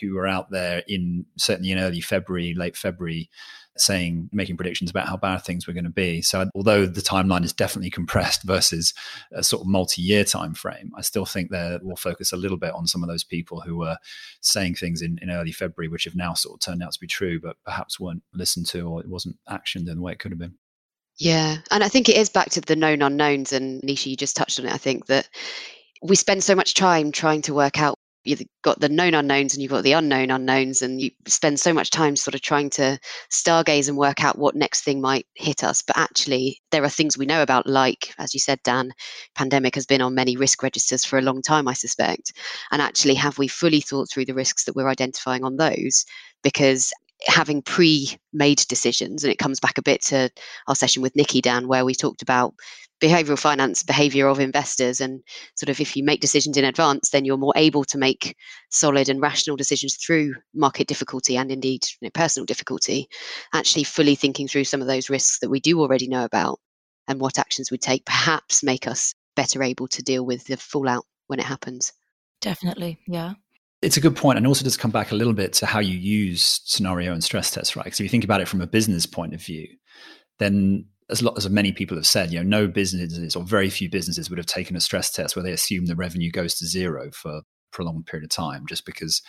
who 0.00 0.14
were 0.14 0.26
out 0.26 0.50
there 0.50 0.82
in 0.86 1.26
certainly 1.36 1.72
in 1.72 1.78
early 1.78 2.00
February, 2.00 2.54
late 2.54 2.76
February, 2.76 3.28
saying, 3.76 4.28
making 4.32 4.56
predictions 4.56 4.90
about 4.90 5.08
how 5.08 5.16
bad 5.16 5.38
things 5.38 5.66
were 5.66 5.72
going 5.72 5.84
to 5.84 5.90
be. 5.90 6.22
So, 6.22 6.48
although 6.54 6.86
the 6.86 7.00
timeline 7.00 7.44
is 7.44 7.52
definitely 7.52 7.90
compressed 7.90 8.42
versus 8.42 8.94
a 9.32 9.42
sort 9.42 9.62
of 9.62 9.68
multi-year 9.68 10.24
time 10.24 10.54
frame, 10.54 10.92
I 10.96 11.00
still 11.02 11.24
think 11.24 11.50
that 11.50 11.82
we'll 11.82 11.96
focus 11.96 12.32
a 12.32 12.36
little 12.36 12.56
bit 12.56 12.74
on 12.74 12.86
some 12.86 13.02
of 13.02 13.08
those 13.08 13.24
people 13.24 13.60
who 13.60 13.76
were 13.76 13.96
saying 14.40 14.74
things 14.74 15.02
in, 15.02 15.18
in 15.22 15.30
early 15.30 15.52
February, 15.52 15.88
which 15.88 16.04
have 16.04 16.16
now 16.16 16.34
sort 16.34 16.54
of 16.54 16.60
turned 16.60 16.82
out 16.82 16.92
to 16.92 17.00
be 17.00 17.06
true, 17.06 17.40
but 17.40 17.56
perhaps 17.64 17.98
weren't 17.98 18.22
listened 18.34 18.66
to 18.66 18.82
or 18.82 19.00
it 19.00 19.08
wasn't 19.08 19.36
actioned 19.48 19.88
in 19.88 19.96
the 19.96 20.02
way 20.02 20.12
it 20.12 20.18
could 20.18 20.32
have 20.32 20.38
been. 20.38 20.54
Yeah, 21.18 21.58
and 21.70 21.84
I 21.84 21.88
think 21.88 22.08
it 22.08 22.16
is 22.16 22.30
back 22.30 22.50
to 22.50 22.60
the 22.60 22.76
known 22.76 23.02
unknowns, 23.02 23.52
and 23.52 23.82
Nisha, 23.82 24.06
you 24.06 24.16
just 24.16 24.36
touched 24.36 24.58
on 24.58 24.66
it. 24.66 24.72
I 24.72 24.78
think 24.78 25.06
that 25.06 25.28
we 26.02 26.16
spend 26.16 26.42
so 26.42 26.54
much 26.54 26.74
time 26.74 27.12
trying 27.12 27.42
to 27.42 27.54
work 27.54 27.80
out 27.80 27.96
you've 28.24 28.42
got 28.62 28.80
the 28.80 28.88
known 28.88 29.14
unknowns 29.14 29.54
and 29.54 29.62
you've 29.62 29.72
got 29.72 29.82
the 29.82 29.92
unknown 29.92 30.30
unknowns 30.30 30.82
and 30.82 31.00
you 31.00 31.10
spend 31.26 31.58
so 31.58 31.72
much 31.72 31.90
time 31.90 32.16
sort 32.16 32.34
of 32.34 32.40
trying 32.40 32.70
to 32.70 32.98
stargaze 33.30 33.88
and 33.88 33.96
work 33.96 34.22
out 34.22 34.38
what 34.38 34.54
next 34.54 34.82
thing 34.82 35.00
might 35.00 35.26
hit 35.34 35.64
us. 35.64 35.82
But 35.82 35.98
actually 35.98 36.60
there 36.70 36.84
are 36.84 36.88
things 36.88 37.18
we 37.18 37.26
know 37.26 37.42
about 37.42 37.66
like 37.66 38.14
as 38.18 38.34
you 38.34 38.40
said 38.40 38.62
dan 38.62 38.92
pandemic 39.34 39.74
has 39.74 39.86
been 39.86 40.02
on 40.02 40.14
many 40.14 40.36
risk 40.36 40.62
registers 40.62 41.04
for 41.04 41.18
a 41.18 41.22
long 41.22 41.42
time 41.42 41.68
i 41.68 41.72
suspect. 41.72 42.32
And 42.70 42.80
actually 42.80 43.14
have 43.14 43.38
we 43.38 43.48
fully 43.48 43.80
thought 43.80 44.10
through 44.10 44.26
the 44.26 44.34
risks 44.34 44.64
that 44.64 44.76
we're 44.76 44.88
identifying 44.88 45.44
on 45.44 45.56
those? 45.56 46.04
Because 46.42 46.92
having 47.26 47.62
pre-made 47.62 48.58
decisions 48.68 49.22
and 49.22 49.32
it 49.32 49.38
comes 49.38 49.60
back 49.60 49.78
a 49.78 49.82
bit 49.82 50.02
to 50.02 50.30
our 50.66 50.74
session 50.74 51.02
with 51.02 51.14
nikki 51.14 51.40
dan 51.40 51.68
where 51.68 51.84
we 51.84 51.94
talked 51.94 52.22
about 52.22 52.54
behavioral 53.02 53.38
finance 53.38 53.82
behavior 53.82 54.28
of 54.28 54.38
investors 54.38 55.00
and 55.00 55.20
sort 55.56 55.68
of 55.68 55.80
if 55.80 55.96
you 55.96 56.04
make 56.04 56.20
decisions 56.20 56.56
in 56.56 56.64
advance 56.64 57.10
then 57.10 57.24
you're 57.24 57.36
more 57.36 57.52
able 57.56 57.84
to 57.84 57.98
make 57.98 58.36
solid 58.70 59.08
and 59.08 59.20
rational 59.20 59.56
decisions 59.56 59.96
through 59.96 60.34
market 60.54 60.86
difficulty 60.86 61.36
and 61.36 61.50
indeed 61.50 61.84
you 62.00 62.06
know, 62.06 62.10
personal 62.14 62.46
difficulty 62.46 63.08
actually 63.52 63.82
fully 63.82 64.14
thinking 64.14 64.46
through 64.46 64.64
some 64.64 64.80
of 64.80 64.86
those 64.86 65.10
risks 65.10 65.40
that 65.40 65.50
we 65.50 65.58
do 65.58 65.80
already 65.80 66.06
know 66.06 66.24
about 66.24 66.60
and 67.08 67.20
what 67.20 67.38
actions 67.38 67.70
we 67.70 67.76
take 67.76 68.04
perhaps 68.06 68.62
make 68.62 68.86
us 68.86 69.12
better 69.34 69.62
able 69.62 69.88
to 69.88 70.02
deal 70.02 70.24
with 70.24 70.44
the 70.44 70.56
fallout 70.56 71.04
when 71.26 71.40
it 71.40 71.46
happens 71.46 71.92
definitely 72.40 73.00
yeah 73.08 73.34
it's 73.82 73.96
a 73.96 74.00
good 74.00 74.14
point, 74.14 74.38
and 74.38 74.46
also 74.46 74.62
just 74.62 74.78
come 74.78 74.92
back 74.92 75.10
a 75.10 75.16
little 75.16 75.32
bit 75.32 75.54
to 75.54 75.66
how 75.66 75.80
you 75.80 75.98
use 75.98 76.60
scenario 76.64 77.12
and 77.12 77.24
stress 77.24 77.50
tests, 77.50 77.74
right? 77.74 77.82
Because 77.82 77.98
if 77.98 78.04
you 78.04 78.10
think 78.10 78.22
about 78.22 78.40
it 78.40 78.46
from 78.46 78.60
a 78.60 78.66
business 78.68 79.06
point 79.06 79.34
of 79.34 79.42
view, 79.42 79.66
then 80.38 80.86
as 81.10 81.22
lot 81.22 81.36
as 81.36 81.48
many 81.48 81.72
people 81.72 81.96
have 81.96 82.06
said, 82.06 82.32
you 82.32 82.38
know, 82.38 82.62
no 82.62 82.68
businesses 82.68 83.36
or 83.36 83.44
very 83.44 83.70
few 83.70 83.90
businesses 83.90 84.30
would 84.30 84.38
have 84.38 84.46
taken 84.46 84.76
a 84.76 84.80
stress 84.80 85.10
test 85.10 85.36
where 85.36 85.42
they 85.42 85.52
assume 85.52 85.86
the 85.86 85.96
revenue 85.96 86.30
goes 86.30 86.54
to 86.56 86.66
zero 86.66 87.10
for 87.12 87.38
a 87.38 87.42
prolonged 87.72 88.06
period 88.06 88.24
of 88.24 88.30
time, 88.30 88.66
just 88.66 88.86
because 88.86 89.22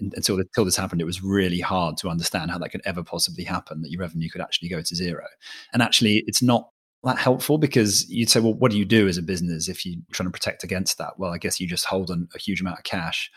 until 0.00 0.38
until 0.38 0.64
this 0.64 0.76
happened, 0.76 1.00
it 1.00 1.06
was 1.06 1.22
really 1.22 1.60
hard 1.60 1.96
to 1.98 2.08
understand 2.08 2.50
how 2.50 2.58
that 2.58 2.70
could 2.70 2.82
ever 2.84 3.02
possibly 3.02 3.44
happen 3.44 3.82
that 3.82 3.90
your 3.90 4.00
revenue 4.00 4.30
could 4.30 4.40
actually 4.40 4.68
go 4.68 4.80
to 4.80 4.94
zero. 4.94 5.24
And 5.72 5.82
actually, 5.82 6.24
it's 6.26 6.42
not 6.42 6.68
that 7.04 7.18
helpful 7.18 7.58
because 7.58 8.08
you'd 8.08 8.30
say, 8.30 8.40
well, 8.40 8.54
what 8.54 8.70
do 8.70 8.78
you 8.78 8.84
do 8.84 9.08
as 9.08 9.18
a 9.18 9.22
business 9.22 9.68
if 9.68 9.84
you're 9.84 10.00
trying 10.12 10.28
to 10.28 10.32
protect 10.32 10.64
against 10.64 10.98
that? 10.98 11.18
Well, 11.18 11.32
I 11.32 11.38
guess 11.38 11.60
you 11.60 11.66
just 11.66 11.84
hold 11.84 12.10
on 12.10 12.28
a 12.34 12.38
huge 12.38 12.60
amount 12.60 12.78
of 12.78 12.84
cash. 12.84 13.30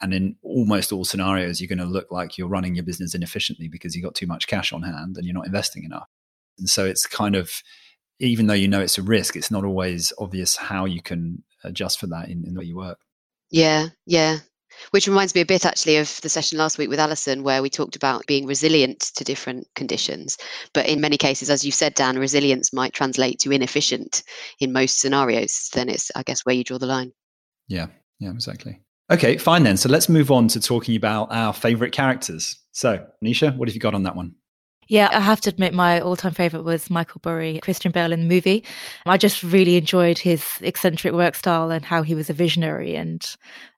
And 0.00 0.12
in 0.12 0.36
almost 0.42 0.92
all 0.92 1.04
scenarios, 1.04 1.60
you're 1.60 1.68
going 1.68 1.78
to 1.78 1.84
look 1.84 2.10
like 2.10 2.36
you're 2.36 2.48
running 2.48 2.74
your 2.74 2.84
business 2.84 3.14
inefficiently 3.14 3.68
because 3.68 3.94
you've 3.94 4.04
got 4.04 4.16
too 4.16 4.26
much 4.26 4.48
cash 4.48 4.72
on 4.72 4.82
hand 4.82 5.16
and 5.16 5.24
you're 5.24 5.34
not 5.34 5.46
investing 5.46 5.84
enough. 5.84 6.08
And 6.58 6.68
so 6.68 6.84
it's 6.84 7.06
kind 7.06 7.34
of, 7.36 7.62
even 8.20 8.46
though 8.46 8.54
you 8.54 8.68
know 8.68 8.80
it's 8.80 8.98
a 8.98 9.02
risk, 9.02 9.36
it's 9.36 9.50
not 9.50 9.64
always 9.64 10.12
obvious 10.18 10.56
how 10.56 10.84
you 10.84 11.02
can 11.02 11.42
adjust 11.64 11.98
for 11.98 12.06
that 12.08 12.28
in, 12.28 12.44
in 12.44 12.54
the 12.54 12.60
way 12.60 12.66
you 12.66 12.76
work. 12.76 13.00
Yeah, 13.50 13.88
yeah. 14.06 14.38
Which 14.90 15.06
reminds 15.06 15.34
me 15.34 15.40
a 15.40 15.46
bit 15.46 15.64
actually 15.64 15.98
of 15.98 16.20
the 16.22 16.28
session 16.28 16.58
last 16.58 16.78
week 16.78 16.88
with 16.88 16.98
Alison, 16.98 17.44
where 17.44 17.62
we 17.62 17.70
talked 17.70 17.96
about 17.96 18.26
being 18.26 18.46
resilient 18.46 19.00
to 19.14 19.24
different 19.24 19.68
conditions. 19.76 20.36
But 20.72 20.86
in 20.86 21.00
many 21.00 21.16
cases, 21.16 21.48
as 21.48 21.64
you 21.64 21.70
said, 21.70 21.94
Dan, 21.94 22.18
resilience 22.18 22.72
might 22.72 22.92
translate 22.92 23.38
to 23.40 23.52
inefficient 23.52 24.24
in 24.58 24.72
most 24.72 25.00
scenarios. 25.00 25.70
Then 25.72 25.88
it's, 25.88 26.10
I 26.16 26.24
guess, 26.24 26.44
where 26.44 26.54
you 26.54 26.64
draw 26.64 26.78
the 26.78 26.86
line. 26.86 27.12
Yeah, 27.68 27.86
yeah, 28.18 28.30
exactly. 28.30 28.80
Okay, 29.10 29.36
fine 29.36 29.62
then. 29.62 29.76
So 29.76 29.88
let's 29.88 30.08
move 30.08 30.30
on 30.30 30.48
to 30.48 30.60
talking 30.60 30.96
about 30.96 31.30
our 31.30 31.52
favorite 31.52 31.92
characters. 31.92 32.58
So, 32.72 33.06
Nisha, 33.24 33.56
what 33.56 33.68
have 33.68 33.74
you 33.74 33.80
got 33.80 33.94
on 33.94 34.02
that 34.04 34.16
one? 34.16 34.34
Yeah, 34.88 35.08
I 35.12 35.20
have 35.20 35.40
to 35.42 35.50
admit, 35.50 35.72
my 35.72 36.00
all 36.00 36.16
time 36.16 36.32
favourite 36.32 36.64
was 36.64 36.90
Michael 36.90 37.20
Burry, 37.22 37.58
Christian 37.60 37.92
Bale 37.92 38.12
in 38.12 38.20
the 38.20 38.34
movie. 38.34 38.64
I 39.06 39.16
just 39.16 39.42
really 39.42 39.76
enjoyed 39.76 40.18
his 40.18 40.44
eccentric 40.60 41.14
work 41.14 41.34
style 41.34 41.70
and 41.70 41.84
how 41.84 42.02
he 42.02 42.14
was 42.14 42.28
a 42.28 42.34
visionary 42.34 42.94
and 42.94 43.24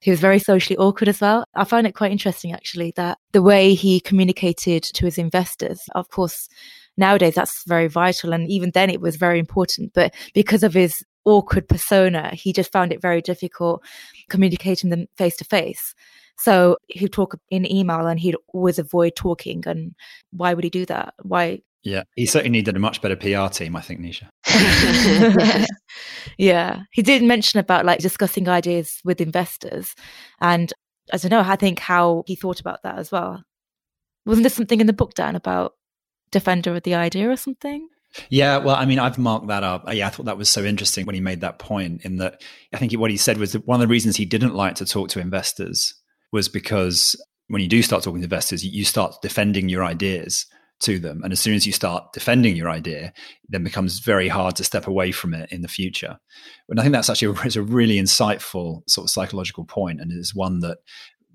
he 0.01 0.11
was 0.11 0.19
very 0.19 0.39
socially 0.39 0.77
awkward 0.77 1.07
as 1.07 1.21
well. 1.21 1.45
I 1.55 1.63
found 1.63 1.87
it 1.87 1.95
quite 1.95 2.11
interesting, 2.11 2.51
actually, 2.51 2.93
that 2.95 3.17
the 3.31 3.41
way 3.41 3.73
he 3.73 3.99
communicated 3.99 4.83
to 4.83 5.05
his 5.05 5.17
investors, 5.17 5.81
of 5.95 6.09
course, 6.09 6.49
nowadays 6.97 7.35
that's 7.35 7.63
very 7.65 7.87
vital. 7.87 8.33
And 8.33 8.49
even 8.49 8.71
then 8.73 8.89
it 8.89 9.01
was 9.01 9.15
very 9.15 9.39
important. 9.39 9.93
But 9.93 10.13
because 10.33 10.63
of 10.63 10.73
his 10.73 11.03
awkward 11.25 11.67
persona, 11.67 12.31
he 12.33 12.53
just 12.53 12.71
found 12.71 12.91
it 12.91 13.01
very 13.01 13.21
difficult 13.21 13.83
communicating 14.29 14.89
them 14.89 15.07
face 15.17 15.37
to 15.37 15.45
face. 15.45 15.93
So 16.39 16.77
he'd 16.87 17.13
talk 17.13 17.37
in 17.49 17.69
email 17.71 18.05
and 18.05 18.19
he'd 18.19 18.35
always 18.53 18.79
avoid 18.79 19.15
talking. 19.15 19.63
And 19.65 19.95
why 20.31 20.53
would 20.53 20.63
he 20.63 20.69
do 20.69 20.85
that? 20.85 21.13
Why? 21.23 21.61
Yeah, 21.83 22.03
he 22.15 22.25
certainly 22.25 22.57
needed 22.57 22.75
a 22.75 22.79
much 22.79 23.01
better 23.01 23.15
PR 23.15 23.47
team, 23.47 23.75
I 23.75 23.81
think, 23.81 24.01
Nisha. 24.01 24.27
yeah, 26.37 26.81
he 26.91 27.01
did 27.01 27.23
mention 27.23 27.59
about 27.59 27.85
like 27.85 27.99
discussing 27.99 28.49
ideas 28.49 28.99
with 29.03 29.21
investors. 29.21 29.95
And 30.41 30.71
I 31.13 31.17
don't 31.17 31.31
know, 31.31 31.43
I 31.45 31.55
think 31.55 31.79
how 31.79 32.23
he 32.27 32.35
thought 32.35 32.59
about 32.59 32.83
that 32.83 32.97
as 32.97 33.11
well. 33.11 33.43
Wasn't 34.25 34.43
there 34.43 34.49
something 34.49 34.81
in 34.81 34.87
the 34.87 34.93
book, 34.93 35.13
Dan, 35.13 35.35
about 35.35 35.73
defender 36.31 36.75
of 36.75 36.83
the 36.83 36.95
idea 36.95 37.29
or 37.29 37.37
something? 37.37 37.87
Yeah, 38.29 38.57
well, 38.57 38.75
I 38.75 38.85
mean, 38.85 38.99
I've 38.99 39.17
marked 39.17 39.47
that 39.47 39.63
up. 39.63 39.85
Yeah, 39.93 40.07
I 40.07 40.09
thought 40.09 40.25
that 40.25 40.37
was 40.37 40.49
so 40.49 40.63
interesting 40.63 41.05
when 41.05 41.15
he 41.15 41.21
made 41.21 41.41
that 41.41 41.59
point. 41.59 42.03
In 42.03 42.17
that, 42.17 42.41
I 42.73 42.77
think 42.77 42.91
what 42.93 43.11
he 43.11 43.17
said 43.17 43.37
was 43.37 43.53
that 43.53 43.65
one 43.65 43.81
of 43.81 43.87
the 43.87 43.91
reasons 43.91 44.15
he 44.15 44.25
didn't 44.25 44.55
like 44.55 44.75
to 44.75 44.85
talk 44.85 45.09
to 45.09 45.19
investors 45.19 45.93
was 46.31 46.49
because 46.49 47.15
when 47.47 47.61
you 47.61 47.67
do 47.67 47.81
start 47.81 48.03
talking 48.03 48.21
to 48.21 48.25
investors, 48.25 48.65
you 48.65 48.83
start 48.83 49.21
defending 49.21 49.69
your 49.69 49.83
ideas 49.83 50.45
to 50.79 50.99
them. 50.99 51.21
And 51.23 51.33
as 51.33 51.39
soon 51.39 51.55
as 51.55 51.65
you 51.65 51.73
start 51.73 52.13
defending 52.13 52.55
your 52.55 52.69
idea, 52.69 53.13
then 53.49 53.63
becomes 53.63 53.99
very 53.99 54.27
hard 54.27 54.55
to 54.57 54.63
step 54.63 54.87
away 54.87 55.11
from 55.11 55.33
it 55.33 55.51
in 55.51 55.61
the 55.61 55.67
future. 55.67 56.19
And 56.69 56.79
I 56.79 56.83
think 56.83 56.93
that's 56.93 57.09
actually 57.09 57.35
a, 57.35 57.49
a 57.59 57.63
really 57.63 57.97
insightful 57.97 58.87
sort 58.89 59.05
of 59.05 59.09
psychological 59.09 59.65
point, 59.65 60.01
and 60.01 60.11
it's 60.11 60.35
one 60.35 60.59
that 60.59 60.79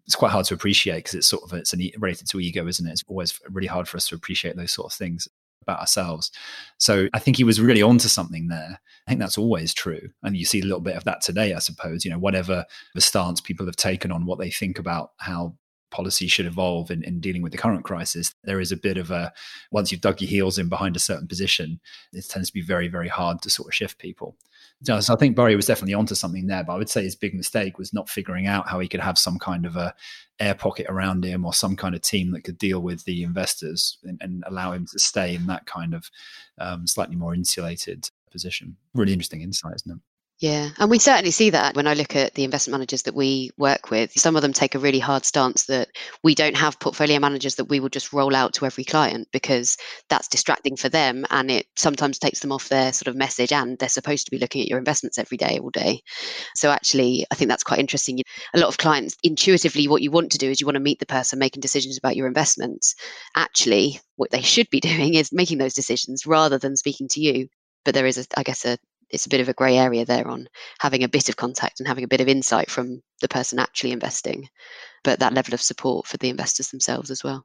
it's 0.06 0.14
quite 0.14 0.32
hard 0.32 0.46
to 0.46 0.54
appreciate 0.54 0.96
because 0.96 1.14
it's 1.14 1.26
sort 1.26 1.42
of 1.44 1.52
it's 1.52 1.72
an, 1.72 1.90
related 1.98 2.28
to 2.28 2.40
ego, 2.40 2.66
isn't 2.66 2.86
it? 2.86 2.92
It's 2.92 3.04
always 3.08 3.38
really 3.48 3.68
hard 3.68 3.88
for 3.88 3.96
us 3.96 4.06
to 4.08 4.14
appreciate 4.14 4.56
those 4.56 4.72
sort 4.72 4.92
of 4.92 4.96
things 4.96 5.28
about 5.62 5.80
ourselves. 5.80 6.30
So 6.78 7.08
I 7.14 7.18
think 7.18 7.36
he 7.36 7.44
was 7.44 7.60
really 7.60 7.82
onto 7.82 8.08
something 8.08 8.48
there. 8.48 8.80
I 9.06 9.10
think 9.10 9.20
that's 9.20 9.38
always 9.38 9.74
true. 9.74 10.10
And 10.22 10.36
you 10.36 10.44
see 10.44 10.60
a 10.60 10.64
little 10.64 10.80
bit 10.80 10.96
of 10.96 11.04
that 11.04 11.20
today, 11.22 11.54
I 11.54 11.58
suppose. 11.58 12.04
You 12.04 12.10
know, 12.10 12.18
whatever 12.18 12.64
the 12.94 13.00
stance 13.00 13.40
people 13.40 13.66
have 13.66 13.76
taken 13.76 14.12
on 14.12 14.26
what 14.26 14.38
they 14.38 14.50
think 14.50 14.78
about 14.78 15.12
how 15.18 15.56
policy 15.90 16.26
should 16.26 16.46
evolve 16.46 16.90
in, 16.90 17.04
in 17.04 17.20
dealing 17.20 17.42
with 17.42 17.52
the 17.52 17.58
current 17.58 17.84
crisis, 17.84 18.34
there 18.44 18.60
is 18.60 18.72
a 18.72 18.76
bit 18.76 18.96
of 18.96 19.10
a 19.10 19.32
once 19.70 19.92
you've 19.92 20.00
dug 20.00 20.20
your 20.20 20.28
heels 20.28 20.58
in 20.58 20.68
behind 20.68 20.96
a 20.96 21.00
certain 21.00 21.28
position, 21.28 21.80
it 22.12 22.28
tends 22.28 22.48
to 22.48 22.54
be 22.54 22.62
very, 22.62 22.88
very 22.88 23.08
hard 23.08 23.42
to 23.42 23.50
sort 23.50 23.68
of 23.68 23.74
shift 23.74 23.98
people. 23.98 24.36
So 24.84 24.96
I 24.96 25.16
think 25.16 25.36
Burry 25.36 25.54
was 25.54 25.66
definitely 25.66 25.94
onto 25.94 26.14
something 26.16 26.48
there, 26.48 26.64
but 26.64 26.72
I 26.72 26.76
would 26.76 26.90
say 26.90 27.04
his 27.04 27.14
big 27.14 27.34
mistake 27.34 27.78
was 27.78 27.92
not 27.92 28.08
figuring 28.08 28.48
out 28.48 28.68
how 28.68 28.80
he 28.80 28.88
could 28.88 29.00
have 29.00 29.16
some 29.16 29.38
kind 29.38 29.64
of 29.64 29.76
a 29.76 29.94
air 30.40 30.54
pocket 30.54 30.86
around 30.88 31.24
him 31.24 31.44
or 31.44 31.54
some 31.54 31.76
kind 31.76 31.94
of 31.94 32.00
team 32.00 32.32
that 32.32 32.42
could 32.42 32.58
deal 32.58 32.80
with 32.80 33.04
the 33.04 33.22
investors 33.22 33.98
and, 34.02 34.18
and 34.20 34.42
allow 34.46 34.72
him 34.72 34.86
to 34.86 34.98
stay 34.98 35.34
in 35.34 35.46
that 35.46 35.66
kind 35.66 35.94
of 35.94 36.10
um, 36.58 36.86
slightly 36.86 37.14
more 37.14 37.32
insulated 37.34 38.10
position. 38.32 38.76
Really 38.94 39.12
interesting 39.12 39.42
insight, 39.42 39.76
isn't 39.76 39.92
it? 39.92 40.11
Yeah, 40.42 40.70
and 40.80 40.90
we 40.90 40.98
certainly 40.98 41.30
see 41.30 41.50
that 41.50 41.76
when 41.76 41.86
I 41.86 41.94
look 41.94 42.16
at 42.16 42.34
the 42.34 42.42
investment 42.42 42.72
managers 42.72 43.02
that 43.02 43.14
we 43.14 43.52
work 43.56 43.92
with. 43.92 44.10
Some 44.18 44.34
of 44.34 44.42
them 44.42 44.52
take 44.52 44.74
a 44.74 44.80
really 44.80 44.98
hard 44.98 45.24
stance 45.24 45.66
that 45.66 45.90
we 46.24 46.34
don't 46.34 46.56
have 46.56 46.80
portfolio 46.80 47.20
managers 47.20 47.54
that 47.54 47.66
we 47.66 47.78
will 47.78 47.88
just 47.88 48.12
roll 48.12 48.34
out 48.34 48.52
to 48.54 48.66
every 48.66 48.82
client 48.82 49.28
because 49.32 49.76
that's 50.08 50.26
distracting 50.26 50.74
for 50.74 50.88
them 50.88 51.24
and 51.30 51.48
it 51.48 51.66
sometimes 51.76 52.18
takes 52.18 52.40
them 52.40 52.50
off 52.50 52.68
their 52.68 52.92
sort 52.92 53.06
of 53.06 53.14
message 53.14 53.52
and 53.52 53.78
they're 53.78 53.88
supposed 53.88 54.24
to 54.24 54.32
be 54.32 54.38
looking 54.38 54.62
at 54.62 54.66
your 54.66 54.80
investments 54.80 55.16
every 55.16 55.36
day, 55.36 55.60
all 55.62 55.70
day. 55.70 56.00
So 56.56 56.72
actually, 56.72 57.24
I 57.30 57.36
think 57.36 57.48
that's 57.48 57.62
quite 57.62 57.78
interesting. 57.78 58.18
A 58.52 58.58
lot 58.58 58.66
of 58.66 58.78
clients 58.78 59.16
intuitively 59.22 59.86
what 59.86 60.02
you 60.02 60.10
want 60.10 60.32
to 60.32 60.38
do 60.38 60.50
is 60.50 60.60
you 60.60 60.66
want 60.66 60.74
to 60.74 60.80
meet 60.80 60.98
the 60.98 61.06
person 61.06 61.38
making 61.38 61.60
decisions 61.60 61.96
about 61.98 62.16
your 62.16 62.26
investments. 62.26 62.96
Actually, 63.36 64.00
what 64.16 64.32
they 64.32 64.42
should 64.42 64.68
be 64.70 64.80
doing 64.90 65.14
is 65.14 65.30
making 65.32 65.58
those 65.58 65.74
decisions 65.74 66.26
rather 66.26 66.58
than 66.58 66.76
speaking 66.76 67.06
to 67.10 67.20
you 67.20 67.46
but 67.84 67.94
there 67.94 68.06
is 68.06 68.16
a, 68.16 68.24
I 68.36 68.44
guess 68.44 68.64
a 68.64 68.78
it's 69.12 69.26
a 69.26 69.30
bit 69.30 69.40
of 69.40 69.48
a 69.48 69.54
grey 69.54 69.76
area 69.76 70.04
there 70.04 70.26
on 70.26 70.48
having 70.80 71.04
a 71.04 71.08
bit 71.08 71.28
of 71.28 71.36
contact 71.36 71.80
and 71.80 71.86
having 71.86 72.04
a 72.04 72.08
bit 72.08 72.20
of 72.20 72.28
insight 72.28 72.70
from 72.70 73.02
the 73.20 73.28
person 73.28 73.58
actually 73.58 73.92
investing, 73.92 74.48
but 75.04 75.20
that 75.20 75.34
level 75.34 75.54
of 75.54 75.62
support 75.62 76.06
for 76.06 76.16
the 76.16 76.30
investors 76.30 76.68
themselves 76.68 77.10
as 77.10 77.22
well. 77.22 77.44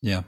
Yeah. 0.00 0.22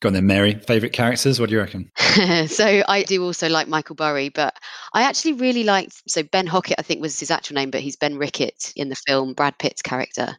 Go 0.00 0.08
on 0.08 0.12
then, 0.12 0.26
Mary. 0.26 0.54
Favorite 0.66 0.92
characters? 0.92 1.40
What 1.40 1.48
do 1.48 1.54
you 1.54 1.60
reckon? 1.60 1.90
so 2.48 2.82
I 2.86 3.02
do 3.06 3.24
also 3.24 3.48
like 3.48 3.66
Michael 3.66 3.96
Burry, 3.96 4.28
but 4.28 4.54
I 4.92 5.02
actually 5.02 5.32
really 5.34 5.64
liked. 5.64 6.02
So 6.06 6.22
Ben 6.22 6.46
Hockett, 6.46 6.76
I 6.78 6.82
think 6.82 7.00
was 7.00 7.18
his 7.18 7.30
actual 7.30 7.54
name, 7.54 7.70
but 7.70 7.80
he's 7.80 7.96
Ben 7.96 8.18
Rickert 8.18 8.74
in 8.76 8.90
the 8.90 8.94
film 8.94 9.32
Brad 9.32 9.58
Pitt's 9.58 9.80
character. 9.80 10.36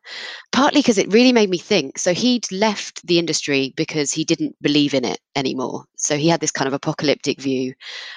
Partly 0.51 0.81
because 0.81 0.99
it 0.99 1.11
really 1.11 1.33
made 1.33 1.49
me 1.49 1.57
think. 1.57 1.97
So 1.97 2.13
he'd 2.13 2.51
left 2.51 3.05
the 3.07 3.17
industry 3.17 3.73
because 3.75 4.11
he 4.13 4.25
didn't 4.25 4.55
believe 4.61 4.93
in 4.93 5.03
it 5.03 5.19
anymore. 5.35 5.85
So 5.95 6.17
he 6.17 6.29
had 6.29 6.39
this 6.39 6.51
kind 6.51 6.67
of 6.67 6.73
apocalyptic 6.73 7.41
view, 7.41 7.73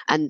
and 0.07 0.29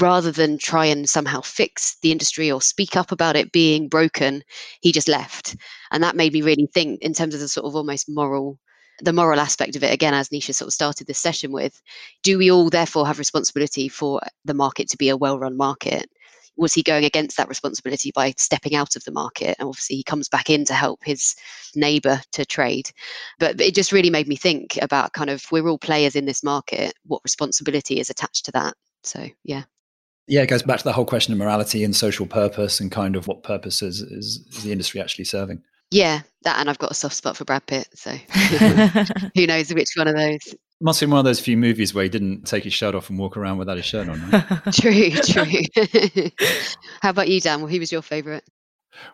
rather 0.00 0.30
than 0.30 0.58
try 0.58 0.84
and 0.86 1.08
somehow 1.08 1.40
fix 1.40 1.96
the 2.02 2.12
industry 2.12 2.50
or 2.50 2.60
speak 2.60 2.96
up 2.96 3.12
about 3.12 3.36
it 3.36 3.52
being 3.52 3.88
broken, 3.88 4.42
he 4.80 4.92
just 4.92 5.08
left. 5.08 5.56
And 5.90 6.02
that 6.02 6.16
made 6.16 6.32
me 6.32 6.42
really 6.42 6.66
think 6.66 7.00
in 7.00 7.14
terms 7.14 7.34
of 7.34 7.40
the 7.40 7.48
sort 7.48 7.66
of 7.66 7.76
almost 7.76 8.08
moral 8.08 8.58
the 9.00 9.12
moral 9.12 9.38
aspect 9.38 9.76
of 9.76 9.84
it 9.84 9.94
again 9.94 10.12
as 10.12 10.30
nisha 10.30 10.52
sort 10.52 10.66
of 10.66 10.72
started 10.72 11.06
this 11.06 11.20
session 11.20 11.52
with 11.52 11.80
do 12.24 12.36
we 12.36 12.50
all 12.50 12.68
therefore 12.68 13.06
have 13.06 13.20
responsibility 13.20 13.88
for 13.88 14.20
the 14.44 14.54
market 14.54 14.88
to 14.88 14.96
be 14.96 15.08
a 15.08 15.16
well-run 15.16 15.56
market 15.56 16.10
was 16.58 16.74
he 16.74 16.82
going 16.82 17.04
against 17.04 17.36
that 17.36 17.48
responsibility 17.48 18.10
by 18.10 18.34
stepping 18.36 18.74
out 18.74 18.96
of 18.96 19.04
the 19.04 19.12
market? 19.12 19.54
And 19.58 19.68
obviously, 19.68 19.96
he 19.96 20.02
comes 20.02 20.28
back 20.28 20.50
in 20.50 20.64
to 20.66 20.74
help 20.74 21.04
his 21.04 21.36
neighbor 21.74 22.20
to 22.32 22.44
trade. 22.44 22.90
But 23.38 23.60
it 23.60 23.74
just 23.74 23.92
really 23.92 24.10
made 24.10 24.26
me 24.26 24.36
think 24.36 24.76
about 24.82 25.12
kind 25.12 25.30
of 25.30 25.44
we're 25.52 25.68
all 25.68 25.78
players 25.78 26.16
in 26.16 26.26
this 26.26 26.42
market. 26.42 26.92
What 27.06 27.22
responsibility 27.24 28.00
is 28.00 28.10
attached 28.10 28.44
to 28.46 28.52
that? 28.52 28.74
So, 29.04 29.28
yeah. 29.44 29.62
Yeah, 30.28 30.42
it 30.42 30.48
goes 30.48 30.62
back 30.62 30.78
to 30.78 30.84
the 30.84 30.92
whole 30.92 31.06
question 31.06 31.32
of 31.32 31.38
morality 31.38 31.82
and 31.82 31.96
social 31.96 32.26
purpose 32.26 32.80
and 32.80 32.92
kind 32.92 33.16
of 33.16 33.26
what 33.26 33.42
purpose 33.42 33.80
is, 33.82 34.00
is, 34.02 34.44
is 34.50 34.62
the 34.62 34.72
industry 34.72 35.00
actually 35.00 35.24
serving. 35.24 35.62
Yeah, 35.90 36.20
that 36.42 36.60
and 36.60 36.68
I've 36.68 36.78
got 36.78 36.90
a 36.90 36.94
soft 36.94 37.16
spot 37.16 37.36
for 37.36 37.44
Brad 37.44 37.66
Pitt, 37.66 37.88
so 37.94 38.10
who 39.34 39.46
knows 39.46 39.72
which 39.72 39.88
one 39.96 40.06
of 40.06 40.14
those. 40.14 40.54
Must 40.80 41.00
be 41.00 41.06
one 41.06 41.18
of 41.18 41.24
those 41.24 41.40
few 41.40 41.56
movies 41.56 41.94
where 41.94 42.04
he 42.04 42.10
didn't 42.10 42.46
take 42.46 42.62
his 42.62 42.74
shirt 42.74 42.94
off 42.94 43.08
and 43.08 43.18
walk 43.18 43.36
around 43.36 43.58
without 43.58 43.78
his 43.78 43.86
shirt 43.86 44.08
on. 44.08 44.30
Right? 44.30 44.44
true, 44.74 45.10
true. 45.10 46.30
How 47.00 47.10
about 47.10 47.28
you, 47.28 47.40
Dan? 47.40 47.60
Well, 47.60 47.70
who 47.70 47.80
was 47.80 47.90
your 47.90 48.02
favourite? 48.02 48.44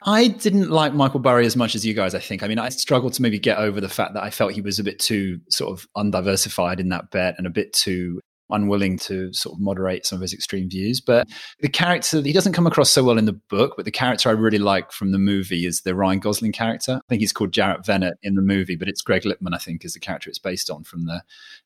I 0.03 0.29
didn't 0.29 0.71
like 0.71 0.95
Michael 0.95 1.21
Burry 1.21 1.47
as 1.47 1.57
much 1.57 1.75
as 1.75 1.87
you 1.87 1.95
guys, 1.95 2.15
I 2.15 2.19
think. 2.19 2.43
I 2.43 2.49
mean, 2.49 2.59
I 2.59 2.71
struggled 2.71 3.15
to 3.15 3.23
maybe 3.23 3.39
get 3.39 3.59
over 3.59 3.81
the 3.81 3.89
fact 3.89 4.15
that 4.15 4.23
I 4.23 4.31
felt 4.31 4.53
he 4.53 4.61
was 4.61 4.79
a 4.79 4.85
bit 4.85 4.99
too 4.99 5.41
sort 5.49 5.79
of 5.79 5.87
undiversified 5.97 6.81
in 6.81 6.89
that 6.89 7.11
bet 7.11 7.37
and 7.39 7.47
a 7.47 7.51
bit 7.51 7.73
too 7.73 8.21
unwilling 8.55 8.99
to 8.99 9.33
sort 9.33 9.55
of 9.55 9.61
moderate 9.61 10.07
some 10.07 10.17
of 10.17 10.23
his 10.23 10.33
extreme 10.33 10.69
views. 10.69 11.01
But 11.01 11.29
the 11.61 11.69
character, 11.69 12.21
he 12.21 12.33
doesn't 12.33 12.53
come 12.53 12.67
across 12.67 12.91
so 12.91 13.05
well 13.05 13.19
in 13.19 13.25
the 13.25 13.33
book, 13.33 13.75
but 13.77 13.85
the 13.85 13.91
character 13.91 14.29
I 14.29 14.33
really 14.33 14.59
like 14.59 14.93
from 14.93 15.13
the 15.13 15.19
movie 15.19 15.67
is 15.67 15.83
the 15.83 15.95
Ryan 15.95 16.21
Gosling 16.21 16.53
character. 16.53 16.95
I 16.97 17.09
think 17.09 17.21
he's 17.21 17.33
called 17.33 17.53
Jared 17.53 17.83
Vennett 17.83 18.15
in 18.23 18.35
the 18.35 18.43
movie, 18.43 18.77
but 18.77 18.89
it's 18.89 19.03
Greg 19.03 19.25
Lippmann, 19.25 19.55
I 19.55 19.59
think, 19.59 19.85
is 19.85 19.95
the 19.95 20.01
character 20.01 20.31
it's 20.31 20.39
based 20.39 20.71
on 20.71 20.85
from 20.85 21.07
the 21.07 21.23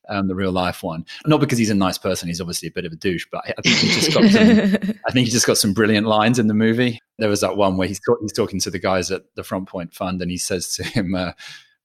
um, 0.09 0.29
the 0.29 0.35
real 0.35 0.53
life 0.53 0.83
one. 0.83 1.05
Not 1.27 1.41
because 1.41 1.59
he's 1.59 1.71
a 1.71 1.75
nice 1.75 1.99
person, 1.99 2.29
he's 2.29 2.41
obviously 2.41 2.69
a 2.69 2.73
bit 2.73 2.85
of 2.85 2.93
a 2.93 2.97
douche, 2.97 3.27
but 3.31 3.43
I 3.47 3.61
think 3.63 3.77
he 3.77 3.89
just 3.89 4.15
got 4.15 4.31
some, 4.31 4.97
I 5.07 5.13
think 5.13 5.27
he 5.27 5.33
just 5.33 5.47
got 5.47 5.59
some 5.59 5.75
brilliant 5.75 6.07
lines 6.07 6.39
in 6.39 6.47
the 6.47 6.55
movie. 6.55 6.99
There 7.19 7.29
was 7.29 7.41
that 7.41 7.57
one 7.57 7.77
where 7.77 7.89
he's, 7.89 8.01
he's 8.21 8.33
talking 8.33 8.61
to 8.61 8.71
the 8.71 8.79
guys 8.79 9.11
at 9.11 9.23
the 9.35 9.43
FrontPoint 9.43 9.93
Fund 9.93 10.23
and 10.23 10.31
he 10.31 10.39
says 10.39 10.75
to 10.75 10.85
him, 10.85 11.15
uh, 11.15 11.33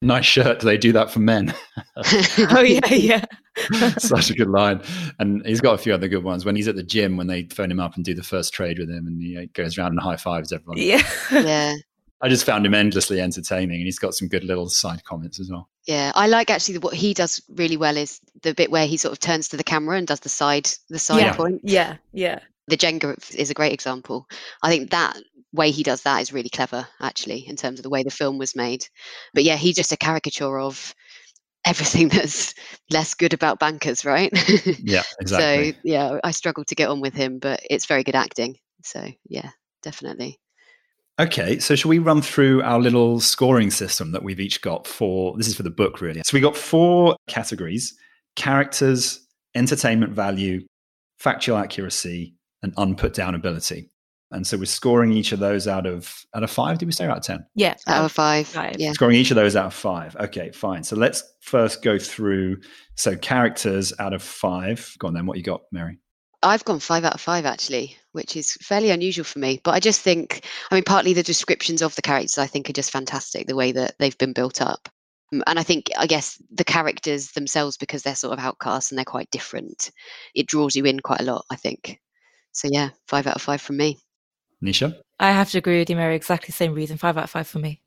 nice 0.03 0.25
shirt. 0.25 0.59
Do 0.59 0.65
they 0.65 0.77
do 0.77 0.91
that 0.93 1.11
for 1.11 1.19
men? 1.19 1.53
oh 1.95 2.61
yeah, 2.61 2.93
yeah. 2.93 3.25
Such 3.97 4.29
a 4.29 4.33
good 4.33 4.49
line. 4.49 4.81
And 5.19 5.45
he's 5.45 5.61
got 5.61 5.73
a 5.73 5.77
few 5.77 5.93
other 5.93 6.07
good 6.07 6.23
ones. 6.23 6.45
When 6.45 6.55
he's 6.55 6.67
at 6.67 6.75
the 6.75 6.83
gym, 6.83 7.17
when 7.17 7.27
they 7.27 7.43
phone 7.45 7.71
him 7.71 7.79
up 7.79 7.95
and 7.95 8.03
do 8.03 8.13
the 8.13 8.23
first 8.23 8.53
trade 8.53 8.79
with 8.79 8.89
him, 8.89 9.07
and 9.07 9.21
he 9.21 9.37
uh, 9.37 9.45
goes 9.53 9.77
around 9.77 9.91
and 9.91 9.99
high 9.99 10.17
fives 10.17 10.51
everyone. 10.51 10.77
Yeah, 10.77 11.01
yeah. 11.31 11.75
I 12.21 12.29
just 12.29 12.45
found 12.45 12.65
him 12.65 12.73
endlessly 12.73 13.19
entertaining, 13.19 13.75
and 13.75 13.85
he's 13.85 13.99
got 13.99 14.13
some 14.13 14.29
good 14.29 14.45
little 14.45 14.69
side 14.69 15.03
comments 15.03 15.39
as 15.39 15.51
well. 15.51 15.69
Yeah, 15.85 16.13
I 16.15 16.27
like 16.27 16.49
actually 16.49 16.77
what 16.77 16.93
he 16.93 17.13
does 17.13 17.41
really 17.49 17.75
well 17.75 17.97
is 17.97 18.21
the 18.43 18.53
bit 18.53 18.71
where 18.71 18.87
he 18.87 18.95
sort 18.95 19.11
of 19.11 19.19
turns 19.19 19.49
to 19.49 19.57
the 19.57 19.63
camera 19.63 19.97
and 19.97 20.07
does 20.07 20.21
the 20.21 20.29
side 20.29 20.69
the 20.89 20.99
side 20.99 21.19
yeah. 21.19 21.35
point. 21.35 21.61
Yeah, 21.63 21.97
yeah. 22.13 22.39
The 22.67 22.77
Jenga 22.77 23.35
is 23.35 23.49
a 23.49 23.53
great 23.53 23.73
example. 23.73 24.25
I 24.61 24.69
think 24.69 24.89
that 24.91 25.17
way 25.53 25.71
he 25.71 25.83
does 25.83 26.01
that 26.01 26.21
is 26.21 26.33
really 26.33 26.49
clever, 26.49 26.87
actually, 26.99 27.47
in 27.47 27.55
terms 27.55 27.79
of 27.79 27.83
the 27.83 27.89
way 27.89 28.03
the 28.03 28.11
film 28.11 28.37
was 28.37 28.55
made. 28.55 28.87
But 29.33 29.43
yeah, 29.43 29.55
he's 29.55 29.75
just 29.75 29.91
a 29.91 29.97
caricature 29.97 30.59
of 30.59 30.93
everything 31.65 32.07
that's 32.09 32.53
less 32.89 33.13
good 33.13 33.33
about 33.33 33.59
bankers, 33.59 34.03
right? 34.03 34.31
Yeah, 34.79 35.03
exactly. 35.21 35.71
so 35.73 35.77
yeah, 35.83 36.19
I 36.23 36.31
struggle 36.31 36.65
to 36.65 36.75
get 36.75 36.89
on 36.89 37.01
with 37.01 37.13
him, 37.13 37.39
but 37.39 37.61
it's 37.69 37.85
very 37.85 38.03
good 38.03 38.15
acting. 38.15 38.57
So 38.83 39.07
yeah, 39.25 39.49
definitely. 39.81 40.39
Okay, 41.19 41.59
so 41.59 41.75
shall 41.75 41.89
we 41.89 41.99
run 41.99 42.23
through 42.23 42.63
our 42.63 42.79
little 42.79 43.19
scoring 43.19 43.69
system 43.69 44.13
that 44.13 44.23
we've 44.23 44.39
each 44.39 44.61
got 44.61 44.87
for 44.87 45.37
this 45.37 45.47
is 45.47 45.55
for 45.55 45.63
the 45.63 45.69
book 45.69 46.01
really. 46.01 46.21
So 46.25 46.35
we 46.35 46.41
got 46.41 46.57
four 46.57 47.15
categories: 47.27 47.95
characters, 48.35 49.25
entertainment 49.53 50.13
value, 50.13 50.61
factual 51.19 51.57
accuracy, 51.57 52.33
and 52.63 52.73
unput 52.77 53.13
down 53.13 53.35
ability. 53.35 53.91
And 54.33 54.45
so 54.45 54.57
we're 54.57 54.65
scoring 54.65 55.13
each 55.13 55.31
of 55.31 55.39
those 55.39 55.67
out 55.67 55.85
of 55.85 56.25
out 56.35 56.43
of 56.43 56.51
five. 56.51 56.79
Did 56.79 56.87
we 56.87 56.91
say 56.91 57.05
out 57.05 57.17
of 57.17 57.23
ten? 57.23 57.45
Yeah, 57.55 57.75
out 57.87 58.05
of 58.05 58.11
five. 58.11 58.47
five. 58.47 58.75
Yeah, 58.79 58.91
scoring 58.93 59.15
each 59.15 59.31
of 59.31 59.35
those 59.35 59.55
out 59.55 59.67
of 59.67 59.73
five. 59.73 60.15
Okay, 60.15 60.51
fine. 60.51 60.83
So 60.83 60.95
let's 60.95 61.23
first 61.41 61.83
go 61.83 61.99
through. 61.99 62.57
So 62.95 63.15
characters 63.15 63.93
out 63.99 64.13
of 64.13 64.21
five. 64.23 64.95
Go 64.99 65.07
on 65.07 65.13
then. 65.13 65.25
What 65.25 65.37
you 65.37 65.43
got, 65.43 65.61
Mary? 65.71 65.99
I've 66.43 66.65
gone 66.65 66.79
five 66.79 67.05
out 67.05 67.13
of 67.13 67.21
five 67.21 67.45
actually, 67.45 67.95
which 68.11 68.35
is 68.35 68.57
fairly 68.61 68.89
unusual 68.89 69.23
for 69.23 69.39
me. 69.39 69.61
But 69.63 69.75
I 69.75 69.79
just 69.79 70.01
think, 70.01 70.45
I 70.69 70.75
mean, 70.75 70.83
partly 70.83 71.13
the 71.13 71.23
descriptions 71.23 71.81
of 71.81 71.95
the 71.95 72.01
characters 72.01 72.37
I 72.37 72.47
think 72.47 72.69
are 72.69 72.73
just 72.73 72.91
fantastic, 72.91 73.47
the 73.47 73.55
way 73.55 73.71
that 73.71 73.95
they've 73.97 74.17
been 74.17 74.33
built 74.33 74.61
up. 74.61 74.89
Um, 75.31 75.41
and 75.47 75.57
I 75.57 75.63
think, 75.63 75.89
I 75.97 76.05
guess, 76.05 76.41
the 76.51 76.65
characters 76.65 77.31
themselves, 77.31 77.77
because 77.77 78.03
they're 78.03 78.15
sort 78.15 78.37
of 78.37 78.43
outcasts 78.43 78.91
and 78.91 78.97
they're 78.97 79.05
quite 79.05 79.31
different, 79.31 79.89
it 80.35 80.47
draws 80.47 80.75
you 80.75 80.83
in 80.83 80.99
quite 80.99 81.21
a 81.21 81.25
lot, 81.25 81.45
I 81.49 81.55
think. 81.55 82.01
So 82.51 82.67
yeah, 82.69 82.89
five 83.07 83.25
out 83.25 83.37
of 83.37 83.41
five 83.41 83.61
from 83.61 83.77
me. 83.77 83.99
Nisha? 84.63 84.95
I 85.19 85.31
have 85.31 85.51
to 85.51 85.57
agree 85.57 85.79
with 85.79 85.89
you, 85.89 85.95
Mary. 85.95 86.15
Exactly 86.15 86.47
the 86.47 86.53
same 86.53 86.73
reason. 86.73 86.97
Five 86.97 87.17
out 87.17 87.25
of 87.25 87.29
five 87.29 87.47
for 87.47 87.59
me. 87.59 87.81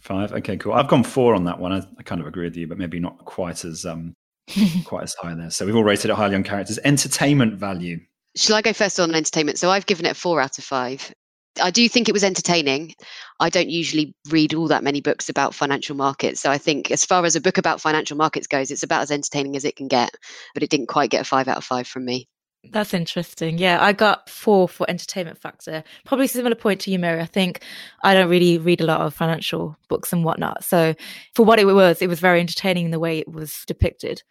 Five. 0.00 0.32
Okay, 0.32 0.56
cool. 0.56 0.72
I've 0.72 0.88
gone 0.88 1.04
four 1.04 1.34
on 1.34 1.44
that 1.44 1.58
one. 1.58 1.72
I, 1.72 1.82
I 1.98 2.02
kind 2.02 2.20
of 2.20 2.26
agree 2.26 2.44
with 2.44 2.56
you, 2.56 2.66
but 2.66 2.78
maybe 2.78 3.00
not 3.00 3.24
quite 3.24 3.64
as 3.64 3.84
um 3.84 4.14
quite 4.84 5.04
as 5.04 5.14
high 5.14 5.34
there. 5.34 5.50
So 5.50 5.66
we've 5.66 5.76
all 5.76 5.84
rated 5.84 6.10
it 6.10 6.14
highly 6.14 6.34
on 6.34 6.42
characters. 6.42 6.78
Entertainment 6.84 7.54
value. 7.54 7.98
Shall 8.36 8.56
I 8.56 8.62
go 8.62 8.72
first 8.72 9.00
on 9.00 9.14
entertainment? 9.14 9.58
So 9.58 9.70
I've 9.70 9.86
given 9.86 10.06
it 10.06 10.16
four 10.16 10.40
out 10.40 10.58
of 10.58 10.64
five. 10.64 11.12
I 11.60 11.70
do 11.70 11.88
think 11.88 12.08
it 12.08 12.12
was 12.12 12.24
entertaining. 12.24 12.94
I 13.40 13.48
don't 13.48 13.70
usually 13.70 14.14
read 14.28 14.52
all 14.52 14.68
that 14.68 14.84
many 14.84 15.00
books 15.00 15.30
about 15.30 15.54
financial 15.54 15.96
markets. 15.96 16.40
So 16.40 16.50
I 16.50 16.58
think, 16.58 16.90
as 16.90 17.04
far 17.04 17.24
as 17.24 17.34
a 17.34 17.40
book 17.40 17.56
about 17.56 17.80
financial 17.80 18.16
markets 18.16 18.46
goes, 18.46 18.70
it's 18.70 18.82
about 18.82 19.02
as 19.02 19.10
entertaining 19.10 19.56
as 19.56 19.64
it 19.64 19.76
can 19.76 19.88
get. 19.88 20.10
But 20.52 20.62
it 20.62 20.70
didn't 20.70 20.88
quite 20.88 21.10
get 21.10 21.22
a 21.22 21.24
five 21.24 21.48
out 21.48 21.56
of 21.56 21.64
five 21.64 21.86
from 21.86 22.04
me. 22.04 22.28
That's 22.64 22.94
interesting. 22.94 23.58
Yeah, 23.58 23.78
I 23.80 23.92
got 23.92 24.28
four 24.28 24.68
for 24.68 24.88
entertainment 24.90 25.38
factor. 25.38 25.84
Probably 26.04 26.26
similar 26.26 26.56
point 26.56 26.80
to 26.82 26.90
you, 26.90 26.98
Mary. 26.98 27.20
I 27.20 27.26
think 27.26 27.62
I 28.02 28.14
don't 28.14 28.28
really 28.28 28.58
read 28.58 28.80
a 28.80 28.86
lot 28.86 29.00
of 29.00 29.14
financial 29.14 29.76
books 29.88 30.12
and 30.12 30.24
whatnot. 30.24 30.64
So 30.64 30.94
for 31.34 31.44
what 31.44 31.58
it 31.58 31.64
was, 31.64 32.02
it 32.02 32.08
was 32.08 32.20
very 32.20 32.40
entertaining 32.40 32.86
in 32.86 32.90
the 32.90 32.98
way 32.98 33.18
it 33.18 33.30
was 33.30 33.64
depicted. 33.66 34.22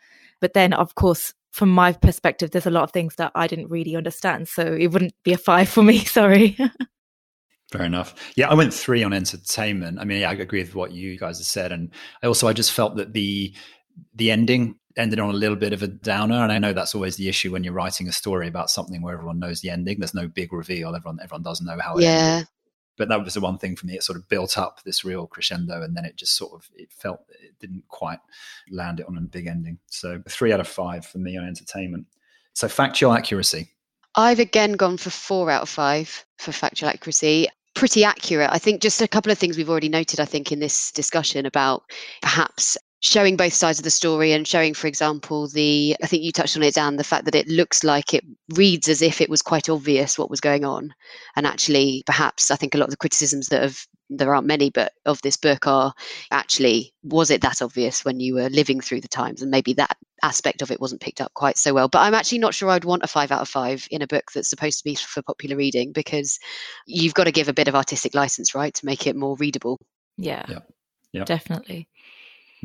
But 0.41 0.53
then, 0.53 0.73
of 0.73 0.95
course, 0.95 1.33
from 1.51 1.69
my 1.69 1.93
perspective, 1.93 2.51
there's 2.51 2.65
a 2.65 2.71
lot 2.71 2.83
of 2.83 2.91
things 2.91 3.15
that 3.15 3.31
I 3.35 3.47
didn't 3.47 3.69
really 3.69 3.95
understand. 3.95 4.49
So 4.49 4.61
it 4.61 4.87
wouldn't 4.87 5.13
be 5.23 5.33
a 5.33 5.37
five 5.37 5.69
for 5.69 5.83
me. 5.83 5.99
Sorry. 6.05 6.57
Fair 7.71 7.85
enough. 7.85 8.33
Yeah, 8.35 8.49
I 8.49 8.53
went 8.53 8.73
three 8.73 9.03
on 9.03 9.13
entertainment. 9.13 9.99
I 9.99 10.03
mean, 10.03 10.21
yeah, 10.21 10.29
I 10.29 10.33
agree 10.33 10.59
with 10.59 10.75
what 10.75 10.91
you 10.91 11.17
guys 11.17 11.39
have 11.39 11.47
said, 11.47 11.71
and 11.71 11.91
I 12.21 12.27
also 12.27 12.47
I 12.47 12.53
just 12.53 12.71
felt 12.71 12.97
that 12.97 13.13
the 13.13 13.53
the 14.13 14.29
ending 14.31 14.75
ended 14.97 15.19
on 15.19 15.29
a 15.29 15.33
little 15.33 15.57
bit 15.57 15.73
of 15.73 15.83
a 15.83 15.87
downer 15.87 16.41
and 16.41 16.51
i 16.51 16.57
know 16.57 16.71
that's 16.71 16.95
always 16.95 17.17
the 17.17 17.27
issue 17.27 17.51
when 17.51 17.63
you're 17.63 17.73
writing 17.73 18.07
a 18.07 18.11
story 18.11 18.47
about 18.47 18.69
something 18.69 19.01
where 19.01 19.13
everyone 19.13 19.39
knows 19.39 19.61
the 19.61 19.69
ending. 19.69 19.99
There's 19.99 20.13
no 20.13 20.27
big 20.27 20.53
reveal. 20.53 20.95
Everyone 20.95 21.19
everyone 21.21 21.43
does 21.43 21.61
know 21.61 21.77
how 21.79 21.97
it 21.97 22.03
yeah. 22.03 22.09
ended. 22.09 22.47
but 22.97 23.09
that 23.09 23.23
was 23.23 23.33
the 23.33 23.41
one 23.41 23.57
thing 23.57 23.75
for 23.75 23.85
me. 23.85 23.95
It 23.95 24.03
sort 24.03 24.17
of 24.17 24.27
built 24.29 24.57
up 24.57 24.81
this 24.83 25.03
real 25.03 25.27
crescendo 25.27 25.81
and 25.81 25.95
then 25.95 26.05
it 26.05 26.15
just 26.15 26.35
sort 26.35 26.53
of 26.53 26.69
it 26.75 26.91
felt 26.91 27.21
it 27.29 27.53
didn't 27.59 27.83
quite 27.89 28.19
land 28.71 28.99
it 28.99 29.07
on 29.07 29.17
a 29.17 29.21
big 29.21 29.47
ending. 29.47 29.79
So 29.87 30.21
three 30.27 30.53
out 30.53 30.59
of 30.59 30.67
five 30.67 31.05
for 31.05 31.17
me 31.17 31.37
on 31.37 31.45
entertainment. 31.45 32.05
So 32.53 32.67
factual 32.67 33.13
accuracy. 33.13 33.71
I've 34.15 34.39
again 34.39 34.73
gone 34.73 34.97
for 34.97 35.09
four 35.09 35.51
out 35.51 35.63
of 35.63 35.69
five 35.69 36.25
for 36.37 36.51
factual 36.51 36.89
accuracy. 36.89 37.47
Pretty 37.73 38.05
accurate. 38.05 38.49
I 38.51 38.57
think 38.57 38.81
just 38.81 39.01
a 39.01 39.07
couple 39.07 39.33
of 39.33 39.37
things 39.37 39.57
we've 39.57 39.69
already 39.69 39.89
noted, 39.89 40.21
I 40.21 40.25
think, 40.25 40.53
in 40.53 40.59
this 40.59 40.93
discussion 40.93 41.45
about 41.45 41.83
perhaps 42.21 42.77
showing 43.05 43.37
both 43.37 43.53
sides 43.53 43.79
of 43.79 43.83
the 43.83 43.91
story 43.91 44.31
and 44.31 44.47
showing, 44.47 44.73
for 44.73 44.87
example, 44.87 45.47
the 45.47 45.95
I 46.01 46.07
think 46.07 46.23
you 46.23 46.31
touched 46.31 46.57
on 46.57 46.63
it, 46.63 46.73
Dan, 46.73 46.95
the 46.95 47.03
fact 47.03 47.25
that 47.25 47.35
it 47.35 47.47
looks 47.47 47.83
like 47.83 48.13
it 48.13 48.25
reads 48.55 48.89
as 48.89 49.01
if 49.01 49.21
it 49.21 49.29
was 49.29 49.41
quite 49.41 49.69
obvious 49.69 50.17
what 50.17 50.29
was 50.29 50.41
going 50.41 50.65
on. 50.65 50.93
And 51.35 51.45
actually, 51.45 52.03
perhaps 52.05 52.49
I 52.49 52.55
think 52.55 52.73
a 52.73 52.77
lot 52.77 52.85
of 52.85 52.91
the 52.91 52.97
criticisms 52.97 53.47
that 53.49 53.61
have 53.61 53.85
there 54.09 54.33
aren't 54.33 54.47
many, 54.47 54.69
but 54.69 54.93
of 55.05 55.21
this 55.21 55.37
book 55.37 55.67
are 55.67 55.93
actually 56.31 56.93
was 57.03 57.31
it 57.31 57.41
that 57.41 57.61
obvious 57.61 58.05
when 58.05 58.19
you 58.19 58.35
were 58.35 58.49
living 58.49 58.81
through 58.81 59.01
the 59.01 59.07
times? 59.07 59.41
And 59.41 59.51
maybe 59.51 59.73
that 59.73 59.97
aspect 60.23 60.61
of 60.61 60.71
it 60.71 60.81
wasn't 60.81 61.01
picked 61.01 61.21
up 61.21 61.33
quite 61.33 61.57
so 61.57 61.73
well. 61.73 61.87
But 61.87 61.99
I'm 61.99 62.13
actually 62.15 62.39
not 62.39 62.53
sure 62.53 62.69
I'd 62.69 62.85
want 62.85 63.03
a 63.03 63.07
five 63.07 63.31
out 63.31 63.41
of 63.41 63.49
five 63.49 63.87
in 63.91 64.01
a 64.01 64.07
book 64.07 64.31
that's 64.33 64.49
supposed 64.49 64.79
to 64.79 64.83
be 64.83 64.95
for 64.95 65.21
popular 65.21 65.55
reading 65.55 65.91
because 65.91 66.39
you've 66.87 67.13
got 67.13 67.25
to 67.25 67.31
give 67.31 67.49
a 67.49 67.53
bit 67.53 67.67
of 67.67 67.75
artistic 67.75 68.15
license, 68.15 68.55
right, 68.55 68.73
to 68.73 68.85
make 68.85 69.05
it 69.05 69.15
more 69.15 69.35
readable. 69.37 69.79
Yeah. 70.17 70.45
Yeah. 70.49 70.59
Yeah. 71.11 71.23
Definitely. 71.23 71.87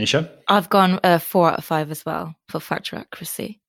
Nisha? 0.01 0.31
I've 0.49 0.69
gone 0.69 1.01
uh, 1.05 1.19
four 1.19 1.51
out 1.51 1.59
of 1.59 1.65
five 1.65 1.91
as 1.91 2.05
well 2.05 2.35
for 2.49 2.61
factual 2.61 3.01
accuracy. 3.01 3.61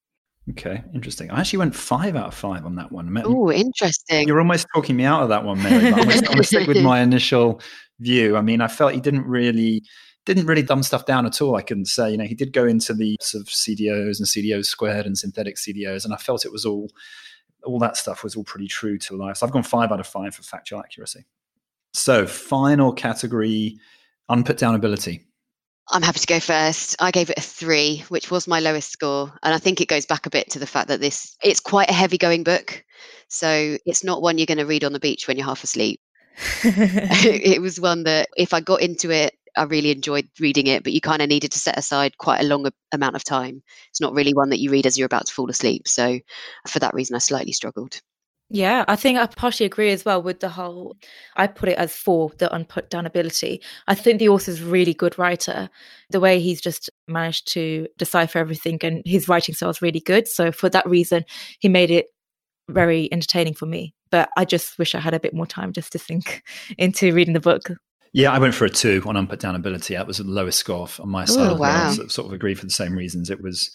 Okay, 0.50 0.84
interesting. 0.94 1.30
I 1.30 1.40
actually 1.40 1.60
went 1.60 1.76
five 1.76 2.16
out 2.16 2.28
of 2.28 2.34
five 2.34 2.66
on 2.66 2.76
that 2.76 2.92
one. 2.92 3.16
Oh, 3.24 3.52
interesting. 3.52 4.28
You're 4.28 4.40
almost 4.40 4.68
talking 4.74 4.96
me 4.96 5.04
out 5.04 5.22
of 5.22 5.30
that 5.30 5.44
one, 5.44 5.62
Mary. 5.62 5.88
I'm 5.88 6.08
going 6.08 6.10
to 6.10 6.44
stick 6.44 6.68
with 6.68 6.78
my 6.84 7.02
initial 7.02 7.62
view. 8.00 8.36
I 8.36 8.42
mean, 8.42 8.60
I 8.60 8.68
felt 8.68 8.94
he 8.94 9.02
didn't 9.02 9.26
really 9.28 9.84
didn't 10.26 10.46
really 10.46 10.62
dumb 10.62 10.84
stuff 10.84 11.06
down 11.06 11.26
at 11.26 11.42
all. 11.42 11.56
I 11.56 11.62
can 11.62 11.86
say, 11.86 12.12
you 12.12 12.18
know, 12.18 12.26
he 12.26 12.36
did 12.36 12.54
go 12.54 12.66
into 12.66 12.94
the 12.94 13.18
sort 13.22 13.42
of 13.42 13.48
CDOs 13.48 14.20
and 14.20 14.28
CDOs 14.28 14.66
squared 14.66 15.06
and 15.06 15.18
synthetic 15.18 15.56
CDOs, 15.56 16.06
and 16.06 16.14
I 16.14 16.18
felt 16.18 16.46
it 16.46 16.52
was 16.52 16.66
all 16.66 16.90
all 17.64 17.78
that 17.78 17.96
stuff 17.96 18.24
was 18.24 18.36
all 18.36 18.44
pretty 18.44 18.68
true 18.68 18.98
to 18.98 19.16
life. 19.16 19.38
So 19.38 19.46
I've 19.46 19.52
gone 19.52 19.64
five 19.64 19.92
out 19.92 20.00
of 20.00 20.08
five 20.08 20.34
for 20.34 20.42
factual 20.42 20.80
accuracy. 20.80 21.26
So 21.94 22.26
final 22.26 22.94
category, 22.94 23.78
unput 24.30 24.58
down 24.58 24.74
ability. 24.74 25.28
I'm 25.90 26.02
happy 26.02 26.20
to 26.20 26.28
go 26.28 26.40
first. 26.40 26.96
I 27.00 27.12
gave 27.12 27.30
it 27.30 27.38
a 27.38 27.42
three, 27.42 28.04
which 28.10 28.32
was 28.32 28.48
my 28.48 28.60
lowest 28.60 28.92
score. 28.92 29.34
And 29.44 29.54
I 29.54 29.58
think 29.58 29.82
it 29.82 29.88
goes 29.88 30.06
back 30.06 30.26
a 30.26 30.30
bit 30.30 30.52
to 30.52 30.60
the 30.60 30.68
fact 30.68 30.88
that 30.88 31.02
this 31.02 31.36
it's 31.44 31.60
quite 31.60 31.90
a 31.90 31.94
heavy 31.94 32.18
going 32.18 32.44
book. 32.44 32.84
So 33.28 33.78
it's 33.86 34.04
not 34.04 34.22
one 34.22 34.38
you're 34.38 34.46
going 34.46 34.58
to 34.58 34.66
read 34.66 34.84
on 34.84 34.94
the 34.94 35.00
beach 35.00 35.28
when 35.28 35.38
you're 35.38 35.46
half 35.46 35.64
asleep. 35.64 36.00
it 36.64 37.62
was 37.62 37.80
one 37.80 38.04
that 38.04 38.30
if 38.38 38.54
I 38.54 38.62
got 38.62 38.82
into 38.82 39.12
it, 39.12 39.36
I 39.58 39.64
really 39.64 39.92
enjoyed 39.92 40.30
reading 40.40 40.68
it, 40.68 40.84
but 40.84 40.94
you 40.94 41.02
kind 41.02 41.22
of 41.22 41.28
needed 41.28 41.52
to 41.52 41.60
set 41.60 41.78
aside 41.78 42.18
quite 42.18 42.40
a 42.40 42.48
long 42.48 42.70
amount 42.92 43.16
of 43.16 43.24
time. 43.24 43.64
It's 43.90 44.00
not 44.00 44.14
really 44.14 44.34
one 44.34 44.50
that 44.50 44.60
you 44.60 44.72
read 44.72 44.86
as 44.86 44.98
you're 44.98 45.08
about 45.08 45.28
to 45.28 45.34
fall 45.34 45.50
asleep. 45.50 45.88
So 45.88 46.20
for 46.68 46.80
that 46.80 46.94
reason, 46.94 47.16
I 47.16 47.20
slightly 47.20 47.52
struggled. 47.52 48.02
Yeah, 48.54 48.84
I 48.90 48.98
think 48.98 49.18
I 49.18 49.26
partially 49.28 49.66
agree 49.66 49.92
as 49.92 50.04
well 50.04 50.22
with 50.22 50.42
the 50.42 50.50
whole. 50.50 50.98
I 51.38 51.48
put 51.48 51.70
it 51.70 51.78
as 51.78 51.96
for 51.96 52.32
the 52.38 52.54
unput 52.54 52.90
down 52.90 53.06
ability. 53.06 53.62
I 53.88 53.96
think 53.96 54.20
the 54.20 54.28
author's 54.28 54.62
a 54.62 54.66
really 54.66 54.94
good 54.94 55.18
writer. 55.18 55.70
The 56.10 56.20
way 56.20 56.42
he's 56.42 56.60
just 56.60 56.90
managed 57.08 57.48
to 57.54 57.88
decipher 57.98 58.40
everything 58.40 58.80
and 58.84 59.02
his 59.06 59.30
writing 59.30 59.56
style 59.56 59.70
is 59.70 59.82
really 59.82 60.02
good. 60.02 60.28
So 60.28 60.52
for 60.52 60.68
that 60.70 60.86
reason, 60.86 61.24
he 61.60 61.70
made 61.70 61.92
it 61.92 62.08
very 62.70 63.08
entertaining 63.14 63.54
for 63.54 63.68
me. 63.68 63.96
But 64.10 64.30
I 64.36 64.44
just 64.44 64.78
wish 64.78 64.96
I 64.96 65.00
had 65.00 65.14
a 65.14 65.20
bit 65.20 65.34
more 65.34 65.48
time 65.48 65.72
just 65.72 65.94
to 65.94 65.98
think 65.98 66.44
into 66.78 67.14
reading 67.14 67.34
the 67.34 67.40
book. 67.40 67.70
Yeah, 68.12 68.34
I 68.34 68.40
went 68.40 68.54
for 68.54 68.66
a 68.66 68.70
two 68.70 69.02
on 69.06 69.16
unput 69.16 69.40
down 69.40 69.56
ability. 69.56 69.94
That 69.94 70.08
was 70.08 70.18
the 70.18 70.26
lowest 70.26 70.60
score 70.60 70.90
on 71.00 71.08
my 71.08 71.24
side. 71.24 71.58
Wow. 71.58 71.94
sort 71.94 72.28
of 72.28 72.34
agree 72.34 72.56
for 72.56 72.66
the 72.66 72.72
same 72.72 72.98
reasons. 72.98 73.30
It 73.30 73.42
was 73.42 73.72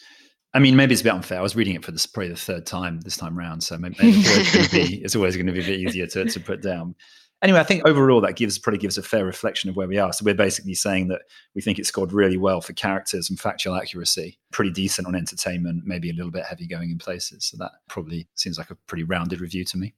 I 0.57 0.59
mean, 0.59 0.75
maybe 0.75 0.95
it's 0.95 1.03
a 1.03 1.05
bit 1.05 1.13
unfair. 1.13 1.39
I 1.39 1.43
was 1.43 1.55
reading 1.55 1.75
it 1.75 1.85
for 1.85 1.93
this 1.93 2.07
probably 2.07 2.31
the 2.31 2.37
third 2.37 2.65
time 2.65 3.03
this 3.03 3.19
time 3.19 3.37
round, 3.37 3.63
so 3.63 3.77
maybe, 3.77 3.95
maybe 4.01 4.21
it's, 4.21 4.55
always 4.55 4.69
be, 4.71 4.97
it's 5.05 5.15
always 5.15 5.37
going 5.37 5.47
to 5.49 5.53
be 5.53 5.61
a 5.61 5.63
bit 5.63 5.81
easier 5.81 6.07
to, 6.07 6.25
to 6.25 6.41
put 6.41 6.63
down. 6.63 6.95
Anyway, 7.43 7.61
I 7.61 7.63
think 7.63 7.87
overall 7.87 8.23
that 8.23 8.37
gives 8.37 8.59
probably 8.59 8.79
gives 8.79 8.97
a 8.97 9.03
fair 9.03 9.27
reflection 9.27 9.69
of 9.69 9.77
where 9.77 9.87
we 9.87 9.99
are. 9.99 10.15
So 10.15 10.25
we're 10.25 10.35
basically 10.35 10.73
saying 10.73 11.09
that 11.09 11.21
we 11.55 11.61
think 11.61 11.79
it 11.79 11.85
scored 11.85 12.11
really 12.11 12.39
well 12.39 12.63
for 12.63 12.73
characters 12.73 13.29
and 13.29 13.39
factual 13.39 13.75
accuracy, 13.75 14.39
pretty 14.51 14.71
decent 14.71 15.07
on 15.07 15.15
entertainment, 15.15 15.83
maybe 15.85 16.09
a 16.09 16.15
little 16.15 16.31
bit 16.31 16.47
heavy 16.47 16.67
going 16.67 16.91
in 16.91 16.97
places. 16.97 17.45
So 17.45 17.59
that 17.59 17.73
probably 17.91 18.27
seems 18.37 18.57
like 18.57 18.71
a 18.71 18.77
pretty 18.87 19.05
rounded 19.05 19.43
review 19.43 19.67
to 19.67 19.77
me. 19.77 19.93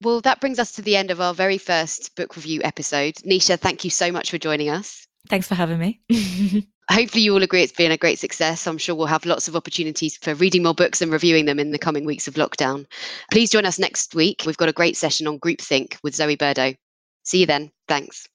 Well, 0.00 0.20
that 0.20 0.40
brings 0.40 0.60
us 0.60 0.70
to 0.72 0.82
the 0.82 0.94
end 0.94 1.10
of 1.10 1.20
our 1.20 1.34
very 1.34 1.58
first 1.58 2.14
book 2.14 2.36
review 2.36 2.60
episode. 2.62 3.14
Nisha, 3.16 3.58
thank 3.58 3.82
you 3.82 3.90
so 3.90 4.12
much 4.12 4.30
for 4.30 4.38
joining 4.38 4.70
us. 4.70 5.08
Thanks 5.28 5.48
for 5.48 5.54
having 5.54 5.78
me. 5.78 6.00
Hopefully, 6.90 7.22
you 7.22 7.32
all 7.32 7.42
agree 7.42 7.62
it's 7.62 7.72
been 7.72 7.92
a 7.92 7.96
great 7.96 8.18
success. 8.18 8.66
I'm 8.66 8.76
sure 8.76 8.94
we'll 8.94 9.06
have 9.06 9.24
lots 9.24 9.48
of 9.48 9.56
opportunities 9.56 10.16
for 10.16 10.34
reading 10.34 10.62
more 10.62 10.74
books 10.74 11.00
and 11.00 11.12
reviewing 11.12 11.46
them 11.46 11.58
in 11.58 11.70
the 11.70 11.78
coming 11.78 12.04
weeks 12.04 12.28
of 12.28 12.34
lockdown. 12.34 12.86
Please 13.30 13.50
join 13.50 13.64
us 13.64 13.78
next 13.78 14.14
week. 14.14 14.42
We've 14.44 14.56
got 14.56 14.68
a 14.68 14.72
great 14.74 14.96
session 14.96 15.26
on 15.26 15.38
groupthink 15.38 15.96
with 16.02 16.14
Zoe 16.14 16.36
Burdo. 16.36 16.74
See 17.22 17.40
you 17.40 17.46
then. 17.46 17.70
Thanks. 17.88 18.28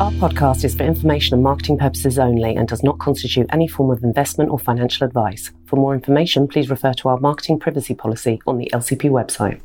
Our 0.00 0.12
podcast 0.12 0.64
is 0.64 0.74
for 0.74 0.84
information 0.84 1.34
and 1.34 1.42
marketing 1.42 1.76
purposes 1.76 2.18
only 2.18 2.56
and 2.56 2.66
does 2.66 2.82
not 2.82 2.98
constitute 2.98 3.46
any 3.52 3.68
form 3.68 3.90
of 3.90 4.02
investment 4.02 4.50
or 4.50 4.58
financial 4.58 5.06
advice. 5.06 5.52
For 5.66 5.76
more 5.76 5.92
information, 5.92 6.48
please 6.48 6.70
refer 6.70 6.94
to 6.94 7.10
our 7.10 7.20
marketing 7.20 7.58
privacy 7.58 7.94
policy 7.94 8.40
on 8.46 8.56
the 8.56 8.70
LCP 8.72 9.10
website. 9.10 9.60